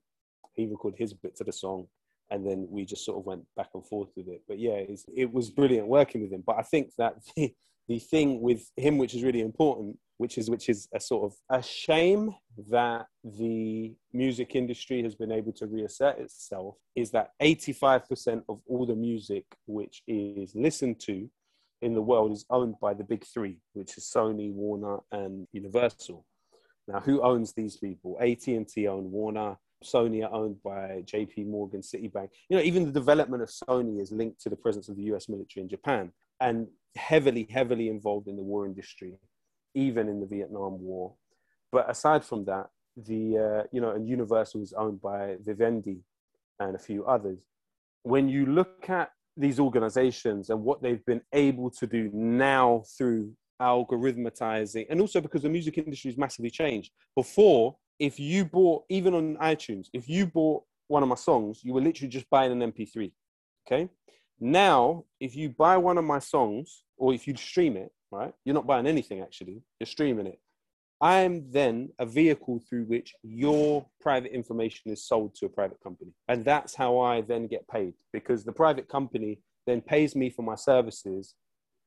he 0.53 0.67
recorded 0.67 0.99
his 0.99 1.13
bits 1.13 1.41
of 1.41 1.47
the 1.47 1.53
song, 1.53 1.87
and 2.29 2.45
then 2.45 2.67
we 2.69 2.85
just 2.85 3.03
sort 3.03 3.17
of 3.17 3.25
went 3.25 3.43
back 3.57 3.69
and 3.73 3.83
forth 3.83 4.09
with 4.15 4.27
it. 4.27 4.43
But 4.47 4.59
yeah, 4.59 4.79
it 5.15 5.33
was 5.33 5.49
brilliant 5.49 5.87
working 5.87 6.21
with 6.21 6.31
him. 6.31 6.43
But 6.45 6.57
I 6.59 6.61
think 6.61 6.91
that 6.99 7.15
the, 7.35 7.51
the 7.87 7.97
thing 7.97 8.41
with 8.41 8.63
him, 8.77 8.99
which 8.99 9.15
is 9.15 9.23
really 9.23 9.41
important, 9.41 9.97
which 10.17 10.37
is 10.37 10.51
which 10.51 10.69
is 10.69 10.87
a 10.93 10.99
sort 10.99 11.31
of 11.31 11.33
a 11.49 11.63
shame 11.63 12.31
that 12.69 13.07
the 13.23 13.91
music 14.13 14.55
industry 14.55 15.01
has 15.01 15.15
been 15.15 15.31
able 15.31 15.51
to 15.53 15.65
reassert 15.65 16.19
itself, 16.19 16.75
is 16.95 17.09
that 17.09 17.31
85% 17.41 18.43
of 18.47 18.59
all 18.67 18.85
the 18.85 18.95
music 18.95 19.45
which 19.65 20.03
is 20.07 20.53
listened 20.53 20.99
to 21.07 21.27
in 21.81 21.93
the 21.93 22.01
world 22.01 22.31
is 22.31 22.45
owned 22.49 22.75
by 22.79 22.93
the 22.93 23.03
big 23.03 23.25
three, 23.25 23.57
which 23.73 23.97
is 23.97 24.05
Sony, 24.05 24.51
Warner, 24.51 24.99
and 25.11 25.47
Universal. 25.51 26.25
Now, 26.87 26.99
who 26.99 27.21
owns 27.21 27.53
these 27.53 27.77
people? 27.77 28.17
AT&T 28.21 28.87
own 28.87 29.11
Warner. 29.11 29.57
Sony 29.83 30.23
are 30.23 30.33
owned 30.33 30.61
by 30.63 31.03
JP 31.05 31.47
Morgan, 31.47 31.81
Citibank. 31.81 32.29
You 32.49 32.57
know, 32.57 32.63
even 32.63 32.85
the 32.85 32.91
development 32.91 33.41
of 33.41 33.49
Sony 33.49 33.99
is 33.99 34.11
linked 34.11 34.41
to 34.41 34.49
the 34.49 34.55
presence 34.55 34.89
of 34.89 34.95
the 34.95 35.03
US 35.13 35.27
military 35.27 35.63
in 35.63 35.69
Japan 35.69 36.11
and 36.39 36.67
heavily, 36.95 37.47
heavily 37.51 37.89
involved 37.89 38.27
in 38.27 38.35
the 38.35 38.43
war 38.43 38.65
industry, 38.65 39.17
even 39.73 40.07
in 40.07 40.19
the 40.19 40.27
Vietnam 40.27 40.81
War. 40.81 41.15
But 41.71 41.89
aside 41.89 42.23
from 42.23 42.45
that, 42.45 42.67
the, 42.95 43.37
uh, 43.37 43.63
you 43.71 43.81
know, 43.81 43.91
and 43.91 44.07
Universal 44.07 44.61
is 44.61 44.73
owned 44.73 45.01
by 45.01 45.37
Vivendi 45.41 46.01
and 46.59 46.75
a 46.75 46.79
few 46.79 47.05
others. 47.05 47.39
When 48.03 48.27
you 48.27 48.45
look 48.45 48.89
at 48.89 49.11
these 49.37 49.59
organizations 49.59 50.49
and 50.49 50.61
what 50.61 50.81
they've 50.81 51.05
been 51.05 51.21
able 51.33 51.69
to 51.69 51.87
do 51.87 52.09
now 52.13 52.83
through 52.97 53.33
algorithmatizing 53.61 54.85
and 54.89 54.99
also 54.99 55.21
because 55.21 55.43
the 55.43 55.49
music 55.49 55.77
industry 55.77 56.09
has 56.09 56.17
massively 56.17 56.49
changed. 56.49 56.91
Before 57.15 57.77
if 57.99 58.19
you 58.19 58.45
bought 58.45 58.83
even 58.89 59.13
on 59.13 59.37
itunes 59.37 59.87
if 59.93 60.09
you 60.09 60.25
bought 60.25 60.63
one 60.87 61.03
of 61.03 61.09
my 61.09 61.15
songs 61.15 61.61
you 61.63 61.73
were 61.73 61.81
literally 61.81 62.09
just 62.09 62.29
buying 62.29 62.51
an 62.51 62.71
mp3 62.71 63.11
okay? 63.67 63.87
Now 64.39 65.05
if 65.19 65.35
you 65.35 65.49
buy 65.49 65.77
one 65.77 65.97
of 65.97 66.03
my 66.03 66.19
songs 66.19 66.83
or 66.97 67.13
if 67.13 67.27
you 67.27 67.35
stream 67.35 67.77
it 67.77 67.91
right 68.11 68.33
you're 68.43 68.55
not 68.55 68.67
buying 68.67 68.87
anything 68.87 69.21
actually. 69.21 69.61
You're 69.79 69.87
streaming 69.87 70.27
it 70.27 70.39
I'm 71.01 71.51
then 71.51 71.89
a 71.97 72.05
vehicle 72.05 72.61
through 72.69 72.85
which 72.85 73.13
your 73.23 73.85
private 73.99 74.31
information 74.33 74.91
is 74.91 75.03
sold 75.03 75.33
to 75.35 75.47
a 75.47 75.49
private 75.49 75.81
company. 75.81 76.11
And 76.27 76.45
that's 76.45 76.75
how 76.75 76.99
I 76.99 77.21
then 77.21 77.47
get 77.47 77.67
paid 77.67 77.93
because 78.13 78.43
the 78.43 78.51
private 78.51 78.87
company 78.87 79.39
then 79.65 79.81
pays 79.81 80.15
me 80.15 80.29
for 80.29 80.43
my 80.43 80.55
services 80.55 81.33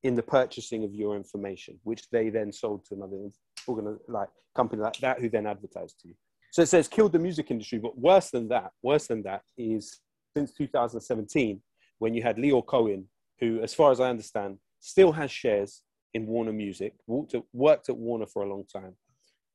in 0.02 0.16
the 0.16 0.22
purchasing 0.22 0.84
of 0.84 0.92
your 0.92 1.16
information, 1.16 1.78
which 1.84 2.10
they 2.10 2.28
then 2.28 2.52
sold 2.52 2.84
to 2.86 2.94
another 2.94 3.98
like 4.08 4.28
company 4.54 4.82
like 4.82 4.98
that 4.98 5.20
who 5.20 5.28
then 5.28 5.46
advertised 5.46 6.00
to 6.00 6.08
you. 6.08 6.14
So 6.50 6.62
it 6.62 6.66
says 6.66 6.88
killed 6.88 7.12
the 7.12 7.18
music 7.18 7.50
industry, 7.50 7.78
but 7.78 7.98
worse 7.98 8.30
than 8.30 8.48
that, 8.48 8.72
worse 8.82 9.06
than 9.06 9.22
that 9.22 9.42
is 9.56 10.00
since 10.36 10.52
2017, 10.52 11.60
when 11.98 12.14
you 12.14 12.22
had 12.22 12.36
Lyor 12.36 12.64
Cohen, 12.66 13.06
who, 13.40 13.60
as 13.60 13.74
far 13.74 13.90
as 13.92 14.00
I 14.00 14.10
understand, 14.10 14.58
still 14.80 15.12
has 15.12 15.30
shares 15.30 15.82
in 16.12 16.26
Warner 16.26 16.52
Music, 16.52 16.94
worked 17.06 17.34
at, 17.34 17.42
worked 17.52 17.88
at 17.88 17.96
Warner 17.96 18.26
for 18.26 18.42
a 18.44 18.48
long 18.48 18.64
time, 18.72 18.94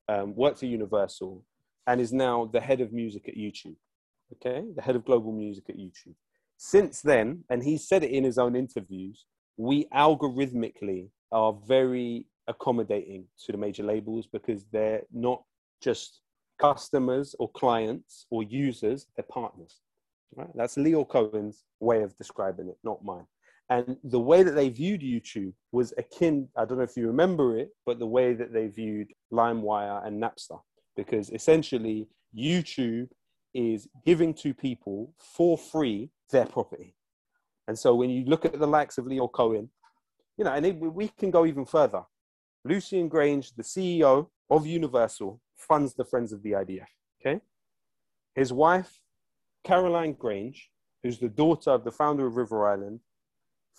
um, 0.09 0.35
worked 0.35 0.59
for 0.59 0.65
Universal, 0.65 1.43
and 1.87 2.01
is 2.01 2.11
now 2.11 2.49
the 2.51 2.59
head 2.59 2.81
of 2.81 2.91
music 2.91 3.29
at 3.29 3.35
YouTube. 3.35 3.75
Okay, 4.35 4.63
the 4.75 4.81
head 4.81 4.95
of 4.95 5.05
global 5.05 5.31
music 5.31 5.65
at 5.69 5.77
YouTube. 5.77 6.15
Since 6.57 7.01
then, 7.01 7.43
and 7.49 7.63
he 7.63 7.77
said 7.77 8.03
it 8.03 8.11
in 8.11 8.23
his 8.23 8.37
own 8.37 8.55
interviews, 8.55 9.25
we 9.57 9.85
algorithmically 9.93 11.09
are 11.31 11.55
very 11.65 12.25
accommodating 12.47 13.25
to 13.45 13.51
the 13.51 13.57
major 13.57 13.83
labels 13.83 14.27
because 14.27 14.65
they're 14.71 15.03
not 15.13 15.43
just 15.81 16.21
customers 16.59 17.35
or 17.39 17.49
clients 17.51 18.25
or 18.29 18.43
users, 18.43 19.07
they're 19.15 19.25
partners. 19.31 19.79
Right? 20.35 20.49
That's 20.55 20.75
Lyor 20.75 21.07
Cohen's 21.07 21.63
way 21.79 22.03
of 22.03 22.15
describing 22.17 22.67
it, 22.67 22.77
not 22.83 23.03
mine. 23.03 23.25
And 23.69 23.97
the 24.03 24.19
way 24.19 24.41
that 24.41 24.55
they 24.55 24.69
viewed 24.69 25.01
YouTube 25.01 25.53
was 25.71 25.93
akin, 25.97 26.47
I 26.57 26.65
don't 26.65 26.79
know 26.79 26.83
if 26.83 26.97
you 26.97 27.05
remember 27.05 27.57
it, 27.57 27.69
but 27.85 27.99
the 27.99 28.07
way 28.07 28.33
that 28.33 28.51
they 28.51 28.67
viewed 28.67 29.13
LimeWire 29.31 30.05
and 30.05 30.21
Napster. 30.21 30.59
Because 30.95 31.29
essentially, 31.29 32.07
YouTube 32.35 33.09
is 33.53 33.87
giving 34.05 34.33
to 34.35 34.53
people 34.53 35.13
for 35.17 35.57
free 35.57 36.09
their 36.31 36.45
property. 36.45 36.95
And 37.67 37.77
so 37.77 37.93
when 37.93 38.09
you 38.09 38.25
look 38.25 38.45
at 38.45 38.57
the 38.57 38.67
likes 38.67 38.97
of 38.97 39.05
Lyor 39.05 39.31
Cohen, 39.31 39.69
you 40.37 40.43
know, 40.43 40.53
and 40.53 40.65
it, 40.65 40.75
we 40.79 41.09
can 41.09 41.29
go 41.29 41.45
even 41.45 41.65
further. 41.65 42.03
Lucian 42.65 43.09
Grainge, 43.09 43.55
the 43.55 43.63
CEO 43.63 44.27
of 44.49 44.65
Universal, 44.65 45.39
funds 45.55 45.93
the 45.93 46.05
Friends 46.05 46.33
of 46.33 46.41
the 46.41 46.53
IDF. 46.53 46.87
Okay. 47.21 47.41
His 48.33 48.51
wife, 48.51 48.99
Caroline 49.63 50.15
Grainge, 50.15 50.59
who's 51.03 51.19
the 51.19 51.29
daughter 51.29 51.71
of 51.71 51.83
the 51.83 51.91
founder 51.91 52.25
of 52.25 52.37
River 52.37 52.67
Island, 52.67 53.01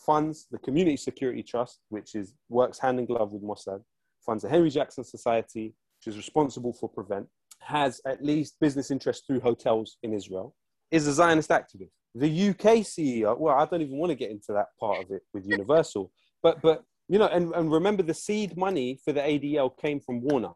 funds 0.04 0.46
the 0.50 0.58
Community 0.58 0.96
Security 0.96 1.42
Trust, 1.42 1.80
which 1.88 2.14
is 2.14 2.34
works 2.48 2.78
hand 2.78 2.98
in 2.98 3.06
glove 3.06 3.32
with 3.32 3.42
Mossad, 3.42 3.82
funds 4.24 4.42
the 4.42 4.48
Henry 4.48 4.70
Jackson 4.70 5.04
Society, 5.04 5.74
which 5.98 6.12
is 6.12 6.16
responsible 6.16 6.72
for 6.72 6.88
Prevent, 6.88 7.26
has 7.60 8.00
at 8.06 8.24
least 8.24 8.56
business 8.60 8.90
interests 8.90 9.26
through 9.26 9.40
hotels 9.40 9.98
in 10.02 10.14
Israel, 10.14 10.54
is 10.90 11.06
a 11.06 11.12
Zionist 11.12 11.50
activist. 11.50 11.90
The 12.14 12.48
UK 12.50 12.82
CEO, 12.82 13.38
well, 13.38 13.56
I 13.56 13.66
don't 13.66 13.82
even 13.82 13.98
want 13.98 14.10
to 14.10 14.16
get 14.16 14.30
into 14.30 14.52
that 14.52 14.68
part 14.78 15.04
of 15.04 15.10
it 15.10 15.22
with 15.32 15.46
Universal, 15.46 16.10
but 16.42 16.60
but 16.62 16.82
you 17.08 17.18
know, 17.18 17.26
and, 17.26 17.52
and 17.54 17.72
remember 17.72 18.02
the 18.02 18.14
seed 18.14 18.56
money 18.56 18.98
for 19.04 19.12
the 19.12 19.20
ADL 19.20 19.76
came 19.76 20.00
from 20.00 20.22
Warner. 20.22 20.52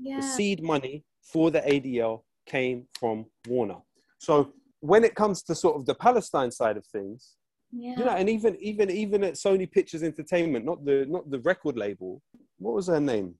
Yeah. 0.00 0.20
The 0.20 0.22
seed 0.22 0.62
money 0.62 1.04
for 1.22 1.50
the 1.50 1.60
ADL 1.60 2.22
came 2.46 2.86
from 2.98 3.26
Warner. 3.46 3.76
So 4.18 4.52
when 4.80 5.04
it 5.04 5.14
comes 5.14 5.42
to 5.44 5.54
sort 5.54 5.76
of 5.76 5.84
the 5.84 5.94
Palestine 5.94 6.50
side 6.50 6.76
of 6.78 6.86
things, 6.86 7.36
yeah. 7.72 7.98
you 7.98 8.04
know, 8.04 8.10
and 8.10 8.28
even 8.28 8.56
even 8.60 8.90
even 8.90 9.24
at 9.24 9.34
Sony 9.34 9.70
Pictures 9.70 10.02
Entertainment, 10.02 10.64
not 10.64 10.84
the 10.84 11.06
not 11.08 11.30
the 11.30 11.40
record 11.40 11.76
label, 11.76 12.22
what 12.58 12.74
was 12.74 12.86
her 12.88 13.00
name? 13.00 13.34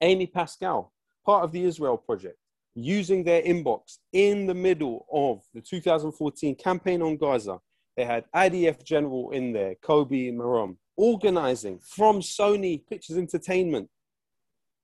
Amy 0.00 0.26
Pascal, 0.26 0.92
part 1.24 1.44
of 1.44 1.52
the 1.52 1.64
Israel 1.64 1.96
project, 1.96 2.36
using 2.74 3.24
their 3.24 3.42
inbox 3.42 3.98
in 4.12 4.46
the 4.46 4.54
middle 4.54 5.06
of 5.12 5.42
the 5.54 5.60
2014 5.60 6.54
campaign 6.56 7.02
on 7.02 7.16
Gaza. 7.16 7.58
They 7.96 8.04
had 8.04 8.24
IDF 8.34 8.82
general 8.84 9.30
in 9.32 9.52
there, 9.52 9.74
Kobi 9.84 10.32
Marom, 10.32 10.76
organizing 10.96 11.78
from 11.78 12.20
Sony 12.20 12.86
Pictures 12.86 13.18
Entertainment 13.18 13.88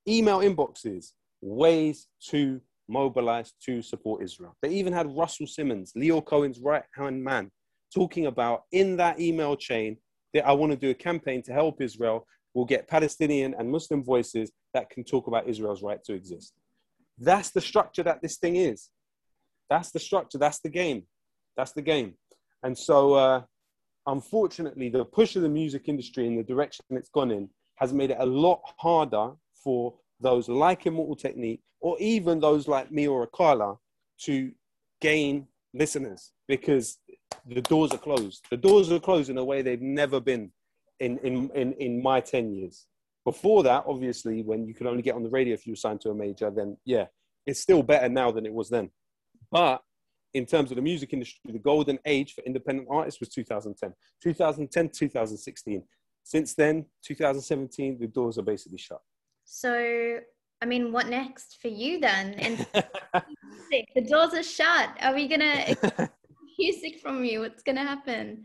email 0.06 0.40
inboxes 0.40 1.12
ways 1.40 2.08
to 2.30 2.60
mobilize 2.88 3.52
to 3.64 3.82
support 3.82 4.22
Israel. 4.22 4.56
They 4.62 4.70
even 4.70 4.92
had 4.92 5.14
Russell 5.14 5.46
Simmons, 5.46 5.92
Lyor 5.96 6.24
Cohen's 6.24 6.58
right 6.58 6.84
hand 6.94 7.22
man, 7.22 7.50
talking 7.94 8.26
about 8.26 8.62
in 8.72 8.96
that 8.96 9.20
email 9.20 9.56
chain 9.56 9.96
that 10.34 10.46
I 10.46 10.52
want 10.52 10.72
to 10.72 10.78
do 10.78 10.90
a 10.90 10.94
campaign 10.94 11.42
to 11.42 11.52
help 11.52 11.80
Israel. 11.80 12.26
We'll 12.54 12.64
get 12.64 12.88
Palestinian 12.88 13.54
and 13.58 13.70
Muslim 13.70 14.02
voices 14.02 14.50
that 14.74 14.90
can 14.90 15.04
talk 15.04 15.26
about 15.26 15.48
Israel's 15.48 15.82
right 15.82 16.02
to 16.04 16.14
exist. 16.14 16.54
That's 17.18 17.50
the 17.50 17.60
structure 17.60 18.02
that 18.02 18.22
this 18.22 18.36
thing 18.36 18.56
is. 18.56 18.90
That's 19.70 19.90
the 19.90 19.98
structure. 19.98 20.38
That's 20.38 20.60
the 20.60 20.68
game. 20.68 21.04
That's 21.56 21.72
the 21.72 21.82
game. 21.82 22.14
And 22.62 22.76
so, 22.76 23.14
uh, 23.14 23.42
unfortunately, 24.06 24.88
the 24.88 25.04
push 25.04 25.36
of 25.36 25.42
the 25.42 25.48
music 25.48 25.88
industry 25.88 26.26
in 26.26 26.36
the 26.36 26.42
direction 26.42 26.84
it's 26.90 27.10
gone 27.10 27.30
in 27.30 27.48
has 27.76 27.92
made 27.92 28.10
it 28.10 28.16
a 28.20 28.26
lot 28.26 28.60
harder 28.78 29.32
for 29.62 29.94
those 30.20 30.48
like 30.48 30.86
Immortal 30.86 31.16
Technique 31.16 31.60
or 31.80 31.96
even 32.00 32.40
those 32.40 32.66
like 32.66 32.90
me 32.90 33.06
or 33.06 33.26
Akala 33.26 33.76
to 34.22 34.50
gain 35.00 35.46
listeners 35.74 36.32
because 36.48 36.98
the 37.48 37.62
doors 37.62 37.92
are 37.92 37.98
closed. 37.98 38.44
The 38.50 38.56
doors 38.56 38.92
are 38.92 39.00
closed 39.00 39.30
in 39.30 39.38
a 39.38 39.44
way 39.44 39.62
they've 39.62 39.80
never 39.80 40.20
been 40.20 40.52
in, 41.00 41.18
in, 41.18 41.50
in, 41.54 41.72
in 41.74 42.02
my 42.02 42.20
10 42.20 42.52
years. 42.52 42.86
Before 43.24 43.62
that, 43.62 43.84
obviously, 43.86 44.42
when 44.42 44.66
you 44.66 44.74
could 44.74 44.86
only 44.86 45.02
get 45.02 45.14
on 45.14 45.22
the 45.22 45.30
radio 45.30 45.54
if 45.54 45.66
you 45.66 45.72
were 45.72 45.76
signed 45.76 46.00
to 46.02 46.10
a 46.10 46.14
major, 46.14 46.50
then 46.50 46.76
yeah, 46.84 47.06
it's 47.46 47.60
still 47.60 47.82
better 47.82 48.08
now 48.08 48.30
than 48.30 48.46
it 48.46 48.52
was 48.52 48.68
then. 48.68 48.90
But 49.50 49.82
in 50.34 50.46
terms 50.46 50.70
of 50.70 50.76
the 50.76 50.82
music 50.82 51.12
industry, 51.12 51.40
the 51.52 51.58
golden 51.58 51.98
age 52.04 52.34
for 52.34 52.42
independent 52.42 52.88
artists 52.90 53.20
was 53.20 53.28
2010. 53.30 53.92
2010, 54.22 54.90
2016. 54.90 55.82
Since 56.24 56.54
then, 56.54 56.84
2017, 57.02 57.98
the 57.98 58.06
doors 58.06 58.38
are 58.38 58.42
basically 58.42 58.78
shut. 58.78 59.00
So, 59.44 60.18
I 60.60 60.66
mean, 60.66 60.92
what 60.92 61.08
next 61.08 61.58
for 61.62 61.68
you 61.68 62.00
then? 62.00 62.34
And 62.34 62.66
the 63.94 64.02
doors 64.02 64.34
are 64.34 64.42
shut. 64.42 64.90
Are 65.00 65.14
we 65.14 65.26
gonna 65.28 65.74
music 66.58 67.00
from 67.00 67.24
you? 67.24 67.40
What's 67.40 67.62
gonna 67.62 67.84
happen? 67.84 68.44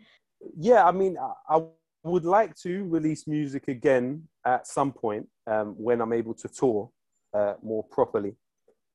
yeah, 0.58 0.86
I 0.86 0.92
mean, 0.92 1.18
I, 1.18 1.58
I 1.58 1.62
would 2.04 2.26
like 2.26 2.56
to 2.58 2.84
release 2.86 3.28
music 3.28 3.68
again 3.68 4.28
at 4.46 4.68
some 4.68 4.92
point 4.92 5.28
um, 5.48 5.76
when 5.78 6.02
I'm 6.02 6.14
able 6.14 6.34
to 6.36 6.48
tour 6.48 6.90
uh, 7.34 7.54
more 7.62 7.84
properly. 7.84 8.36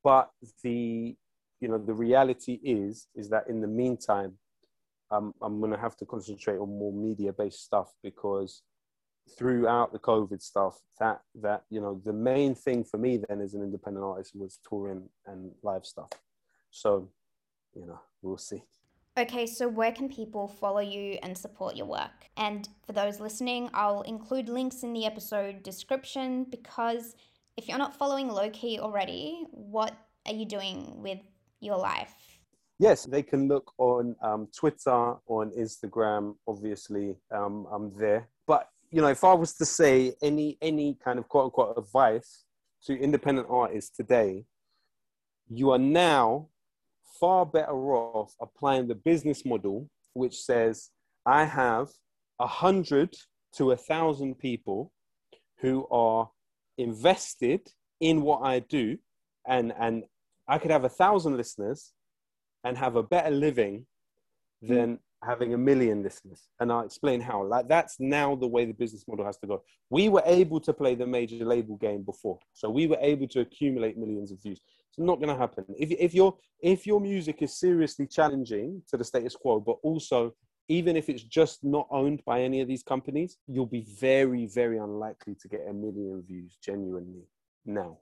But 0.05 0.31
the, 0.63 1.17
you 1.61 1.69
know, 1.69 1.79
the 1.79 1.95
reality 1.95 2.61
is, 2.63 3.09
is 3.15 3.29
that 3.31 3.49
in 3.49 3.61
the 3.61 3.67
meantime, 3.67 4.35
um, 5.11 5.33
I'm 5.43 5.59
going 5.59 5.73
to 5.73 5.79
have 5.79 5.97
to 5.99 6.07
concentrate 6.07 6.59
on 6.59 6.69
more 6.69 6.93
media-based 6.93 7.65
stuff 7.65 7.93
because 8.03 8.63
throughout 9.39 9.93
the 9.93 9.99
COVID 9.99 10.41
stuff, 10.43 10.79
that 11.01 11.21
that 11.43 11.63
you 11.71 11.81
know, 11.81 12.01
the 12.05 12.13
main 12.13 12.55
thing 12.55 12.85
for 12.85 12.99
me 12.99 13.19
then 13.29 13.41
as 13.41 13.55
an 13.55 13.63
independent 13.63 14.05
artist 14.05 14.33
was 14.35 14.59
touring 14.69 15.09
and 15.27 15.53
live 15.63 15.87
stuff. 15.87 16.11
So, 16.71 17.09
you 17.75 17.87
know, 17.87 18.01
we'll 18.23 18.37
see. 18.37 18.63
Okay, 19.19 19.47
so 19.47 19.67
where 19.67 19.91
can 19.91 20.09
people 20.09 20.47
follow 20.47 20.79
you 20.79 21.19
and 21.25 21.37
support 21.37 21.75
your 21.75 21.87
work? 21.87 22.31
And 22.37 22.69
for 22.87 22.93
those 22.93 23.19
listening, 23.19 23.69
I'll 23.75 24.03
include 24.03 24.49
links 24.49 24.85
in 24.85 24.93
the 24.93 25.07
episode 25.07 25.65
description 25.65 26.45
because 26.45 27.17
if 27.57 27.67
you're 27.67 27.79
not 27.79 27.97
following 27.97 28.29
Lowkey 28.29 28.79
already, 28.79 29.45
what 29.51 29.93
are 30.25 30.33
you 30.33 30.47
doing 30.47 31.03
with 31.03 31.19
your 31.59 31.77
life? 31.77 32.15
Yes, 32.79 33.07
they 33.07 33.25
can 33.25 33.49
look 33.49 33.73
on 33.79 34.15
um, 34.23 34.47
Twitter, 34.57 35.15
on 35.27 35.51
Instagram. 35.59 36.37
Obviously, 36.47 37.17
um, 37.33 37.67
I'm 37.73 37.93
there. 37.99 38.29
But 38.47 38.69
you 38.93 39.01
know, 39.01 39.09
if 39.09 39.25
I 39.25 39.33
was 39.33 39.55
to 39.55 39.65
say 39.65 40.13
any 40.23 40.59
any 40.63 40.97
kind 41.05 41.19
of 41.19 41.29
quote 41.29 41.47
unquote 41.47 41.77
advice 41.77 42.45
to 42.85 42.97
independent 42.97 43.49
artists 43.51 43.97
today, 43.97 44.45
you 45.49 45.73
are 45.73 45.79
now 45.79 46.51
far 47.21 47.47
better 47.47 47.95
off 47.95 48.35
applying 48.41 48.89
the 48.89 48.95
business 48.95 49.45
model, 49.45 49.89
which 50.15 50.37
says 50.37 50.91
I 51.27 51.45
have 51.45 51.89
a 52.39 52.47
hundred 52.47 53.15
to 53.57 53.73
a 53.73 53.77
thousand 53.77 54.39
people 54.39 54.93
who 55.61 55.87
are 55.91 56.31
invested 56.77 57.61
in 58.01 58.23
what 58.23 58.43
I 58.43 58.61
do, 58.61 58.99
and 59.47 59.73
and 59.79 60.05
I 60.47 60.59
could 60.59 60.71
have 60.71 60.85
a 60.85 60.89
thousand 60.89 61.37
listeners 61.37 61.93
and 62.65 62.77
have 62.79 62.97
a 62.97 63.03
better 63.03 63.31
living 63.31 63.87
than 64.63 64.99
having 65.23 65.55
a 65.55 65.59
million 65.59 66.03
listeners. 66.03 66.49
And 66.61 66.71
I'll 66.73 66.85
explain 66.85 67.21
how. 67.21 67.45
Like 67.45 67.69
that's 67.69 67.97
now 67.99 68.35
the 68.37 68.47
way 68.47 68.65
the 68.65 68.73
business 68.73 69.07
model 69.09 69.25
has 69.27 69.39
to 69.39 69.47
go. 69.47 69.63
We 69.91 70.09
were 70.09 70.23
able 70.25 70.61
to 70.61 70.73
play 70.73 70.95
the 70.95 71.07
major 71.07 71.45
label 71.45 71.77
game 71.77 72.03
before, 72.03 72.39
so 72.53 72.71
we 72.71 72.87
were 72.87 72.99
able 73.01 73.29
to 73.29 73.41
accumulate 73.41 73.97
millions 73.99 74.33
of 74.33 74.43
views. 74.43 74.61
It's 74.91 74.99
not 74.99 75.21
going 75.21 75.29
to 75.35 75.39
happen. 75.39 75.65
If 75.79 75.91
if 75.91 76.15
your 76.15 76.37
if 76.61 76.87
your 76.87 77.01
music 77.01 77.43
is 77.43 77.59
seriously 77.59 78.07
challenging 78.07 78.83
to 78.89 78.97
the 78.97 79.05
status 79.05 79.37
quo, 79.37 79.61
but 79.61 79.77
also 79.83 80.35
even 80.71 80.97
if 80.97 81.09
it's 81.09 81.23
just 81.23 81.65
not 81.65 81.89
owned 81.91 82.23
by 82.27 82.43
any 82.43 82.61
of 82.61 82.69
these 82.69 82.83
companies, 82.83 83.39
you'll 83.47 83.65
be 83.65 83.87
very, 83.99 84.47
very 84.47 84.77
unlikely 84.77 85.35
to 85.41 85.49
get 85.49 85.63
a 85.69 85.73
million 85.73 86.23
views 86.27 86.59
genuinely 86.63 87.25
now. 87.65 87.97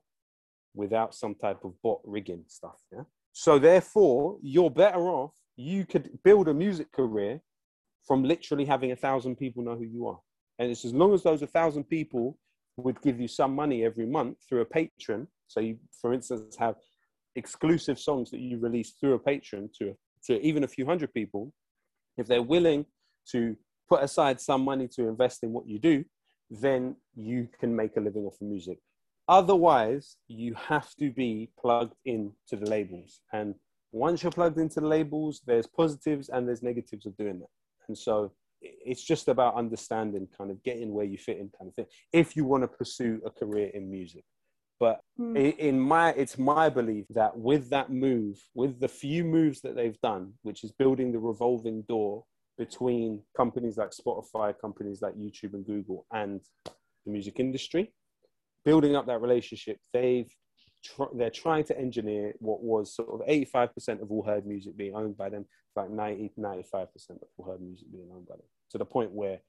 without 0.77 1.15
some 1.15 1.35
type 1.35 1.65
of 1.65 1.73
bot 1.83 2.01
rigging 2.05 2.45
stuff. 2.47 2.81
Yeah. 2.93 3.03
So 3.33 3.59
therefore, 3.59 4.39
you're 4.43 4.71
better 4.71 5.09
off. 5.09 5.35
You 5.57 5.87
could 5.87 6.19
build 6.23 6.49
a 6.49 6.55
music 6.55 6.93
career 6.93 7.41
from 8.07 8.23
literally 8.23 8.65
having 8.65 8.93
a 8.93 8.97
thousand 8.97 9.37
people 9.37 9.65
know 9.65 9.77
who 9.77 9.85
you 9.85 10.07
are. 10.07 10.21
And 10.59 10.71
it's 10.71 10.85
as 10.85 10.95
long 10.95 11.13
as 11.13 11.23
those 11.23 11.43
a 11.43 11.47
thousand 11.47 11.85
people 11.85 12.39
would 12.77 13.01
give 13.03 13.21
you 13.21 13.29
some 13.29 13.55
money 13.55 13.85
every 13.85 14.07
month 14.07 14.39
through 14.49 14.61
a 14.61 14.67
Patreon. 14.67 15.27
So 15.49 15.61
you, 15.61 15.79
for 16.01 16.13
instance, 16.13 16.57
have 16.57 16.77
exclusive 17.35 17.99
songs 17.99 18.31
that 18.31 18.41
you 18.41 18.59
release 18.59 18.93
through 18.93 19.15
a 19.15 19.19
Patreon 19.19 19.73
to, 19.79 19.97
to 20.27 20.41
even 20.41 20.65
a 20.65 20.69
few 20.69 20.87
hundred 20.87 21.13
people. 21.13 21.53
If 22.17 22.27
they're 22.27 22.43
willing 22.43 22.87
to 23.33 23.57
put 23.89 24.03
aside 24.03 24.41
some 24.41 24.63
money 24.63 24.89
to 24.89 25.09
invest 25.09 25.43
in 25.43 25.53
what 25.53 25.67
you 25.67 25.79
do, 25.79 26.05
then 26.51 26.97
you 27.15 27.49
can 27.59 27.75
make 27.75 27.97
a 27.97 28.01
living 28.01 28.25
off 28.25 28.41
of 28.41 28.47
music. 28.47 28.79
Otherwise, 29.29 30.17
you 30.29 30.55
have 30.55 30.95
to 30.97 31.11
be 31.11 31.51
plugged 31.59 31.95
in 32.05 32.33
to 32.49 32.57
the 32.57 32.69
labels. 32.69 33.21
And 33.33 33.55
once 33.97 34.23
you're 34.23 34.33
plugged 34.33 34.59
into 34.59 34.81
the 34.81 34.87
labels, 34.87 35.43
there's 35.47 35.67
positives 35.67 36.29
and 36.29 36.47
there's 36.47 36.63
negatives 36.63 37.07
of 37.07 37.17
doing 37.17 37.39
that. 37.39 37.49
And 37.89 37.97
so 37.97 38.33
it's 38.61 39.03
just 39.03 39.29
about 39.29 39.55
understanding 39.55 40.29
kind 40.37 40.51
of 40.51 40.63
getting 40.63 40.93
where 40.93 41.05
you 41.05 41.19
fit 41.19 41.39
in 41.39 41.51
kind 41.59 41.69
of 41.69 41.75
thing 41.75 41.87
if 42.13 42.37
you 42.37 42.45
want 42.45 42.63
to 42.63 42.69
pursue 42.69 43.21
a 43.27 43.31
career 43.31 43.71
in 43.75 43.91
music 43.91 44.25
but 44.81 45.01
mm. 45.21 45.57
in 45.59 45.79
my 45.79 46.11
it's 46.13 46.39
my 46.39 46.69
belief 46.69 47.05
that 47.11 47.37
with 47.37 47.69
that 47.71 47.91
move 47.91 48.39
with 48.55 48.81
the 48.81 48.89
few 48.89 49.25
moves 49.25 49.61
that 49.61 49.77
they've 49.77 50.01
done 50.01 50.33
which 50.43 50.65
is 50.65 50.73
building 50.73 51.13
the 51.13 51.19
revolving 51.19 51.83
door 51.89 52.25
between 52.59 53.23
companies 53.37 53.77
like 53.77 53.91
spotify 53.91 54.55
companies 54.59 55.03
like 55.03 55.15
youtube 55.15 55.55
and 55.55 55.67
google 55.67 56.07
and 56.13 56.41
the 56.65 57.13
music 57.13 57.39
industry 57.39 57.93
building 58.65 58.97
up 58.97 59.07
that 59.07 59.21
relationship 59.21 59.79
they've 59.93 60.33
tr- 60.95 61.15
they're 61.15 61.31
trying 61.31 61.65
to 61.65 61.79
engineer 61.79 62.35
what 62.39 62.63
was 62.63 62.95
sort 62.95 63.09
of 63.09 63.27
85% 63.27 64.03
of 64.03 64.11
all 64.11 64.23
heard 64.23 64.47
music 64.47 64.77
being 64.77 64.95
owned 64.95 65.17
by 65.17 65.29
them, 65.29 65.47
like 65.75 65.91
90 65.91 66.33
95% 66.39 66.87
of 67.11 67.29
all 67.37 67.47
heard 67.47 67.61
music 67.61 67.91
being 67.93 68.09
owned 68.15 68.27
by 68.27 68.37
them, 68.37 68.47
to 68.71 68.79
the 68.79 68.85
point 68.85 69.13
where 69.13 69.41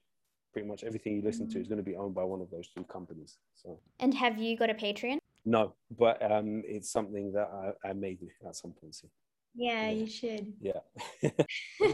pretty 0.52 0.66
much 0.66 0.84
everything 0.84 1.16
you 1.16 1.22
listen 1.22 1.48
to 1.50 1.60
is 1.60 1.68
going 1.68 1.78
to 1.78 1.84
be 1.84 1.96
owned 1.96 2.14
by 2.14 2.24
one 2.24 2.40
of 2.40 2.50
those 2.50 2.68
two 2.68 2.84
companies. 2.84 3.38
So. 3.54 3.78
And 4.00 4.14
have 4.14 4.38
you 4.38 4.56
got 4.56 4.70
a 4.70 4.74
Patreon? 4.74 5.18
No, 5.44 5.74
but 5.96 6.20
um, 6.30 6.62
it's 6.66 6.90
something 6.90 7.32
that 7.32 7.48
I, 7.84 7.90
I 7.90 7.92
may 7.92 8.14
do 8.14 8.28
at 8.46 8.56
some 8.56 8.72
point. 8.72 8.96
Soon. 8.96 9.10
Yeah, 9.54 9.88
yeah, 9.88 9.90
you 9.90 10.06
should. 10.06 10.52
Yeah. 10.60 10.80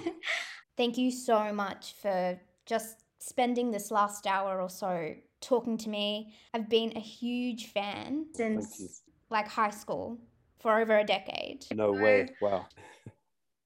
Thank 0.77 0.99
you 0.99 1.11
so 1.11 1.53
much 1.53 1.95
for 2.01 2.39
just 2.67 3.05
spending 3.19 3.71
this 3.71 3.91
last 3.91 4.27
hour 4.27 4.61
or 4.61 4.69
so 4.69 5.15
talking 5.41 5.79
to 5.79 5.89
me. 5.89 6.35
I've 6.53 6.69
been 6.69 6.93
a 6.97 7.01
huge 7.01 7.67
fan 7.67 8.27
since 8.35 9.03
like 9.35 9.49
high 9.49 9.71
school 9.71 10.19
for 10.61 10.81
over 10.81 10.97
a 10.97 11.05
decade. 11.05 11.67
No 11.75 11.93
way. 11.93 12.29
Wow. 12.41 12.67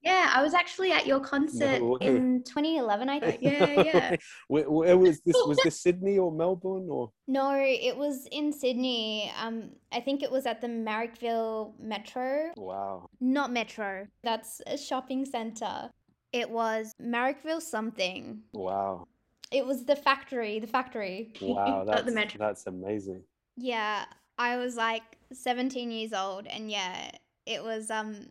Yeah, 0.03 0.31
I 0.33 0.43
was 0.43 0.55
actually 0.55 0.93
at 0.93 1.07
your 1.07 1.21
concert 1.21 1.81
no 1.81 1.97
in 1.97 2.43
2011. 2.45 3.09
I 3.09 3.21
think. 3.27 3.43
Yeah, 3.43 3.83
yeah. 3.83 4.17
where, 4.49 4.71
where, 4.71 4.97
was 4.97 5.21
this? 5.21 5.35
Was 5.47 5.59
this 5.63 5.81
Sydney 5.81 6.19
or 6.19 6.33
Melbourne 6.33 6.89
or? 6.89 7.13
No, 7.27 7.55
it 7.55 7.97
was 7.97 8.27
in 8.33 8.53
Sydney. 8.53 9.31
Um, 9.41 9.71
I 9.93 10.01
think 10.01 10.23
it 10.23 10.31
was 10.31 10.47
at 10.47 10.61
the 10.61 10.69
Marrickville 10.69 11.75
Metro. 11.79 12.53
Wow. 12.57 13.11
Not 13.21 13.53
Metro. 13.53 14.07
That's 14.25 14.63
a 14.67 14.79
shopping 14.79 15.27
center. 15.27 15.91
It 16.33 16.49
was 16.49 16.95
Marrickville 17.03 17.61
something. 17.61 18.41
Wow. 18.53 19.09
It 19.51 19.67
was 19.67 19.85
the 19.85 19.97
factory. 19.97 20.59
The 20.59 20.67
factory. 20.67 21.33
Wow, 21.43 21.85
that's, 21.87 22.05
the 22.05 22.13
Metro. 22.13 22.39
that's 22.39 22.67
amazing. 22.67 23.23
Yeah, 23.57 24.05
I 24.39 24.57
was 24.57 24.77
like 24.77 25.18
17 25.33 25.91
years 25.91 26.13
old, 26.13 26.47
and 26.47 26.71
yeah, 26.71 27.11
it 27.47 27.63
was. 27.63 27.91
Um, 27.91 28.27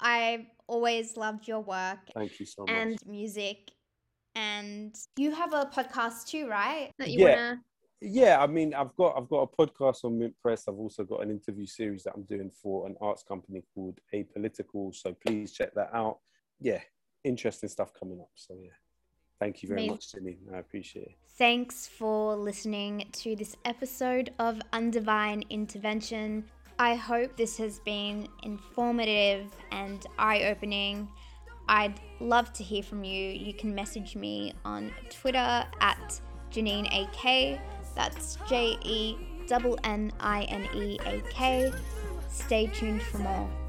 I 0.00 0.48
always 0.66 1.16
loved 1.16 1.46
your 1.46 1.60
work. 1.60 1.98
Thank 2.14 2.40
you 2.40 2.46
so 2.46 2.62
much. 2.62 2.70
And 2.70 2.98
music, 3.06 3.70
and 4.34 4.94
you 5.16 5.32
have 5.32 5.52
a 5.52 5.66
podcast 5.66 6.26
too, 6.26 6.48
right? 6.48 6.90
That 6.98 7.10
you 7.10 7.20
yeah. 7.20 7.36
wanna. 7.36 7.60
Yeah, 8.04 8.42
I 8.42 8.48
mean, 8.48 8.74
I've 8.74 8.94
got 8.96 9.16
I've 9.16 9.28
got 9.28 9.48
a 9.48 9.66
podcast 9.66 10.04
on 10.04 10.18
Mint 10.18 10.34
Press. 10.42 10.64
I've 10.68 10.74
also 10.74 11.04
got 11.04 11.22
an 11.22 11.30
interview 11.30 11.66
series 11.66 12.02
that 12.02 12.14
I'm 12.14 12.24
doing 12.24 12.50
for 12.50 12.86
an 12.86 12.96
arts 13.00 13.22
company 13.22 13.62
called 13.74 14.00
Apolitical. 14.12 14.94
So 14.94 15.14
please 15.24 15.52
check 15.52 15.72
that 15.74 15.90
out. 15.94 16.18
Yeah, 16.58 16.80
interesting 17.22 17.68
stuff 17.68 17.92
coming 17.98 18.20
up. 18.20 18.30
So 18.34 18.54
yeah. 18.60 18.70
Thank 19.42 19.64
you 19.64 19.68
very 19.68 19.88
Amazing. 19.88 19.94
much, 19.94 20.36
Janine. 20.36 20.54
I 20.54 20.58
appreciate 20.58 21.06
it. 21.06 21.16
Thanks 21.36 21.88
for 21.88 22.36
listening 22.36 23.08
to 23.10 23.34
this 23.34 23.56
episode 23.64 24.32
of 24.38 24.60
Undivine 24.72 25.50
Intervention. 25.50 26.44
I 26.78 26.94
hope 26.94 27.36
this 27.36 27.56
has 27.56 27.80
been 27.80 28.28
informative 28.44 29.50
and 29.72 30.06
eye 30.16 30.44
opening. 30.44 31.08
I'd 31.68 31.98
love 32.20 32.52
to 32.52 32.62
hear 32.62 32.84
from 32.84 33.02
you. 33.02 33.30
You 33.30 33.52
can 33.52 33.74
message 33.74 34.14
me 34.14 34.52
on 34.64 34.92
Twitter 35.10 35.64
at 35.80 36.20
Janine 36.52 36.86
AK. 37.02 37.60
That's 37.96 38.38
J 38.48 38.78
E 38.84 39.16
N 39.50 39.76
N 39.82 40.12
I 40.20 40.44
N 40.44 40.68
E 40.72 41.00
A 41.04 41.20
K. 41.30 41.72
Stay 42.28 42.68
tuned 42.68 43.02
for 43.02 43.18
more. 43.18 43.61